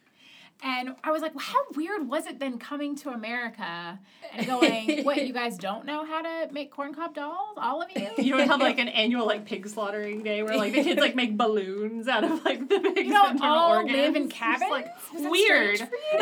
And 0.65 0.97
I 1.05 1.13
was 1.13 1.21
like, 1.21 1.35
well, 1.35 1.45
how 1.45 1.63
weird 1.77 2.09
was 2.09 2.27
it 2.27 2.39
then 2.39 2.59
coming 2.59 2.97
to 2.97 3.11
America 3.11 3.99
and 4.33 4.47
going, 4.47 5.05
what, 5.05 5.27
you 5.27 5.35
guys 5.35 5.59
don't 5.59 5.85
know 5.85 6.07
how 6.07 6.23
to 6.23 6.49
make 6.53 6.73
corncob 6.73 7.15
dolls? 7.15 7.59
All 7.59 7.83
of 7.83 7.91
you? 7.95 8.09
You 8.17 8.35
don't 8.35 8.49
have 8.49 8.61
like 8.61 8.79
an 8.79 8.89
annual 8.89 9.27
like 9.27 9.45
pig 9.45 9.69
slaughtering 9.69 10.23
day 10.23 10.43
where 10.43 10.57
like 10.57 10.73
the 10.73 10.83
kids 10.83 10.99
like 10.99 11.15
make 11.15 11.37
balloons 11.37 12.09
out 12.09 12.25
of 12.25 12.43
like 12.47 12.67
the 12.67 12.81
pigs. 12.81 13.07
You 13.07 13.13
don't 13.13 13.43
all 13.43 13.77
organs. 13.77 13.95
live 13.95 14.17
in 14.17 14.31
cabins? 14.31 14.71
Like, 14.71 14.89
weird. 15.13 15.81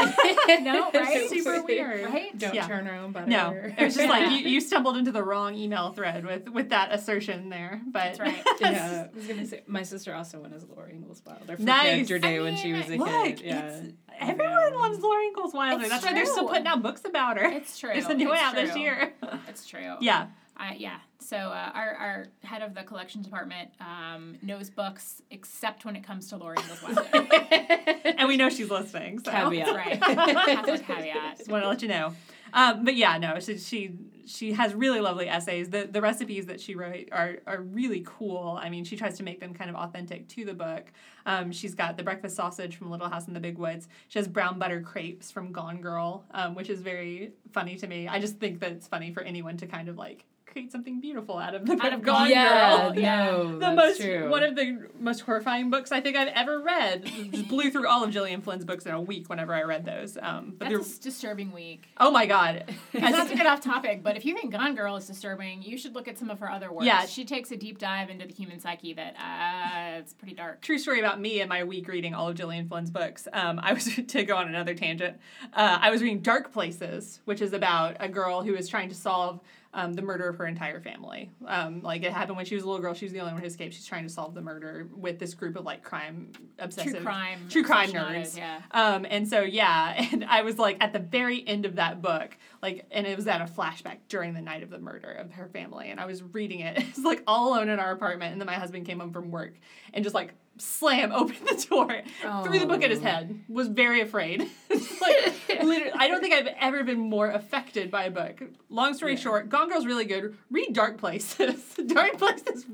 no, 0.62 0.90
right? 0.92 1.28
Super 1.30 1.62
weird. 1.62 2.04
Right? 2.06 2.36
Don't 2.36 2.52
yeah. 2.52 2.66
turn 2.66 2.88
around 2.88 3.12
butter. 3.12 3.26
No. 3.28 3.50
It 3.52 3.84
was 3.84 3.94
just 3.94 4.08
like 4.08 4.32
you, 4.32 4.38
you 4.48 4.60
stumbled 4.60 4.96
into 4.96 5.12
the 5.12 5.22
wrong 5.22 5.54
email 5.54 5.92
thread 5.92 6.26
with 6.26 6.48
with 6.48 6.70
that 6.70 6.92
assertion 6.92 7.48
there. 7.48 7.80
But 7.86 8.18
That's 8.18 8.20
right. 8.20 8.44
yeah. 8.60 9.06
I 9.12 9.16
was 9.16 9.26
gonna 9.28 9.46
say 9.46 9.62
my 9.68 9.84
sister 9.84 10.12
also 10.12 10.40
went 10.40 10.52
as 10.52 10.66
Laura 10.66 10.90
Ingalls 10.90 11.22
Wilder 11.24 11.56
for 11.56 11.62
nice. 11.62 11.82
character 12.08 12.18
day 12.18 12.28
I 12.28 12.32
mean, 12.38 12.42
when 12.42 12.56
she 12.56 12.72
was 12.72 12.90
a 12.90 12.98
kid. 12.98 13.40
Yeah. 13.40 13.80
Everyone 14.20 14.74
loves 14.74 15.00
Laura 15.00 15.24
Ingalls 15.24 15.52
Wilder. 15.52 15.82
It's 15.82 15.90
That's 15.90 16.02
true. 16.04 16.12
why 16.12 16.14
they're 16.14 16.26
still 16.26 16.48
putting 16.48 16.66
out 16.66 16.82
books 16.82 17.02
about 17.04 17.38
her. 17.38 17.44
It's 17.44 17.78
true. 17.78 17.90
There's 17.92 18.06
a 18.06 18.14
new 18.14 18.28
one 18.28 18.38
out 18.38 18.54
true. 18.54 18.66
this 18.66 18.76
year. 18.76 19.12
it's 19.48 19.66
true. 19.66 19.96
Yeah. 20.00 20.26
Uh, 20.54 20.74
yeah. 20.76 20.98
So 21.18 21.36
uh, 21.36 21.70
our, 21.74 21.94
our 21.94 22.26
head 22.44 22.62
of 22.62 22.74
the 22.74 22.82
collections 22.82 23.24
department 23.24 23.70
um, 23.80 24.36
knows 24.42 24.68
books 24.70 25.22
except 25.30 25.84
when 25.84 25.96
it 25.96 26.04
comes 26.04 26.28
to 26.28 26.36
Laura 26.36 26.60
Ingalls 26.60 26.82
Wilder. 26.82 27.02
and 28.04 28.28
we 28.28 28.36
know 28.36 28.48
she's 28.50 28.70
listening. 28.70 29.18
So. 29.20 29.30
Caveat. 29.30 29.74
right. 29.74 30.00
caveat. 30.86 31.38
Just 31.38 31.50
want 31.50 31.64
to 31.64 31.68
let 31.68 31.82
you 31.82 31.88
know. 31.88 32.14
Um, 32.52 32.84
but 32.84 32.96
yeah, 32.96 33.18
no, 33.18 33.40
she, 33.40 33.58
she 33.58 33.92
she 34.24 34.52
has 34.52 34.74
really 34.74 35.00
lovely 35.00 35.28
essays. 35.28 35.70
The 35.70 35.88
the 35.90 36.00
recipes 36.00 36.46
that 36.46 36.60
she 36.60 36.74
wrote 36.74 37.08
are 37.12 37.38
are 37.46 37.60
really 37.60 38.02
cool. 38.06 38.58
I 38.60 38.68
mean, 38.68 38.84
she 38.84 38.96
tries 38.96 39.16
to 39.18 39.22
make 39.22 39.40
them 39.40 39.54
kind 39.54 39.70
of 39.70 39.76
authentic 39.76 40.28
to 40.28 40.44
the 40.44 40.54
book. 40.54 40.92
Um, 41.26 41.52
she's 41.52 41.74
got 41.74 41.96
the 41.96 42.02
breakfast 42.02 42.36
sausage 42.36 42.76
from 42.76 42.90
Little 42.90 43.08
House 43.08 43.26
in 43.28 43.34
the 43.34 43.40
Big 43.40 43.58
Woods. 43.58 43.88
She 44.08 44.18
has 44.18 44.28
brown 44.28 44.58
butter 44.58 44.80
crepes 44.80 45.30
from 45.30 45.52
Gone 45.52 45.80
Girl, 45.80 46.24
um, 46.32 46.54
which 46.54 46.70
is 46.70 46.80
very 46.80 47.32
funny 47.52 47.76
to 47.76 47.86
me. 47.86 48.08
I 48.08 48.18
just 48.18 48.38
think 48.38 48.60
that 48.60 48.72
it's 48.72 48.86
funny 48.88 49.12
for 49.12 49.22
anyone 49.22 49.56
to 49.58 49.66
kind 49.66 49.88
of 49.88 49.96
like 49.96 50.24
create 50.52 50.70
something 50.70 51.00
beautiful 51.00 51.38
out 51.38 51.54
of 51.54 51.66
the 51.66 51.72
out 51.82 51.92
of 51.92 52.02
Gone 52.02 52.28
yeah, 52.28 52.88
Girl. 52.88 52.98
Yeah, 52.98 53.26
no, 53.26 53.58
the 53.58 53.72
most 53.72 54.00
true. 54.00 54.28
one 54.28 54.42
of 54.42 54.54
the 54.54 54.86
most 55.00 55.20
horrifying 55.20 55.70
books 55.70 55.90
I 55.90 56.00
think 56.00 56.16
I've 56.16 56.28
ever 56.28 56.60
read. 56.60 57.06
Just 57.32 57.48
blew 57.48 57.70
through 57.70 57.88
all 57.88 58.04
of 58.04 58.10
Gillian 58.10 58.42
Flynn's 58.42 58.64
books 58.64 58.84
in 58.84 58.92
a 58.92 59.00
week 59.00 59.28
whenever 59.28 59.54
I 59.54 59.62
read 59.62 59.84
those. 59.84 60.18
Um, 60.20 60.54
but 60.58 60.68
That's 60.68 60.98
a 60.98 61.02
disturbing 61.02 61.52
week. 61.52 61.86
Oh 61.98 62.10
my 62.10 62.26
god! 62.26 62.72
Not 62.92 63.28
to 63.28 63.34
get 63.34 63.46
off 63.46 63.60
topic, 63.60 64.02
but 64.02 64.16
if 64.16 64.24
you 64.24 64.34
think 64.34 64.52
Gone 64.52 64.74
Girl 64.74 64.96
is 64.96 65.06
disturbing, 65.06 65.62
you 65.62 65.78
should 65.78 65.94
look 65.94 66.06
at 66.06 66.18
some 66.18 66.30
of 66.30 66.38
her 66.40 66.50
other 66.50 66.70
works. 66.70 66.84
Yeah, 66.84 67.06
she 67.06 67.24
takes 67.24 67.50
a 67.50 67.56
deep 67.56 67.78
dive 67.78 68.10
into 68.10 68.26
the 68.26 68.32
human 68.32 68.60
psyche 68.60 68.92
that 68.94 69.14
uh, 69.16 69.98
it's 69.98 70.12
pretty 70.12 70.34
dark. 70.34 70.60
True 70.60 70.78
story 70.78 70.98
about 71.00 71.20
me 71.20 71.40
and 71.40 71.48
my 71.48 71.64
week 71.64 71.88
reading 71.88 72.14
all 72.14 72.28
of 72.28 72.36
Gillian 72.36 72.68
Flynn's 72.68 72.90
books. 72.90 73.26
Um, 73.32 73.58
I 73.62 73.72
was 73.72 73.88
to 74.08 74.24
go 74.24 74.36
on 74.36 74.48
another 74.48 74.74
tangent. 74.74 75.16
Uh, 75.52 75.78
I 75.80 75.90
was 75.90 76.02
reading 76.02 76.20
Dark 76.20 76.52
Places, 76.52 77.20
which 77.24 77.40
is 77.40 77.52
about 77.52 77.96
a 78.00 78.08
girl 78.08 78.42
who 78.42 78.54
is 78.54 78.68
trying 78.68 78.90
to 78.90 78.94
solve 78.94 79.40
um, 79.74 79.94
the 79.94 80.02
murder 80.02 80.28
of 80.28 80.36
her 80.36 80.46
entire 80.46 80.80
family. 80.80 81.30
Um, 81.46 81.82
like 81.82 82.02
it 82.02 82.12
happened 82.12 82.36
when 82.36 82.44
she 82.44 82.54
was 82.54 82.64
a 82.64 82.66
little 82.66 82.82
girl. 82.82 82.92
She 82.92 83.06
was 83.06 83.12
the 83.12 83.20
only 83.20 83.32
one 83.32 83.40
who 83.40 83.46
escaped. 83.46 83.74
She's 83.74 83.86
trying 83.86 84.02
to 84.02 84.10
solve 84.10 84.34
the 84.34 84.42
murder 84.42 84.88
with 84.94 85.18
this 85.18 85.34
group 85.34 85.56
of 85.56 85.64
like 85.64 85.82
crime 85.82 86.32
obsessive, 86.58 86.92
true 86.92 87.02
crime, 87.02 87.38
true 87.48 87.64
crime 87.64 87.90
nerds. 87.90 88.36
yeah. 88.36 88.60
Um, 88.70 89.06
and 89.08 89.26
so 89.26 89.40
yeah, 89.40 90.08
and 90.12 90.24
I 90.24 90.42
was 90.42 90.58
like 90.58 90.76
at 90.80 90.92
the 90.92 90.98
very 90.98 91.46
end 91.46 91.64
of 91.64 91.76
that 91.76 92.02
book, 92.02 92.36
like, 92.60 92.86
and 92.90 93.06
it 93.06 93.16
was 93.16 93.26
at 93.26 93.40
a 93.40 93.44
flashback 93.44 93.98
during 94.08 94.34
the 94.34 94.42
night 94.42 94.62
of 94.62 94.70
the 94.70 94.78
murder 94.78 95.10
of 95.10 95.32
her 95.32 95.48
family, 95.48 95.90
and 95.90 95.98
I 95.98 96.06
was 96.06 96.22
reading 96.22 96.60
it. 96.60 96.78
It 96.92 96.96
was 96.96 97.04
like 97.04 97.22
all 97.26 97.54
alone 97.54 97.68
in 97.70 97.78
our 97.78 97.90
apartment, 97.92 98.32
and 98.32 98.40
then 98.40 98.46
my 98.46 98.54
husband 98.54 98.84
came 98.84 99.00
home 99.00 99.12
from 99.12 99.30
work 99.30 99.54
and 99.94 100.04
just 100.04 100.14
like 100.14 100.34
slam 100.58 101.12
open 101.14 101.36
the 101.44 101.66
door, 101.68 102.02
oh. 102.24 102.44
threw 102.44 102.58
the 102.58 102.66
book 102.66 102.82
at 102.82 102.90
his 102.90 103.00
head, 103.00 103.40
was 103.48 103.68
very 103.68 104.00
afraid. 104.00 104.40
like, 104.70 105.62
literally, 105.62 105.92
I 105.94 106.08
don't 106.08 106.20
think 106.20 106.34
I've 106.34 106.54
ever 106.60 106.84
been 106.84 106.98
more 106.98 107.30
affected 107.30 107.90
by 107.90 108.04
a 108.04 108.10
book. 108.10 108.42
Long 108.68 108.94
story 108.94 109.14
yeah. 109.14 109.20
short, 109.20 109.48
Gone 109.48 109.68
Girl's 109.68 109.86
really 109.86 110.04
good. 110.04 110.36
Read 110.50 110.72
Dark 110.72 110.98
Places. 110.98 111.74
Dark 111.86 112.18
Places 112.18 112.66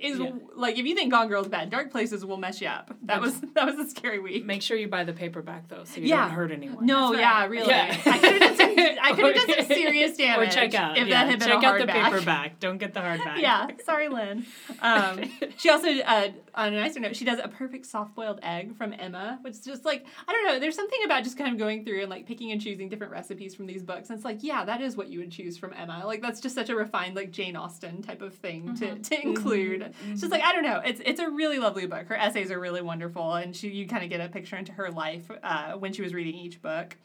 is 0.00 0.18
yeah. 0.18 0.30
like 0.56 0.78
if 0.78 0.86
you 0.86 0.94
think 0.94 1.10
Gone 1.10 1.28
Girl's 1.28 1.48
bad, 1.48 1.70
Dark 1.70 1.90
Places 1.90 2.24
will 2.24 2.36
mess 2.36 2.60
you 2.60 2.68
up. 2.68 2.94
That 3.02 3.20
was 3.20 3.40
that 3.54 3.66
was 3.66 3.78
a 3.78 3.88
scary 3.90 4.18
week. 4.18 4.44
Make 4.44 4.62
sure 4.62 4.76
you 4.76 4.88
buy 4.88 5.04
the 5.04 5.12
paperback 5.12 5.68
though, 5.68 5.84
so 5.84 6.00
you 6.00 6.08
yeah. 6.08 6.26
don't 6.26 6.30
hurt 6.30 6.52
anyone. 6.52 6.86
No, 6.86 7.12
yeah, 7.12 7.44
really. 7.46 7.68
Yeah. 7.68 7.96
I 8.06 8.18
could 8.18 8.32
have 8.32 8.40
done 8.40 8.56
some, 8.56 8.98
I 9.02 9.12
could 9.14 9.36
have 9.36 9.46
done 9.46 9.56
some 9.56 9.66
serious 9.66 10.16
damage. 10.16 10.48
Or 10.48 10.52
check 10.52 10.74
out 10.74 10.96
if 10.96 11.08
that 11.08 11.28
had 11.28 11.38
been 11.38 11.48
check 11.48 11.62
a 11.62 11.66
out 11.66 11.78
the 11.78 11.86
paperback. 11.86 12.60
Don't 12.60 12.78
get 12.78 12.94
the 12.94 13.00
hardback. 13.00 13.40
yeah, 13.40 13.68
sorry, 13.84 14.08
Lynn. 14.08 14.46
Um, 14.80 15.30
she 15.58 15.70
also, 15.70 15.88
uh, 15.88 16.28
on 16.54 16.74
a 16.74 16.80
nicer 16.80 17.00
note, 17.00 17.16
she 17.22 17.26
does 17.26 17.38
a 17.38 17.46
perfect 17.46 17.86
soft 17.86 18.16
boiled 18.16 18.40
egg 18.42 18.76
from 18.76 18.92
Emma, 18.92 19.38
which 19.42 19.52
is 19.52 19.60
just 19.60 19.84
like 19.84 20.04
I 20.26 20.32
don't 20.32 20.44
know. 20.44 20.58
There's 20.58 20.74
something 20.74 20.98
about 21.04 21.22
just 21.22 21.38
kind 21.38 21.52
of 21.52 21.56
going 21.56 21.84
through 21.84 22.00
and 22.00 22.10
like 22.10 22.26
picking 22.26 22.50
and 22.50 22.60
choosing 22.60 22.88
different 22.88 23.12
recipes 23.12 23.54
from 23.54 23.66
these 23.66 23.84
books, 23.84 24.10
and 24.10 24.16
it's 24.16 24.24
like 24.24 24.42
yeah, 24.42 24.64
that 24.64 24.80
is 24.80 24.96
what 24.96 25.08
you 25.08 25.20
would 25.20 25.30
choose 25.30 25.56
from 25.56 25.72
Emma. 25.72 26.02
Like 26.04 26.20
that's 26.20 26.40
just 26.40 26.56
such 26.56 26.68
a 26.68 26.74
refined 26.74 27.14
like 27.14 27.30
Jane 27.30 27.54
Austen 27.54 28.02
type 28.02 28.22
of 28.22 28.34
thing 28.34 28.74
mm-hmm. 28.74 29.00
to, 29.02 29.10
to 29.10 29.22
include. 29.22 29.82
Mm-hmm. 29.82 30.12
It's 30.12 30.20
just 30.20 30.32
like 30.32 30.42
I 30.42 30.52
don't 30.52 30.64
know. 30.64 30.82
It's 30.84 31.00
it's 31.04 31.20
a 31.20 31.30
really 31.30 31.60
lovely 31.60 31.86
book. 31.86 32.08
Her 32.08 32.16
essays 32.16 32.50
are 32.50 32.58
really 32.58 32.82
wonderful, 32.82 33.34
and 33.34 33.54
she 33.54 33.68
you 33.68 33.86
kind 33.86 34.02
of 34.02 34.10
get 34.10 34.20
a 34.20 34.28
picture 34.28 34.56
into 34.56 34.72
her 34.72 34.90
life 34.90 35.30
uh, 35.44 35.74
when 35.74 35.92
she 35.92 36.02
was 36.02 36.12
reading 36.12 36.34
each 36.34 36.60
book. 36.60 36.96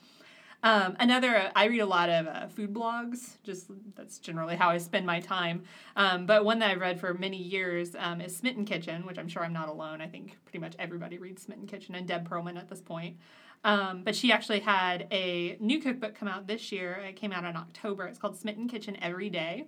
Um, 0.63 0.95
another, 0.99 1.51
I 1.55 1.65
read 1.65 1.79
a 1.79 1.85
lot 1.85 2.09
of 2.09 2.27
uh, 2.27 2.47
food 2.47 2.73
blogs. 2.73 3.37
Just 3.43 3.67
that's 3.95 4.17
generally 4.17 4.55
how 4.55 4.69
I 4.69 4.77
spend 4.79 5.05
my 5.05 5.19
time. 5.19 5.63
Um, 5.95 6.25
but 6.25 6.45
one 6.45 6.59
that 6.59 6.71
I've 6.71 6.81
read 6.81 6.99
for 6.99 7.13
many 7.13 7.37
years 7.37 7.95
um, 7.97 8.21
is 8.21 8.35
Smitten 8.35 8.65
Kitchen, 8.65 9.05
which 9.05 9.19
I'm 9.19 9.27
sure 9.27 9.43
I'm 9.43 9.53
not 9.53 9.69
alone. 9.69 10.01
I 10.01 10.07
think 10.07 10.35
pretty 10.45 10.59
much 10.59 10.73
everybody 10.79 11.17
reads 11.19 11.43
Smitten 11.43 11.67
Kitchen 11.67 11.95
and 11.95 12.07
Deb 12.07 12.27
Perlman 12.27 12.57
at 12.57 12.69
this 12.69 12.81
point. 12.81 13.17
Um, 13.63 14.03
but 14.03 14.15
she 14.15 14.31
actually 14.31 14.59
had 14.59 15.07
a 15.11 15.57
new 15.59 15.79
cookbook 15.79 16.15
come 16.15 16.27
out 16.27 16.47
this 16.47 16.71
year. 16.71 16.93
It 17.07 17.15
came 17.15 17.31
out 17.31 17.43
in 17.43 17.55
October. 17.55 18.05
It's 18.05 18.19
called 18.19 18.37
Smitten 18.37 18.67
Kitchen 18.67 18.97
Every 19.01 19.29
Day. 19.29 19.67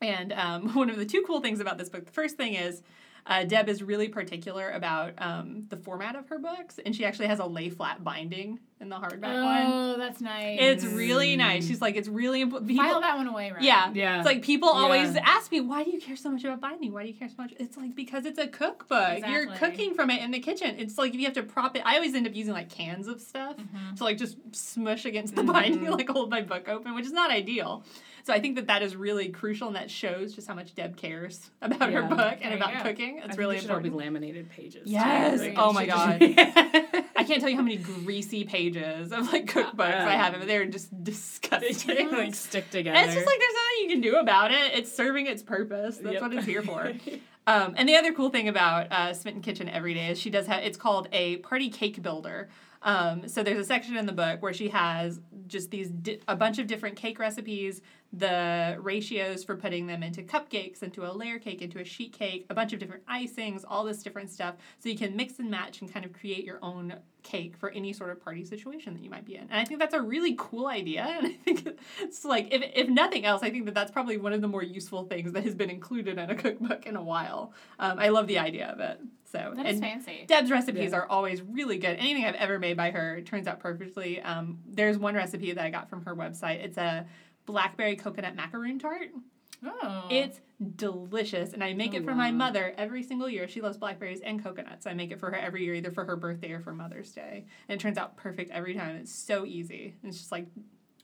And 0.00 0.32
um, 0.32 0.68
one 0.74 0.90
of 0.90 0.96
the 0.96 1.06
two 1.06 1.22
cool 1.26 1.40
things 1.40 1.60
about 1.60 1.78
this 1.78 1.88
book, 1.88 2.06
the 2.06 2.12
first 2.12 2.36
thing 2.36 2.54
is 2.54 2.82
uh, 3.26 3.44
Deb 3.44 3.68
is 3.68 3.82
really 3.82 4.08
particular 4.08 4.70
about 4.70 5.12
um, 5.18 5.64
the 5.68 5.76
format 5.76 6.16
of 6.16 6.28
her 6.28 6.38
books, 6.38 6.80
and 6.84 6.94
she 6.94 7.04
actually 7.04 7.28
has 7.28 7.38
a 7.38 7.46
lay 7.46 7.68
flat 7.70 8.02
binding 8.02 8.58
in 8.80 8.88
the 8.88 8.96
hardback 8.96 9.36
oh, 9.36 9.44
one. 9.44 9.66
Oh, 9.66 9.96
that's 9.96 10.20
nice. 10.20 10.58
It's 10.60 10.84
really 10.84 11.36
nice. 11.36 11.64
She's 11.64 11.80
like, 11.80 11.94
it's 11.94 12.08
really 12.08 12.40
important. 12.40 12.76
File 12.76 13.00
that 13.00 13.16
one 13.16 13.28
away, 13.28 13.52
right? 13.52 13.62
Yeah, 13.62 13.92
Yeah. 13.94 14.18
It's 14.18 14.26
like 14.26 14.42
people 14.42 14.70
Yeah. 14.74 14.80
always 14.80 15.14
ask 15.16 15.52
me, 15.52 15.60
why 15.60 15.84
do 15.84 15.92
you 15.92 16.00
care 16.00 16.16
so 16.16 16.30
much 16.30 16.42
about 16.42 16.60
binding? 16.60 16.92
Why 16.92 17.02
do 17.02 17.08
you 17.08 17.14
care 17.14 17.28
so 17.28 17.36
much? 17.38 17.54
It's 17.60 17.76
like 17.76 17.94
because 17.94 18.26
it's 18.26 18.38
a 18.40 18.48
cookbook. 18.48 19.20
You're 19.28 19.46
cooking 19.54 19.94
from 19.94 20.10
it 20.10 20.20
in 20.20 20.32
the 20.32 20.40
kitchen. 20.40 20.74
It's 20.78 20.98
like 20.98 21.14
if 21.14 21.20
you 21.20 21.26
have 21.26 21.34
to 21.34 21.44
prop 21.44 21.76
it. 21.76 21.82
I 21.84 21.94
always 21.94 22.16
end 22.16 22.26
up 22.26 22.34
using 22.34 22.52
like 22.54 22.70
cans 22.70 23.06
of 23.06 23.20
stuff 23.20 23.56
Mhm. 23.56 23.96
to 23.98 24.04
like 24.04 24.18
just 24.18 24.36
smush 24.50 25.04
against 25.04 25.36
the 25.36 25.44
binding, 25.44 25.88
like 25.90 26.08
hold 26.08 26.28
my 26.30 26.40
book 26.42 26.68
open, 26.68 26.96
which 26.96 27.06
is 27.06 27.12
not 27.12 27.30
ideal. 27.30 27.84
So 28.24 28.32
I 28.32 28.40
think 28.40 28.56
that 28.56 28.68
that 28.68 28.82
is 28.82 28.94
really 28.94 29.28
crucial, 29.30 29.66
and 29.66 29.76
that 29.76 29.90
shows 29.90 30.34
just 30.34 30.46
how 30.46 30.54
much 30.54 30.74
Deb 30.74 30.96
cares 30.96 31.50
about 31.60 31.92
her 31.92 32.02
book 32.02 32.38
and 32.40 32.50
you 32.52 32.56
about 32.56 32.84
cooking. 32.84 33.20
It's 33.24 33.36
really 33.36 33.56
there 33.56 33.62
should 33.62 33.70
all 33.72 33.80
be 33.80 33.90
laminated 33.90 34.48
pages. 34.50 34.84
too. 34.84 34.90
Yes. 34.92 35.54
Oh 35.56 35.72
my 35.72 35.86
god. 35.86 36.18
I 37.14 37.24
can't 37.24 37.40
tell 37.40 37.48
you 37.50 37.56
how 37.56 37.62
many 37.62 37.76
greasy 37.76 38.44
pages 38.44 39.12
of 39.12 39.32
like 39.32 39.46
cookbooks 39.46 39.80
I 39.94 40.16
have, 40.16 40.34
but 40.38 40.46
they're 40.46 40.66
just 40.66 40.90
they 41.04 41.10
disgusting. 41.10 42.10
like 42.10 42.34
stick 42.34 42.70
together. 42.70 42.96
And 42.96 43.06
it's 43.06 43.14
just 43.14 43.26
like 43.26 43.38
there's 43.38 43.52
nothing 43.54 43.80
you 43.80 43.88
can 43.88 44.00
do 44.00 44.16
about 44.16 44.50
it. 44.52 44.74
It's 44.74 44.92
serving 44.92 45.26
its 45.26 45.42
purpose. 45.42 45.98
That's 45.98 46.14
Yep. 46.14 46.22
what 46.22 46.32
it's 46.34 46.46
here 46.46 46.62
for. 46.62 46.92
Um, 47.44 47.74
and 47.76 47.88
the 47.88 47.96
other 47.96 48.12
cool 48.12 48.30
thing 48.30 48.46
about 48.46 48.92
uh, 48.92 49.12
Smitten 49.12 49.40
Kitchen 49.42 49.68
Every 49.68 49.94
Day 49.94 50.10
is 50.10 50.18
she 50.20 50.30
does 50.30 50.46
have 50.46 50.62
it's 50.62 50.76
called 50.76 51.08
a 51.10 51.38
party 51.38 51.70
cake 51.70 52.00
builder. 52.00 52.48
Um, 52.82 53.26
so 53.26 53.42
there's 53.42 53.58
a 53.58 53.64
section 53.64 53.96
in 53.96 54.06
the 54.06 54.12
book 54.12 54.40
where 54.42 54.52
she 54.52 54.68
has 54.68 55.20
just 55.48 55.72
these 55.72 55.90
di- 55.90 56.20
a 56.28 56.36
bunch 56.36 56.60
of 56.60 56.68
different 56.68 56.94
cake 56.94 57.18
recipes, 57.18 57.82
the 58.12 58.76
ratios 58.80 59.42
for 59.42 59.56
putting 59.56 59.86
them 59.86 60.02
into 60.02 60.22
cupcakes, 60.22 60.82
into 60.82 61.04
a 61.04 61.12
layer 61.12 61.38
cake, 61.38 61.62
into 61.62 61.78
a 61.80 61.84
sheet 61.84 62.12
cake, 62.12 62.44
a 62.50 62.54
bunch 62.54 62.72
of 62.74 62.78
different 62.78 63.04
icings, 63.06 63.64
all 63.66 63.84
this 63.84 64.02
different 64.02 64.30
stuff. 64.30 64.56
So 64.78 64.90
you 64.90 64.98
can 64.98 65.16
mix 65.16 65.38
and 65.38 65.50
match 65.50 65.80
and 65.80 65.92
kind 65.92 66.04
of 66.04 66.12
create 66.12 66.44
your 66.44 66.58
own 66.62 66.94
cake 67.22 67.56
for 67.56 67.70
any 67.70 67.92
sort 67.92 68.10
of 68.10 68.22
party 68.22 68.44
situation 68.44 68.92
that 68.94 69.02
you 69.02 69.08
might 69.08 69.24
be 69.24 69.36
in. 69.36 69.42
And 69.42 69.54
I 69.54 69.64
think 69.64 69.80
that's 69.80 69.94
a 69.94 70.02
really 70.02 70.34
cool 70.38 70.66
idea. 70.66 71.02
And 71.22 71.26
I 71.26 71.32
think 71.44 71.78
it's 72.00 72.24
like, 72.24 72.48
if, 72.52 72.62
if 72.74 72.88
nothing 72.88 73.24
else, 73.24 73.42
I 73.42 73.50
think 73.50 73.64
that 73.66 73.74
that's 73.74 73.90
probably 73.90 74.16
one 74.18 74.32
of 74.32 74.40
the 74.40 74.48
more 74.48 74.62
useful 74.62 75.04
things 75.04 75.32
that 75.32 75.44
has 75.44 75.54
been 75.54 75.70
included 75.70 76.18
in 76.18 76.30
a 76.30 76.34
cookbook 76.34 76.86
in 76.86 76.96
a 76.96 77.02
while. 77.02 77.52
Um, 77.78 77.98
I 77.98 78.08
love 78.08 78.26
the 78.26 78.38
idea 78.38 78.66
of 78.68 78.80
it. 78.80 79.00
So 79.30 79.52
That 79.56 79.66
is 79.66 79.80
fancy. 79.80 80.24
Deb's 80.26 80.50
recipes 80.50 80.90
Yeah. 80.90 80.98
are 80.98 81.06
always 81.06 81.40
really 81.40 81.78
good. 81.78 81.96
Anything 81.98 82.24
I've 82.26 82.34
ever 82.34 82.58
made 82.58 82.76
by 82.76 82.90
her 82.90 83.22
turns 83.22 83.46
out 83.46 83.60
perfectly. 83.60 84.20
Um, 84.20 84.58
there's 84.66 84.98
one 84.98 85.14
recipe 85.14 85.52
that 85.52 85.64
I 85.64 85.70
got 85.70 85.88
from 85.88 86.04
her 86.04 86.14
website. 86.14 86.62
It's 86.62 86.76
a 86.76 87.06
blackberry 87.46 87.96
coconut 87.96 88.34
macaroon 88.36 88.78
tart. 88.78 89.08
Oh. 89.64 90.08
It's 90.10 90.40
delicious, 90.76 91.52
and 91.52 91.62
I 91.62 91.72
make 91.72 91.94
Oh, 91.94 91.98
it 91.98 92.04
for 92.04 92.14
my 92.14 92.30
mother 92.32 92.74
every 92.76 93.02
single 93.02 93.28
year. 93.28 93.46
She 93.46 93.60
loves 93.60 93.76
blackberries 93.76 94.20
and 94.20 94.42
coconuts. 94.42 94.86
I 94.86 94.94
make 94.94 95.12
it 95.12 95.20
for 95.20 95.30
her 95.30 95.36
every 95.36 95.64
year, 95.64 95.74
either 95.74 95.92
for 95.92 96.04
her 96.04 96.16
birthday 96.16 96.50
or 96.52 96.60
for 96.60 96.72
Mother's 96.72 97.12
Day, 97.12 97.44
and 97.68 97.78
it 97.78 97.82
turns 97.82 97.96
out 97.98 98.16
perfect 98.16 98.50
every 98.50 98.74
time. 98.74 98.96
It's 98.96 99.14
so 99.14 99.44
easy. 99.46 99.94
It's 100.02 100.18
just 100.18 100.32
like 100.32 100.46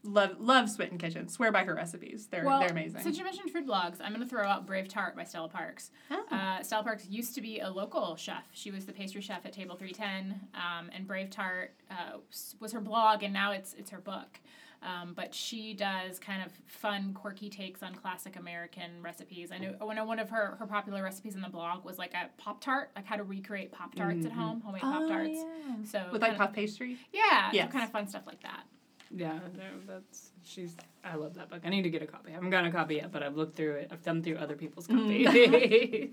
love 0.02 0.36
love 0.40 0.68
Smitten 0.70 0.98
Kitchen. 0.98 1.28
Swear 1.28 1.52
by 1.52 1.64
her 1.64 1.74
recipes. 1.74 2.26
They're 2.30 2.44
well, 2.44 2.58
they're 2.60 2.70
amazing. 2.70 3.00
Since 3.02 3.16
you 3.18 3.24
mentioned 3.24 3.50
food 3.50 3.66
blogs, 3.66 3.98
I'm 4.00 4.12
going 4.12 4.22
to 4.24 4.28
throw 4.28 4.44
out 4.44 4.66
Brave 4.66 4.88
Tart 4.88 5.14
by 5.14 5.22
Stella 5.24 5.48
Parks. 5.48 5.90
Oh. 6.10 6.24
Uh, 6.30 6.62
Stella 6.62 6.82
Parks 6.82 7.06
used 7.08 7.34
to 7.36 7.40
be 7.40 7.60
a 7.60 7.70
local 7.70 8.16
chef. 8.16 8.44
She 8.52 8.70
was 8.72 8.86
the 8.86 8.92
pastry 8.92 9.20
chef 9.20 9.44
at 9.46 9.52
Table 9.52 9.76
310, 9.76 10.40
um, 10.54 10.90
and 10.94 11.06
Brave 11.06 11.30
Tart 11.30 11.74
uh, 11.90 12.18
was 12.58 12.72
her 12.72 12.80
blog, 12.80 13.22
and 13.22 13.32
now 13.32 13.52
it's 13.52 13.74
it's 13.74 13.90
her 13.90 14.00
book. 14.00 14.40
Um, 14.80 15.12
but 15.14 15.34
she 15.34 15.74
does 15.74 16.20
kind 16.20 16.40
of 16.40 16.52
fun, 16.66 17.12
quirky 17.12 17.50
takes 17.50 17.82
on 17.82 17.96
classic 17.96 18.36
American 18.36 19.02
recipes. 19.02 19.50
I 19.50 19.58
know 19.58 19.72
one 19.80 19.98
of 19.98 20.06
one 20.06 20.20
of 20.20 20.30
her, 20.30 20.54
her 20.60 20.66
popular 20.68 21.02
recipes 21.02 21.34
in 21.34 21.40
the 21.40 21.48
blog 21.48 21.84
was 21.84 21.98
like 21.98 22.14
a 22.14 22.28
Pop 22.40 22.60
Tart, 22.60 22.90
like 22.94 23.04
how 23.04 23.16
to 23.16 23.24
recreate 23.24 23.72
Pop 23.72 23.96
Tarts 23.96 24.24
at 24.24 24.30
Mhm. 24.30 24.34
home, 24.36 24.60
homemade 24.60 24.82
Oh, 24.84 24.92
Pop 24.92 25.08
Tarts. 25.08 25.30
yeah. 25.34 25.74
So 25.84 26.08
With 26.12 26.22
like 26.22 26.30
kinda- 26.32 26.46
puff 26.46 26.54
pastry. 26.54 26.96
yeah, 27.12 27.50
Yes. 27.52 27.68
so 27.68 27.72
kind 27.72 27.84
of 27.84 27.90
fun 27.90 28.06
stuff 28.06 28.22
like 28.26 28.40
that. 28.42 28.64
Yeah, 29.10 29.38
no, 29.56 29.64
that's 29.86 30.30
she's. 30.44 30.76
I 31.02 31.14
love 31.16 31.34
that 31.34 31.48
book. 31.48 31.62
I 31.64 31.70
need 31.70 31.82
to 31.82 31.90
get 31.90 32.02
a 32.02 32.06
copy. 32.06 32.30
I 32.30 32.34
haven't 32.34 32.50
gotten 32.50 32.70
a 32.70 32.72
copy 32.72 32.96
yet, 32.96 33.10
but 33.10 33.22
I've 33.22 33.36
looked 33.36 33.56
through 33.56 33.76
it. 33.76 33.88
I've 33.90 34.00
thumbed 34.02 34.22
through 34.24 34.36
other 34.36 34.54
people's 34.54 34.86
copies. 34.86 35.26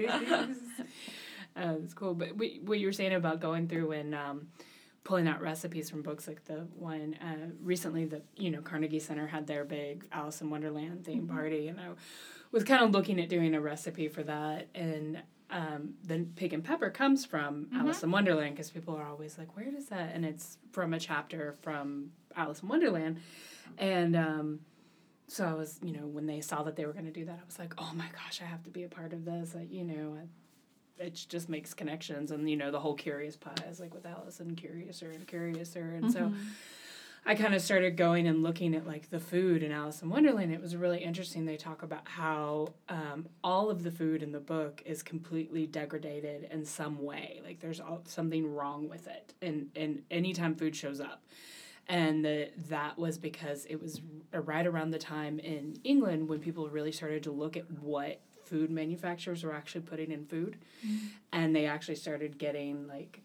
uh, 1.56 1.75
it's 1.84 1.93
cool. 1.93 2.13
But 2.13 2.36
what, 2.36 2.47
what 2.63 2.80
you 2.80 2.88
were 2.88 2.93
saying 2.93 3.13
about 3.13 3.39
going 3.41 3.67
through 3.67 3.91
and 3.91 4.15
um, 4.15 4.47
pulling 5.05 5.27
out 5.27 5.39
recipes 5.39 5.89
from 5.89 6.01
books, 6.01 6.27
like 6.27 6.43
the 6.45 6.67
one 6.77 7.15
uh, 7.21 7.47
recently, 7.61 8.03
the 8.03 8.21
you 8.35 8.49
know 8.49 8.61
Carnegie 8.61 8.99
Center 8.99 9.27
had 9.27 9.47
their 9.47 9.63
big 9.63 10.05
Alice 10.11 10.41
in 10.41 10.49
Wonderland 10.49 11.05
theme 11.05 11.27
party, 11.27 11.69
and 11.69 11.79
I 11.79 11.89
was 12.51 12.65
kind 12.65 12.83
of 12.83 12.91
looking 12.91 13.21
at 13.21 13.29
doing 13.29 13.55
a 13.55 13.61
recipe 13.61 14.09
for 14.09 14.23
that, 14.23 14.67
and 14.75 15.21
um, 15.51 15.93
the 16.03 16.25
pig 16.35 16.53
and 16.53 16.63
pepper 16.63 16.89
comes 16.89 17.23
from 17.23 17.67
Alice 17.73 18.03
in 18.03 18.11
Wonderland 18.11 18.55
because 18.55 18.71
people 18.71 18.95
are 18.95 19.07
always 19.07 19.37
like, 19.37 19.55
"Where 19.55 19.71
does 19.71 19.85
that?" 19.85 20.11
And 20.13 20.25
it's 20.25 20.57
from 20.71 20.93
a 20.93 20.99
chapter 20.99 21.55
from 21.61 22.11
Alice 22.35 22.61
in 22.63 22.67
Wonderland, 22.67 23.21
and 23.77 24.15
um, 24.15 24.59
so 25.27 25.45
I 25.45 25.53
was, 25.53 25.79
you 25.83 25.91
know, 25.93 26.07
when 26.07 26.25
they 26.25 26.41
saw 26.41 26.63
that 26.63 26.75
they 26.75 26.85
were 26.85 26.93
going 26.93 27.05
to 27.05 27.11
do 27.11 27.25
that, 27.25 27.39
I 27.41 27.45
was 27.45 27.59
like, 27.59 27.75
"Oh 27.77 27.91
my 27.93 28.07
gosh, 28.11 28.41
I 28.41 28.45
have 28.45 28.63
to 28.63 28.71
be 28.71 28.83
a 28.83 28.89
part 28.89 29.13
of 29.13 29.23
this!" 29.23 29.53
Like, 29.53 29.71
you 29.71 29.83
know, 29.83 30.17
I, 30.19 30.25
it 30.97 31.25
just 31.29 31.49
makes 31.49 31.73
connections, 31.73 32.31
and 32.31 32.49
you 32.49 32.55
know, 32.55 32.71
the 32.71 32.79
whole 32.79 32.95
Curious 32.95 33.36
Pie 33.36 33.53
is 33.69 33.79
like 33.79 33.93
with 33.93 34.05
Alice 34.05 34.39
and 34.39 34.55
Curiouser 34.55 35.12
and 35.12 35.27
Curiouser, 35.27 35.95
and 35.95 36.12
so. 36.12 36.31
I 37.27 37.34
kind 37.34 37.55
of 37.55 37.62
started 37.62 37.97
going 37.97 38.27
and 38.27 38.43
looking 38.43 38.75
at 38.75 38.86
like 38.86 39.10
the 39.10 39.19
food 39.19 39.63
in 39.63 39.71
Alice 39.71 40.03
in 40.03 40.10
Wonderland. 40.10 40.53
It 40.53 40.62
was 40.62 40.75
really 40.75 41.03
interesting. 41.03 41.45
They 41.45 41.58
talk 41.58 41.81
about 41.81 42.08
how 42.08 42.75
um, 42.88 43.25
all 43.43 43.71
of 43.71 43.81
the 43.81 43.89
food 43.89 44.21
in 44.21 44.31
the 44.31 44.39
book 44.39 44.84
is 44.86 45.01
completely 45.01 45.65
degraded 45.65 46.47
in 46.51 46.63
some 46.65 47.01
way. 47.01 47.41
Like 47.43 47.60
there's 47.60 47.79
all, 47.79 48.03
something 48.05 48.53
wrong 48.53 48.88
with 48.89 49.08
it, 49.08 49.34
and 49.41 49.71
and 49.75 50.03
anytime 50.12 50.55
food 50.55 50.75
shows 50.75 50.99
up, 50.99 51.23
and 51.88 52.23
the, 52.23 52.49
that 52.69 52.99
was 52.99 53.17
because 53.17 53.65
it 53.65 53.81
was 53.81 54.01
right 54.31 54.67
around 54.67 54.91
the 54.91 54.99
time 54.99 55.39
in 55.39 55.79
England 55.84 56.29
when 56.29 56.39
people 56.39 56.69
really 56.69 56.91
started 56.91 57.23
to 57.23 57.31
look 57.31 57.58
at 57.58 57.71
what 57.71 58.21
food 58.45 58.69
manufacturers 58.71 59.43
were 59.43 59.53
actually 59.53 59.81
putting 59.81 60.12
in 60.12 60.25
food, 60.25 60.58
mm-hmm. 60.86 61.08
and 61.34 61.55
they 61.55 61.65
actually 61.65 61.95
started 61.95 62.38
getting 62.38 62.88
like 62.88 63.21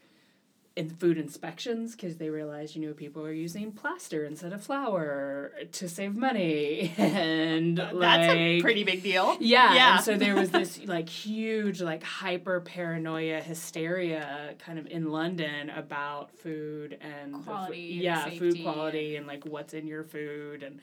in 0.77 0.89
food 0.89 1.19
inspections 1.19 1.97
because 1.97 2.17
they 2.19 2.31
realized 2.31 2.77
you 2.77 2.87
know 2.87 2.95
people 2.95 3.27
are 3.27 3.33
using 3.33 3.73
plaster 3.73 4.25
instead 4.25 4.53
of 4.53 4.63
flour 4.63 5.51
to 5.73 5.89
save 5.89 6.15
money 6.15 6.95
and 6.99 7.77
That's 7.77 7.93
like 7.93 8.31
a 8.31 8.61
pretty 8.63 8.85
big 8.85 9.03
deal. 9.03 9.37
yeah, 9.41 9.75
Yeah. 9.75 9.97
and 9.97 10.05
so 10.05 10.17
there 10.17 10.37
was 10.37 10.51
this 10.53 10.81
like 10.87 11.09
huge 11.09 11.83
like 11.83 12.05
hyper 12.05 12.61
paranoia 12.61 13.41
hysteria 13.41 14.55
kind 14.65 14.79
of 14.79 14.87
in 14.87 15.11
London 15.11 15.71
about 15.71 16.31
food 16.39 16.97
and 17.01 17.35
fu- 17.35 17.43
Quality 17.51 17.93
and 17.95 18.03
yeah, 18.03 18.31
food 18.31 18.63
quality 18.63 19.17
and 19.17 19.27
like 19.27 19.45
what's 19.45 19.75
in 19.75 19.89
your 19.89 20.05
food 20.05 20.63
and 20.63 20.81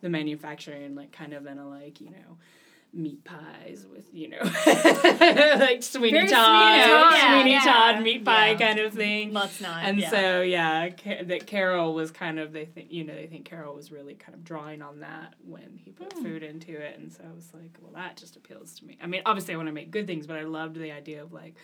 the 0.00 0.08
manufacturing 0.08 0.94
like 0.94 1.12
kind 1.12 1.34
of 1.34 1.46
in 1.46 1.58
a 1.58 1.68
like 1.68 2.00
you 2.00 2.10
know 2.10 2.38
meat 2.96 3.22
pies 3.24 3.86
with 3.92 4.06
you 4.12 4.28
know 4.30 4.38
like 4.66 5.82
Sweeney 5.82 6.10
Very 6.12 6.28
Todd, 6.28 6.80
Sweeney 6.80 6.88
Todd, 6.88 7.30
Sweeney 7.30 7.50
yeah. 7.52 7.60
Todd 7.60 8.02
meat 8.02 8.24
pie 8.24 8.50
Yeah. 8.52 8.58
kind 8.58 8.78
of 8.80 8.92
thing. 8.94 9.32
Let's 9.32 9.60
not. 9.60 9.84
And 9.84 9.98
yeah. 9.98 10.10
so 10.10 10.40
yeah, 10.40 10.88
Ca- 10.90 11.24
that 11.24 11.46
Carroll 11.46 11.92
was 11.94 12.10
kind 12.10 12.38
of 12.38 12.52
they 12.52 12.64
think 12.64 12.90
you 12.90 13.04
know 13.04 13.14
they 13.14 13.26
think 13.26 13.44
Carroll 13.44 13.74
was 13.74 13.92
really 13.92 14.14
kind 14.14 14.34
of 14.34 14.42
drawing 14.44 14.80
on 14.82 15.00
that 15.00 15.34
when 15.44 15.78
he 15.84 15.90
put 15.92 16.12
Hmm. 16.14 16.22
food 16.22 16.42
into 16.42 16.72
it, 16.72 16.98
and 16.98 17.12
so 17.12 17.22
I 17.28 17.34
was 17.34 17.50
like, 17.52 17.76
well, 17.82 17.92
that 17.94 18.16
just 18.16 18.36
appeals 18.36 18.78
to 18.78 18.86
me. 18.86 18.96
I 19.02 19.06
mean, 19.06 19.22
obviously 19.26 19.52
I 19.54 19.56
want 19.58 19.68
to 19.68 19.72
make 19.74 19.90
good 19.90 20.06
things, 20.06 20.26
but 20.26 20.36
I 20.36 20.42
loved 20.42 20.76
the 20.76 20.92
idea 20.92 21.22
of 21.22 21.32
like 21.32 21.54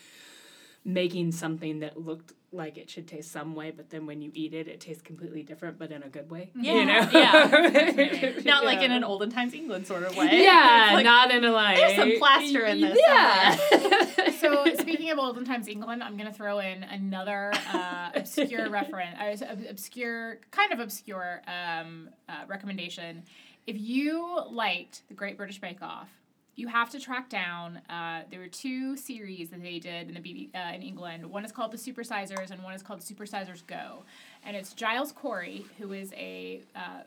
making 0.84 1.32
something 1.32 1.80
that 1.80 1.96
looked 1.96 2.32
like 2.54 2.76
it 2.76 2.90
should 2.90 3.06
taste 3.06 3.30
some 3.32 3.54
way, 3.54 3.70
but 3.70 3.88
then 3.90 4.06
when 4.06 4.20
you 4.20 4.30
eat 4.34 4.52
it, 4.52 4.68
it 4.68 4.80
tastes 4.80 5.02
completely 5.02 5.42
different, 5.42 5.78
but 5.78 5.90
in 5.90 6.02
a 6.02 6.08
good 6.08 6.30
way. 6.30 6.50
Yeah, 6.54 6.72
you 6.74 6.84
know? 6.84 7.08
yeah. 7.12 8.32
Not 8.44 8.64
like 8.64 8.82
in 8.82 8.92
an 8.92 9.04
olden 9.04 9.30
times 9.30 9.54
England 9.54 9.86
sort 9.86 10.02
of 10.02 10.14
way. 10.16 10.42
Yeah, 10.42 10.90
like, 10.94 11.04
not 11.04 11.30
in 11.30 11.44
a 11.44 11.52
like. 11.52 11.76
there's 11.78 11.96
some 11.96 12.12
plaster 12.18 12.64
in 12.66 12.80
this 12.80 12.98
Yeah. 13.06 13.56
So 14.42 14.64
speaking 14.78 15.10
of 15.10 15.18
olden 15.18 15.44
times 15.44 15.68
England, 15.68 16.02
I'm 16.02 16.16
gonna 16.16 16.32
throw 16.32 16.58
in 16.58 16.82
another 16.82 17.52
uh, 17.72 18.10
obscure 18.14 18.68
reference, 18.68 19.40
uh, 19.40 19.46
ob- 19.52 19.64
obscure, 19.70 20.40
kind 20.50 20.72
of 20.72 20.80
obscure 20.80 21.42
um, 21.46 22.10
uh, 22.28 22.42
recommendation. 22.48 23.22
If 23.68 23.80
you 23.80 24.40
liked 24.50 25.02
the 25.08 25.14
Great 25.14 25.36
British 25.36 25.60
Bake 25.60 25.80
Off, 25.80 26.08
you 26.54 26.68
have 26.68 26.90
to 26.90 27.00
track 27.00 27.28
down. 27.28 27.78
Uh, 27.88 28.22
there 28.30 28.40
were 28.40 28.46
two 28.46 28.96
series 28.96 29.50
that 29.50 29.62
they 29.62 29.78
did 29.78 30.08
in 30.08 30.14
the 30.14 30.20
BB, 30.20 30.50
uh, 30.54 30.74
in 30.74 30.82
England. 30.82 31.24
One 31.26 31.44
is 31.44 31.52
called 31.52 31.72
the 31.72 31.78
Supersizers, 31.78 32.50
and 32.50 32.62
one 32.62 32.74
is 32.74 32.82
called 32.82 33.00
Supersizers 33.00 33.66
Go. 33.66 34.04
And 34.44 34.56
it's 34.56 34.74
Giles 34.74 35.12
Coren, 35.12 35.64
who 35.78 35.92
is 35.92 36.12
a 36.12 36.62
uh, 36.76 37.02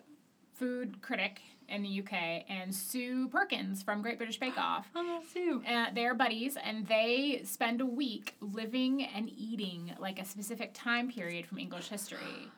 food 0.54 1.02
critic 1.02 1.42
in 1.68 1.82
the 1.82 2.00
UK, 2.00 2.46
and 2.50 2.74
Sue 2.74 3.28
Perkins 3.28 3.82
from 3.82 4.02
Great 4.02 4.18
British 4.18 4.40
Bake 4.40 4.58
Off. 4.58 4.88
Oh, 4.96 5.22
Sue. 5.32 5.64
Uh, 5.68 5.88
they're 5.94 6.16
buddies, 6.16 6.58
and 6.64 6.88
they 6.88 7.42
spend 7.44 7.82
a 7.82 7.86
week 7.86 8.36
living 8.42 9.04
and 9.04 9.30
eating 9.36 9.94
like 10.00 10.20
a 10.20 10.26
specific 10.26 10.72
time 10.74 11.12
period 11.12 11.46
from 11.46 11.60
English 11.60 11.90
history. 11.90 12.50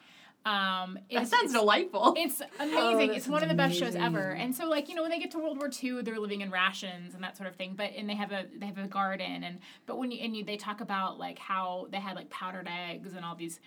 Um, 0.47 0.99
that 1.11 1.27
sounds 1.27 1.45
it's, 1.45 1.53
delightful. 1.53 2.13
It's 2.15 2.41
Oh, 2.59 2.91
amazing. 2.93 3.07
that 3.09 3.17
it's 3.17 3.27
one 3.27 3.43
of 3.43 3.49
the 3.49 3.55
best 3.55 3.77
shows 3.77 3.95
ever. 3.95 4.29
And 4.31 4.55
so, 4.55 4.65
like 4.67 4.87
you 4.87 4.95
know, 4.95 5.01
when 5.01 5.11
they 5.11 5.19
get 5.19 5.31
to 5.31 5.39
World 5.39 5.57
War 5.57 5.69
II, 5.83 6.01
they're 6.03 6.19
living 6.19 6.41
in 6.41 6.51
rations 6.51 7.13
and 7.13 7.23
that 7.23 7.35
sort 7.35 7.49
of 7.49 7.55
thing. 7.55 7.73
But 7.75 7.91
and 7.97 8.09
they 8.09 8.15
have 8.15 8.31
a 8.31 8.45
they 8.57 8.65
have 8.65 8.77
a 8.77 8.87
garden 8.87 9.43
and 9.43 9.59
but 9.85 9.97
when 9.97 10.11
you 10.11 10.19
and 10.23 10.35
you 10.35 10.45
they 10.45 10.57
talk 10.57 10.79
about 10.81 11.17
like 11.19 11.37
how 11.37 11.87
they 11.91 11.99
had 11.99 12.15
like 12.15 12.29
powdered 12.29 12.67
eggs 12.67 13.13
and 13.13 13.25
all 13.25 13.35
these 13.35 13.59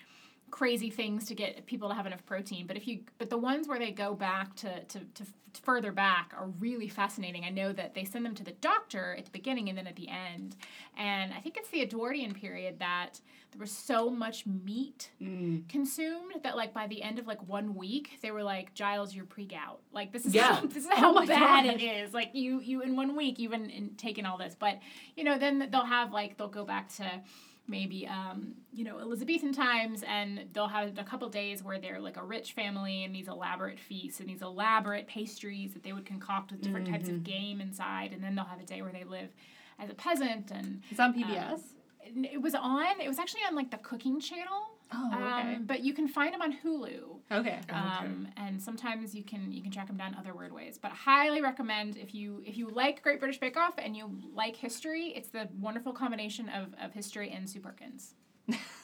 crazy 0.50 0.90
things 0.90 1.26
to 1.26 1.34
get 1.34 1.66
people 1.66 1.88
to 1.88 1.94
have 1.94 2.06
enough 2.06 2.24
protein. 2.26 2.66
But 2.66 2.76
if 2.76 2.86
you 2.88 3.00
but 3.18 3.30
the 3.30 3.38
ones 3.38 3.68
where 3.68 3.78
they 3.78 3.90
go 3.92 4.14
back 4.14 4.54
to 4.56 4.84
to, 4.84 4.98
to 5.00 5.24
further 5.62 5.90
back 5.90 6.32
are 6.38 6.46
really 6.60 6.86
fascinating. 6.86 7.44
I 7.44 7.48
know 7.50 7.72
that 7.72 7.92
they 7.92 8.04
send 8.04 8.24
them 8.24 8.36
to 8.36 8.44
the 8.44 8.52
doctor 8.52 9.16
at 9.18 9.24
the 9.24 9.32
beginning 9.32 9.68
and 9.68 9.76
then 9.76 9.88
at 9.88 9.96
the 9.96 10.08
end. 10.08 10.54
And 10.96 11.32
I 11.34 11.40
think 11.40 11.56
it's 11.56 11.70
the 11.70 11.82
Edwardian 11.82 12.34
period 12.34 12.78
that 12.78 13.20
there 13.50 13.58
was 13.58 13.72
so 13.72 14.10
much 14.10 14.46
meat 14.46 15.10
Mm. 15.20 15.68
consumed 15.68 16.34
that 16.44 16.56
like 16.56 16.72
by 16.72 16.86
the 16.86 17.02
end 17.02 17.18
of 17.18 17.26
like 17.26 17.46
one 17.48 17.74
week 17.74 18.20
they 18.22 18.30
were 18.30 18.44
like 18.44 18.74
Giles 18.74 19.12
you're 19.12 19.24
pre-gout 19.24 19.80
like 19.92 20.12
this 20.12 20.24
is 20.24 20.34
Yeah. 20.36 20.54
how, 20.54 20.60
this 20.66 20.84
is 20.84 20.90
how 20.92 21.12
my 21.12 21.26
bad 21.26 21.64
gosh. 21.64 21.74
it 21.74 21.82
is 21.82 22.14
like 22.14 22.30
you 22.32 22.60
you 22.60 22.82
in 22.82 22.94
one 22.94 23.16
week 23.16 23.40
you've 23.40 23.50
been 23.50 23.68
in, 23.70 23.96
taken 23.96 24.24
all 24.26 24.38
this 24.38 24.54
but 24.56 24.78
you 25.16 25.24
know 25.24 25.36
then 25.36 25.68
they'll 25.72 25.84
have 25.84 26.12
like 26.12 26.36
they'll 26.36 26.46
go 26.48 26.64
back 26.64 26.88
to 26.96 27.10
maybe 27.66 28.06
um, 28.06 28.54
you 28.72 28.84
know 28.84 28.98
Elizabethan 28.98 29.52
times 29.52 30.02
and 30.06 30.46
they'll 30.52 30.68
have 30.68 30.98
a 30.98 31.04
couple 31.04 31.28
days 31.28 31.62
where 31.62 31.78
they're 31.78 32.00
like 32.00 32.16
a 32.16 32.24
rich 32.24 32.52
family 32.52 33.04
and 33.04 33.14
these 33.14 33.28
elaborate 33.28 33.78
feasts 33.78 34.20
and 34.20 34.28
these 34.28 34.42
elaborate 34.42 35.06
pastries 35.06 35.72
that 35.72 35.82
they 35.82 35.92
would 35.92 36.06
concoct 36.06 36.50
with 36.50 36.60
different 36.60 36.88
types 36.88 37.08
of 37.08 37.22
game 37.24 37.60
inside 37.60 38.12
and 38.12 38.22
then 38.22 38.34
they'll 38.34 38.44
have 38.44 38.60
a 38.60 38.64
day 38.64 38.82
where 38.82 38.92
they 38.92 39.04
live 39.04 39.28
as 39.78 39.88
a 39.90 39.94
peasant 39.94 40.50
and 40.50 40.82
it's 40.90 41.00
on 41.00 41.14
PBS. 41.14 41.60
and 42.06 42.26
it 42.26 42.40
was 42.40 42.54
on 42.54 43.00
it 43.00 43.08
was 43.08 43.18
actually 43.18 43.42
on 43.48 43.54
like 43.54 43.70
the 43.70 43.78
cooking 43.78 44.20
channel 44.20 44.69
oh, 44.92 45.10
okay. 45.14 45.54
um, 45.54 45.64
but 45.64 45.80
you 45.80 45.92
can 45.94 46.08
find 46.08 46.34
them 46.34 46.42
on 46.42 46.52
Hulu. 46.52 47.20
okay. 47.32 47.60
Um, 47.70 48.28
and 48.36 48.60
sometimes 48.60 49.14
you 49.14 49.22
can 49.22 49.52
you 49.52 49.62
can 49.62 49.70
track 49.70 49.86
them 49.86 49.96
down 49.96 50.16
other 50.18 50.34
weird 50.34 50.52
ways. 50.52 50.78
But 50.78 50.92
I 50.92 50.94
highly 50.94 51.40
recommend 51.42 51.96
if 51.96 52.14
you 52.14 52.42
if 52.44 52.56
you 52.56 52.68
like 52.68 53.02
Great 53.02 53.20
British 53.20 53.38
Bake 53.38 53.56
Off 53.56 53.74
and 53.78 53.96
you 53.96 54.10
like 54.34 54.56
history, 54.56 55.12
it's 55.16 55.28
the 55.28 55.48
wonderful 55.60 55.92
combination 55.92 56.48
of, 56.48 56.74
of 56.82 56.92
history 56.92 57.30
and 57.30 57.48
Sue 57.48 57.60
Perkins. 57.60 58.14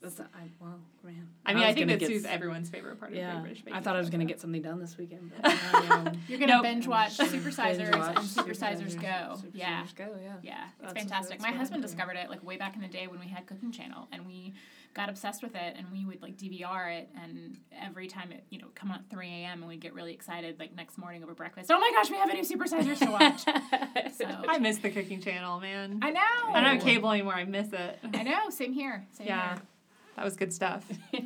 That's 0.00 0.20
I, 0.20 0.24
well, 0.60 0.78
man. 1.02 1.28
I 1.44 1.54
mean, 1.54 1.64
I, 1.64 1.66
was 1.68 1.74
think 1.74 1.88
gonna 1.88 1.98
that's 1.98 2.08
Sue's 2.10 2.24
everyone's 2.24 2.70
favorite 2.70 3.00
part 3.00 3.10
of 3.10 3.16
Yeah, 3.18 3.32
Great 3.32 3.42
British 3.42 3.62
Bake 3.64 3.74
I 3.74 3.80
thought 3.80 3.96
I 3.96 3.98
was 3.98 4.10
gonna 4.10 4.26
get 4.26 4.40
something 4.40 4.62
done 4.62 4.78
this 4.78 4.96
weekend. 4.96 5.32
But 5.42 5.52
um, 5.90 6.12
You're 6.28 6.38
gonna 6.38 6.52
Nope. 6.52 6.62
binge 6.62 6.86
watch 6.86 7.18
Binge 7.18 7.32
Supersizers 7.32 7.98
watch 7.98 8.16
and 8.16 8.24
Supersizers 8.24 8.94
Supersizers. 8.94 9.02
Go. 9.02 9.42
Yeah. 9.52 9.84
Go, 9.96 10.06
yeah. 10.22 10.34
Yeah, 10.42 10.64
it's 10.78 10.92
That's- 10.92 11.02
fantastic. 11.02 11.40
My 11.40 11.50
husband 11.50 11.82
discovered 11.82 12.16
it 12.16 12.30
like 12.30 12.44
way 12.44 12.56
back 12.56 12.76
in 12.76 12.82
the 12.82 12.86
day 12.88 13.08
when 13.08 13.18
we 13.18 13.26
had 13.26 13.46
Cooking 13.46 13.72
Channel, 13.72 14.06
and 14.12 14.24
we 14.24 14.54
got 14.94 15.08
obsessed 15.08 15.42
with 15.42 15.54
it, 15.56 15.74
and 15.76 15.86
we 15.92 16.04
would 16.06 16.22
like 16.22 16.36
DVR 16.36 16.96
it, 17.00 17.08
and 17.20 17.58
every 17.82 18.06
time 18.06 18.30
it 18.30 18.44
you 18.50 18.60
know 18.60 18.68
come 18.76 18.92
on 18.92 18.98
at 19.00 19.10
three 19.10 19.28
a.m. 19.28 19.58
and 19.60 19.68
we'd 19.68 19.80
get 19.80 19.94
really 19.94 20.12
excited 20.12 20.60
like 20.60 20.76
next 20.76 20.96
morning 20.96 21.24
over 21.24 21.34
breakfast. 21.34 21.72
Oh 21.72 21.80
my 21.80 21.90
gosh, 21.92 22.08
we 22.08 22.16
have 22.18 22.30
a 22.30 22.34
new 22.34 22.44
Supersizers 22.44 22.98
to 23.00 23.10
watch. 23.10 23.42
So 24.16 24.24
I 24.26 24.58
miss 24.58 24.78
the 24.78 24.90
cooking 24.90 25.20
channel, 25.20 25.60
man. 25.60 26.00
I 26.02 26.10
know. 26.10 26.20
I 26.48 26.60
don't 26.60 26.74
have 26.76 26.82
cable 26.82 27.10
anymore. 27.12 27.34
I 27.34 27.44
miss 27.44 27.72
it. 27.72 27.98
I 28.14 28.22
know. 28.24 28.50
Same 28.50 28.72
here. 28.72 29.06
Same 29.12 29.26
Yeah, 29.28 29.54
here. 29.54 29.62
That 30.18 30.24
was 30.24 30.36
good 30.36 30.52
stuff. 30.52 30.84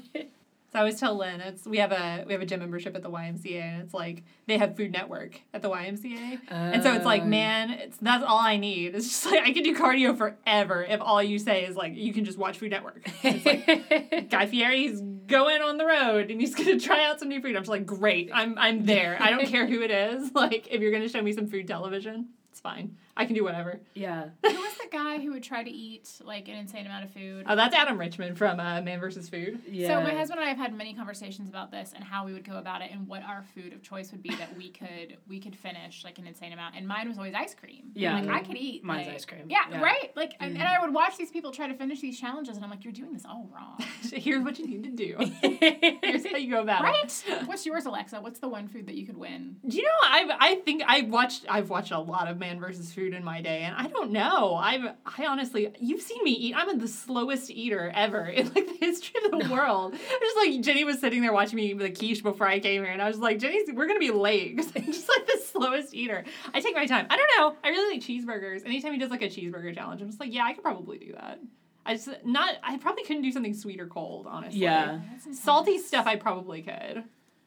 So 0.73 0.79
I 0.79 0.81
always 0.85 0.99
tell 0.99 1.15
Lynn, 1.19 1.43
it's 1.43 1.67
we 1.67 1.77
have 1.77 1.93
a 1.93 2.25
we 2.27 2.33
have 2.33 2.41
a 2.41 2.47
gym 2.47 2.61
membership 2.61 2.97
at 2.97 3.03
the 3.03 3.11
YMCA, 3.11 3.61
and 3.61 3.83
it's 3.83 3.93
like 3.93 4.23
they 4.47 4.57
have 4.57 4.75
Food 4.75 4.91
Network 4.91 5.39
at 5.53 5.61
the 5.61 5.69
YMCA, 5.69 6.39
and 6.49 6.83
so 6.83 6.95
it's 6.95 7.05
like, 7.05 7.25
Oh. 7.25 7.27
man, 7.27 7.69
it's 7.73 7.99
that's 7.99 8.25
all 8.25 8.39
I 8.39 8.57
need. 8.57 8.95
It's 8.95 9.07
just 9.07 9.27
like 9.31 9.43
I 9.43 9.53
can 9.53 9.65
do 9.65 9.77
cardio 9.77 10.17
forever 10.17 10.83
if 10.83 10.99
all 11.03 11.23
you 11.23 11.39
say 11.39 11.67
is 11.67 11.77
like 11.77 11.95
you 11.95 12.15
can 12.15 12.25
just 12.25 12.39
watch 12.39 12.57
Food 12.57 12.71
Network. 12.71 13.07
Like 13.23 14.31
Guy 14.31 14.47
Fieri's 14.47 14.99
going 15.27 15.61
on 15.61 15.77
the 15.77 15.85
road 15.85 16.31
and 16.31 16.41
he's 16.41 16.55
gonna 16.55 16.81
try 16.81 17.05
out 17.05 17.21
some 17.21 17.29
new 17.29 17.43
food. 17.43 17.55
I'm 17.55 17.61
just 17.65 17.69
like, 17.69 17.85
great, 17.85 18.31
I'm 18.33 18.57
I'm 18.57 18.87
there. 18.87 19.19
I 19.21 19.29
don't 19.29 19.45
care 19.49 19.67
who 19.67 19.83
it 19.83 19.91
is. 19.91 20.33
Like 20.33 20.69
if 20.71 20.81
you're 20.81 20.93
gonna 20.93 21.11
show 21.11 21.21
me 21.21 21.33
some 21.35 21.49
food 21.49 21.69
television, 21.69 22.29
it's 22.51 22.61
fine. 22.61 22.97
I 23.17 23.27
can 23.27 23.35
do 23.35 23.45
whatever. 23.45 23.81
yeah. 23.95 24.29
Who 24.43 24.49
was 24.61 24.75
the 24.75 24.89
guy 24.91 25.19
who 25.19 25.33
would 25.33 25.43
try 25.43 25.63
to 25.63 25.71
eat 25.71 26.09
like 26.25 26.49
an 26.49 26.55
insane 26.57 26.87
amount 26.87 27.05
of 27.05 27.11
food? 27.11 27.45
Oh, 27.49 27.57
that's 27.57 27.75
Adam 27.75 27.99
Richman 27.99 28.35
from 28.35 28.59
uh, 28.59 28.81
Man 28.81 29.01
vs. 29.01 29.29
Food. 29.29 29.61
Yeah. 29.69 29.89
So 29.89 30.01
my 30.03 30.15
husband 30.15 30.41
and 30.41 30.47
I 30.47 30.49
have 30.51 30.59
had 30.59 30.75
many 30.75 30.95
conversations 30.95 31.49
about 31.49 31.71
this 31.71 31.93
and 31.95 32.03
how 32.03 32.25
we 32.25 32.33
would 32.33 32.45
go 32.45 32.57
about 32.57 32.81
it 32.83 32.91
and 32.91 33.07
what 33.07 33.23
our 33.23 33.45
food 33.55 33.73
of 33.75 33.83
choice 33.83 34.13
would 34.13 34.23
be 34.23 34.31
that 34.37 34.57
we 34.57 34.71
could 34.71 35.19
we 35.29 35.41
could 35.41 35.55
finish 35.57 36.05
like 36.05 36.19
an 36.19 36.27
insane 36.27 36.53
amount. 36.53 36.75
And 36.77 36.87
mine 36.89 37.09
was 37.09 37.19
always 37.19 37.35
ice 37.35 37.55
cream. 37.55 37.91
Yeah. 37.95 38.19
like 38.21 38.29
I 38.29 38.41
could 38.43 38.57
eat. 38.57 38.83
Mine's 38.85 39.07
like- 39.07 39.17
ice 39.17 39.25
cream. 39.27 39.47
Yeah, 39.49 39.59
Yeah. 39.71 39.83
right. 39.83 40.11
Like, 40.17 40.33
and, 40.41 40.55
and 40.57 40.63
I 40.63 40.81
would 40.81 40.93
watch 40.95 41.17
these 41.19 41.31
people 41.31 41.51
try 41.53 41.69
to 41.69 41.75
finish 41.75 42.01
these 42.01 42.19
challenges, 42.19 42.57
and 42.57 42.65
I'm 42.65 42.71
like, 42.71 42.85
you're 42.85 42.93
doing 42.93 43.13
this 43.13 43.25
all 43.27 43.49
wrong. 43.55 43.79
Here's 44.13 44.43
what 44.43 44.59
you 44.59 44.67
need 44.67 44.85
to 44.85 44.91
do. 44.91 45.17
Here's 46.03 46.27
how 46.27 46.37
you 46.37 46.51
go 46.51 46.61
about 46.61 46.83
it. 46.83 46.85
right? 47.29 47.47
What's 47.47 47.67
yours, 47.67 47.85
Alexa? 47.87 48.21
What's 48.21 48.41
the 48.41 48.49
one 48.49 48.69
food 48.69 48.87
that 48.87 48.95
you 48.95 49.07
could 49.07 49.17
win? 49.17 49.57
Do 49.67 49.77
you 49.77 49.83
know? 49.85 49.91
I 50.03 50.37
I 50.41 50.55
think 50.57 50.83
I 50.87 51.03
watched. 51.03 51.45
I've 51.49 51.71
watched 51.71 51.93
a 51.93 51.99
lot 51.99 52.29
of 52.29 52.39
Man 52.39 52.59
vs. 52.61 52.93
Food 52.93 53.02
in 53.13 53.25
my 53.25 53.43
day, 53.43 53.61
and 53.63 53.75
I 53.77 53.89
don't 53.89 54.11
know. 54.13 54.55
I've 54.55 54.83
I 55.05 55.27
honestly, 55.27 55.73
you've 55.81 56.01
seen 56.03 56.23
me 56.23 56.31
eat. 56.33 56.55
I'm 56.57 56.79
the 56.79 56.87
slowest 56.89 57.51
eater 57.51 57.91
ever 57.95 58.25
in 58.39 58.47
like 58.55 58.67
the 58.67 58.77
history 58.81 59.21
of 59.25 59.31
the 59.33 59.49
world. 59.53 59.95
I'm 59.95 60.21
just 60.21 60.37
like 60.37 60.61
Jenny 60.63 60.85
was 60.85 61.01
sitting 61.01 61.21
there 61.23 61.33
watching 61.33 61.57
me 61.57 61.71
eat 61.73 61.79
the 61.79 61.91
quiche 61.91 62.23
before 62.23 62.47
I 62.47 62.61
came 62.61 62.83
here, 62.83 62.93
and 62.93 63.03
I 63.03 63.09
was 63.09 63.19
like, 63.19 63.39
jenny 63.39 63.63
we're 63.73 63.87
gonna 63.87 63.99
be 63.99 64.11
late. 64.11 64.57
'cause 64.57 64.73
I'm 64.77 64.87
just 64.87 65.09
like 65.09 65.27
the 65.27 65.41
slowest 65.53 65.95
eater. 65.95 66.25
I 66.55 66.61
take 66.61 66.75
my 66.75 66.87
time. 66.87 67.07
I 67.11 67.17
don't 67.17 67.31
know. 67.39 67.57
I 67.65 67.69
really 67.71 67.95
like 67.97 68.03
cheeseburgers. 68.05 68.65
Anytime 68.65 68.93
he 68.93 68.99
does 68.99 69.11
like 69.11 69.23
a 69.23 69.29
cheeseburger 69.29 69.75
challenge, 69.75 70.01
I'm 70.01 70.09
just 70.09 70.21
like, 70.21 70.33
yeah, 70.33 70.45
I 70.45 70.53
could 70.53 70.63
probably 70.63 70.99
do 70.99 71.13
that. 71.13 71.41
I 71.85 71.95
just 71.95 72.09
not. 72.25 72.55
I 72.63 72.79
probably 72.79 73.03
couldn't 73.05 73.23
do 73.23 73.33
something 73.33 73.55
sweet 73.55 73.81
or 73.81 73.87
cold. 73.89 74.27
Honestly, 74.29 74.61
Yeah. 74.61 75.01
Salty 75.33 75.79
stuff, 75.79 76.07
I 76.07 76.17
probably 76.17 76.63
could. 76.63 77.05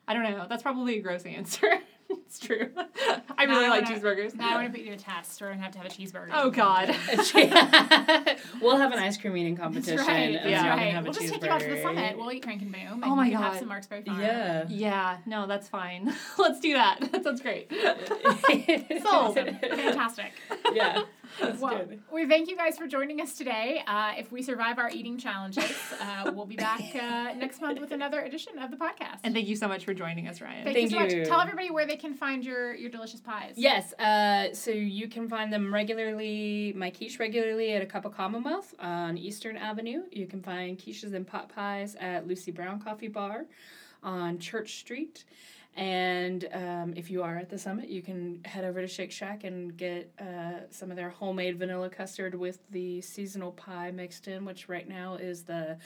I 0.07 0.13
don't 0.13 0.23
know. 0.23 0.45
That's 0.49 0.61
probably 0.61 0.97
a 0.99 1.01
gross 1.01 1.23
answer. 1.25 1.67
it's 2.25 2.39
true. 2.39 2.69
I 3.37 3.45
Now 3.45 3.53
really 3.53 3.65
I 3.65 3.69
like 3.69 3.83
wanna- 3.85 3.99
cheeseburgers. 3.99 4.35
Now 4.35 4.51
I 4.51 4.55
want 4.55 4.67
to 4.67 4.71
put 4.71 4.81
you 4.81 4.91
to 4.91 4.95
a 4.95 4.99
test. 4.99 5.39
We're 5.41 5.49
gonna 5.51 5.61
have 5.63 5.71
to 5.73 5.77
have 5.79 5.87
a 5.87 5.89
cheeseburger. 5.89 6.29
Oh 6.33 6.49
God. 6.49 6.89
we'll 8.61 8.77
have 8.77 8.91
an 8.93 8.99
ice 8.99 9.17
cream 9.17 9.35
eating 9.37 9.55
competition. 9.57 9.97
That's 9.97 10.07
right. 10.07 10.15
and 10.15 10.35
That's 10.35 10.43
then 10.45 10.51
Yeah. 10.51 10.61
we 10.63 10.69
can 10.69 10.77
right. 10.77 10.93
have 10.93 11.03
a 11.03 11.05
We'll 11.05 11.13
just 11.13 11.33
take 11.33 11.43
you 11.43 11.49
out 11.49 11.61
to 11.61 11.69
the 11.69 11.81
summit. 11.81 12.17
We'll 12.17 12.31
eat 12.31 12.43
Crank 12.43 12.61
and 12.61 12.71
Boom. 12.71 12.81
Oh 12.89 12.93
and 12.93 13.03
Oh 13.05 13.15
my 13.15 13.25
you 13.25 13.31
can 13.33 13.41
Have 13.41 13.53
God. 13.53 13.59
some 13.59 13.67
Marksbury 13.69 14.03
Farm. 14.03 14.21
Yeah. 14.21 14.65
Yeah. 14.69 15.17
No, 15.25 15.47
that's 15.47 15.67
fine. 15.67 16.13
Let's 16.37 16.59
do 16.59 16.73
that. 16.73 16.99
That 17.11 17.23
sounds 17.23 17.41
great. 17.41 17.71
Sold. 19.03 19.35
Fantastic. 19.35 20.33
yeah. 20.73 21.03
That's 21.39 21.59
well, 21.59 21.77
good. 21.77 22.01
we 22.11 22.27
thank 22.27 22.49
you 22.49 22.55
guys 22.55 22.77
for 22.77 22.87
joining 22.87 23.21
us 23.21 23.37
today. 23.37 23.83
Uh, 23.87 24.13
if 24.17 24.31
we 24.31 24.41
survive 24.41 24.79
our 24.79 24.89
eating 24.89 25.17
challenges, 25.17 25.71
uh, 26.01 26.31
we'll 26.33 26.45
be 26.45 26.55
back 26.55 26.81
uh, 26.95 27.33
next 27.35 27.61
month 27.61 27.79
with 27.79 27.91
another 27.91 28.21
edition 28.21 28.57
of 28.59 28.71
the 28.71 28.77
podcast. 28.77 29.19
And 29.23 29.33
thank 29.33 29.47
you 29.47 29.55
so 29.55 29.67
much 29.67 29.85
for 29.85 29.93
joining 29.93 30.27
us, 30.27 30.41
Ryan. 30.41 30.63
thank, 30.63 30.77
you 30.77 30.89
so 30.89 31.03
you. 31.03 31.19
much. 31.19 31.27
Tell 31.27 31.41
everybody 31.41 31.71
where 31.71 31.85
they 31.85 31.97
can 31.97 32.13
find 32.13 32.43
your, 32.43 32.73
your 32.73 32.89
delicious 32.89 33.21
pies. 33.21 33.53
Yes, 33.55 33.93
uh, 33.93 34.53
so 34.53 34.71
you 34.71 35.07
can 35.07 35.27
find 35.27 35.51
them 35.51 35.73
regularly, 35.73 36.73
my 36.75 36.89
quiche 36.89 37.19
regularly 37.19 37.73
at 37.73 37.81
a 37.81 37.85
Cup 37.85 38.05
of 38.05 38.15
Commonwealth 38.15 38.73
on 38.79 39.17
Eastern 39.17 39.57
Avenue. 39.57 40.03
You 40.11 40.27
can 40.27 40.41
find 40.41 40.77
quiches 40.77 41.13
and 41.13 41.25
pot 41.25 41.49
pies 41.53 41.95
at 41.99 42.27
Lussi 42.27 42.53
Brown 42.53 42.79
Coffee 42.79 43.07
Bar 43.07 43.45
on 44.03 44.39
Church 44.39 44.79
Street. 44.79 45.25
And 45.75 46.47
um, 46.53 46.93
if 46.95 47.11
you 47.11 47.21
are 47.21 47.35
at 47.37 47.49
the 47.49 47.57
summit, 47.57 47.89
you 47.89 48.01
can 48.01 48.41
head 48.45 48.63
over 48.63 48.79
to 48.79 48.87
Shake 48.87 49.11
Shack 49.11 49.43
and 49.43 49.75
get 49.75 50.09
uh, 50.19 50.61
some 50.69 50.89
of 50.89 50.95
their 50.95 51.09
homemade 51.09 51.59
vanilla 51.59 51.89
custard 51.89 52.33
with 52.33 52.59
the 52.71 53.01
seasonal 53.01 53.51
pie 53.51 53.91
mixed 53.91 54.29
in, 54.29 54.45
which 54.45 54.69
right 54.69 54.87
now 54.87 55.15
is 55.15 55.43
the 55.43 55.77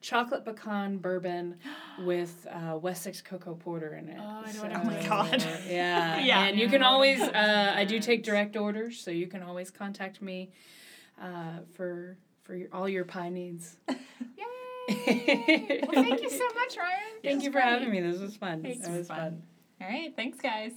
chocolate 0.00 0.46
pecan 0.46 0.96
bourbon 0.96 1.56
with 2.06 2.46
uh, 2.50 2.78
West 2.78 3.02
Sixth 3.02 3.22
cocoa 3.24 3.54
porter 3.54 3.94
in 3.96 4.08
it. 4.08 4.16
Oh, 4.18 4.42
I 4.46 4.52
know 4.52 4.52
So- 4.52 4.70
Oh 4.72 4.84
my 4.84 5.06
God. 5.06 5.44
Yeah. 5.68 6.18
Yeah. 6.24 6.44
And 6.46 6.58
you 6.58 6.68
can 6.68 6.82
always, 6.82 7.20
uh, 7.22 7.72
I 7.76 7.84
do 7.84 7.98
take 8.00 8.22
direct 8.24 8.56
orders, 8.56 8.98
so 8.98 9.10
you 9.10 9.26
can 9.26 9.42
always 9.42 9.70
contact 9.70 10.22
me 10.22 10.52
uh, 11.20 11.58
for 11.74 12.16
for 12.44 12.54
your, 12.54 12.68
all 12.72 12.88
your 12.88 13.04
pie 13.04 13.28
needs. 13.30 13.76
Yay! 13.88 13.96
Well, 14.88 16.04
thank 16.04 16.22
you 16.22 16.30
so 16.30 16.46
much, 16.54 16.76
Ryan. 16.76 16.98
Thank 17.22 17.42
you 17.42 17.50
for 17.50 17.60
great. 17.60 17.64
having 17.64 17.90
me. 17.90 18.00
This 18.00 18.20
was 18.20 18.36
fun. 18.36 18.64
It 18.64 18.78
was 18.88 19.08
fun. 19.08 19.42
All 19.80 19.88
right. 19.88 20.14
Thanks, 20.16 20.40
guys. 20.40 20.72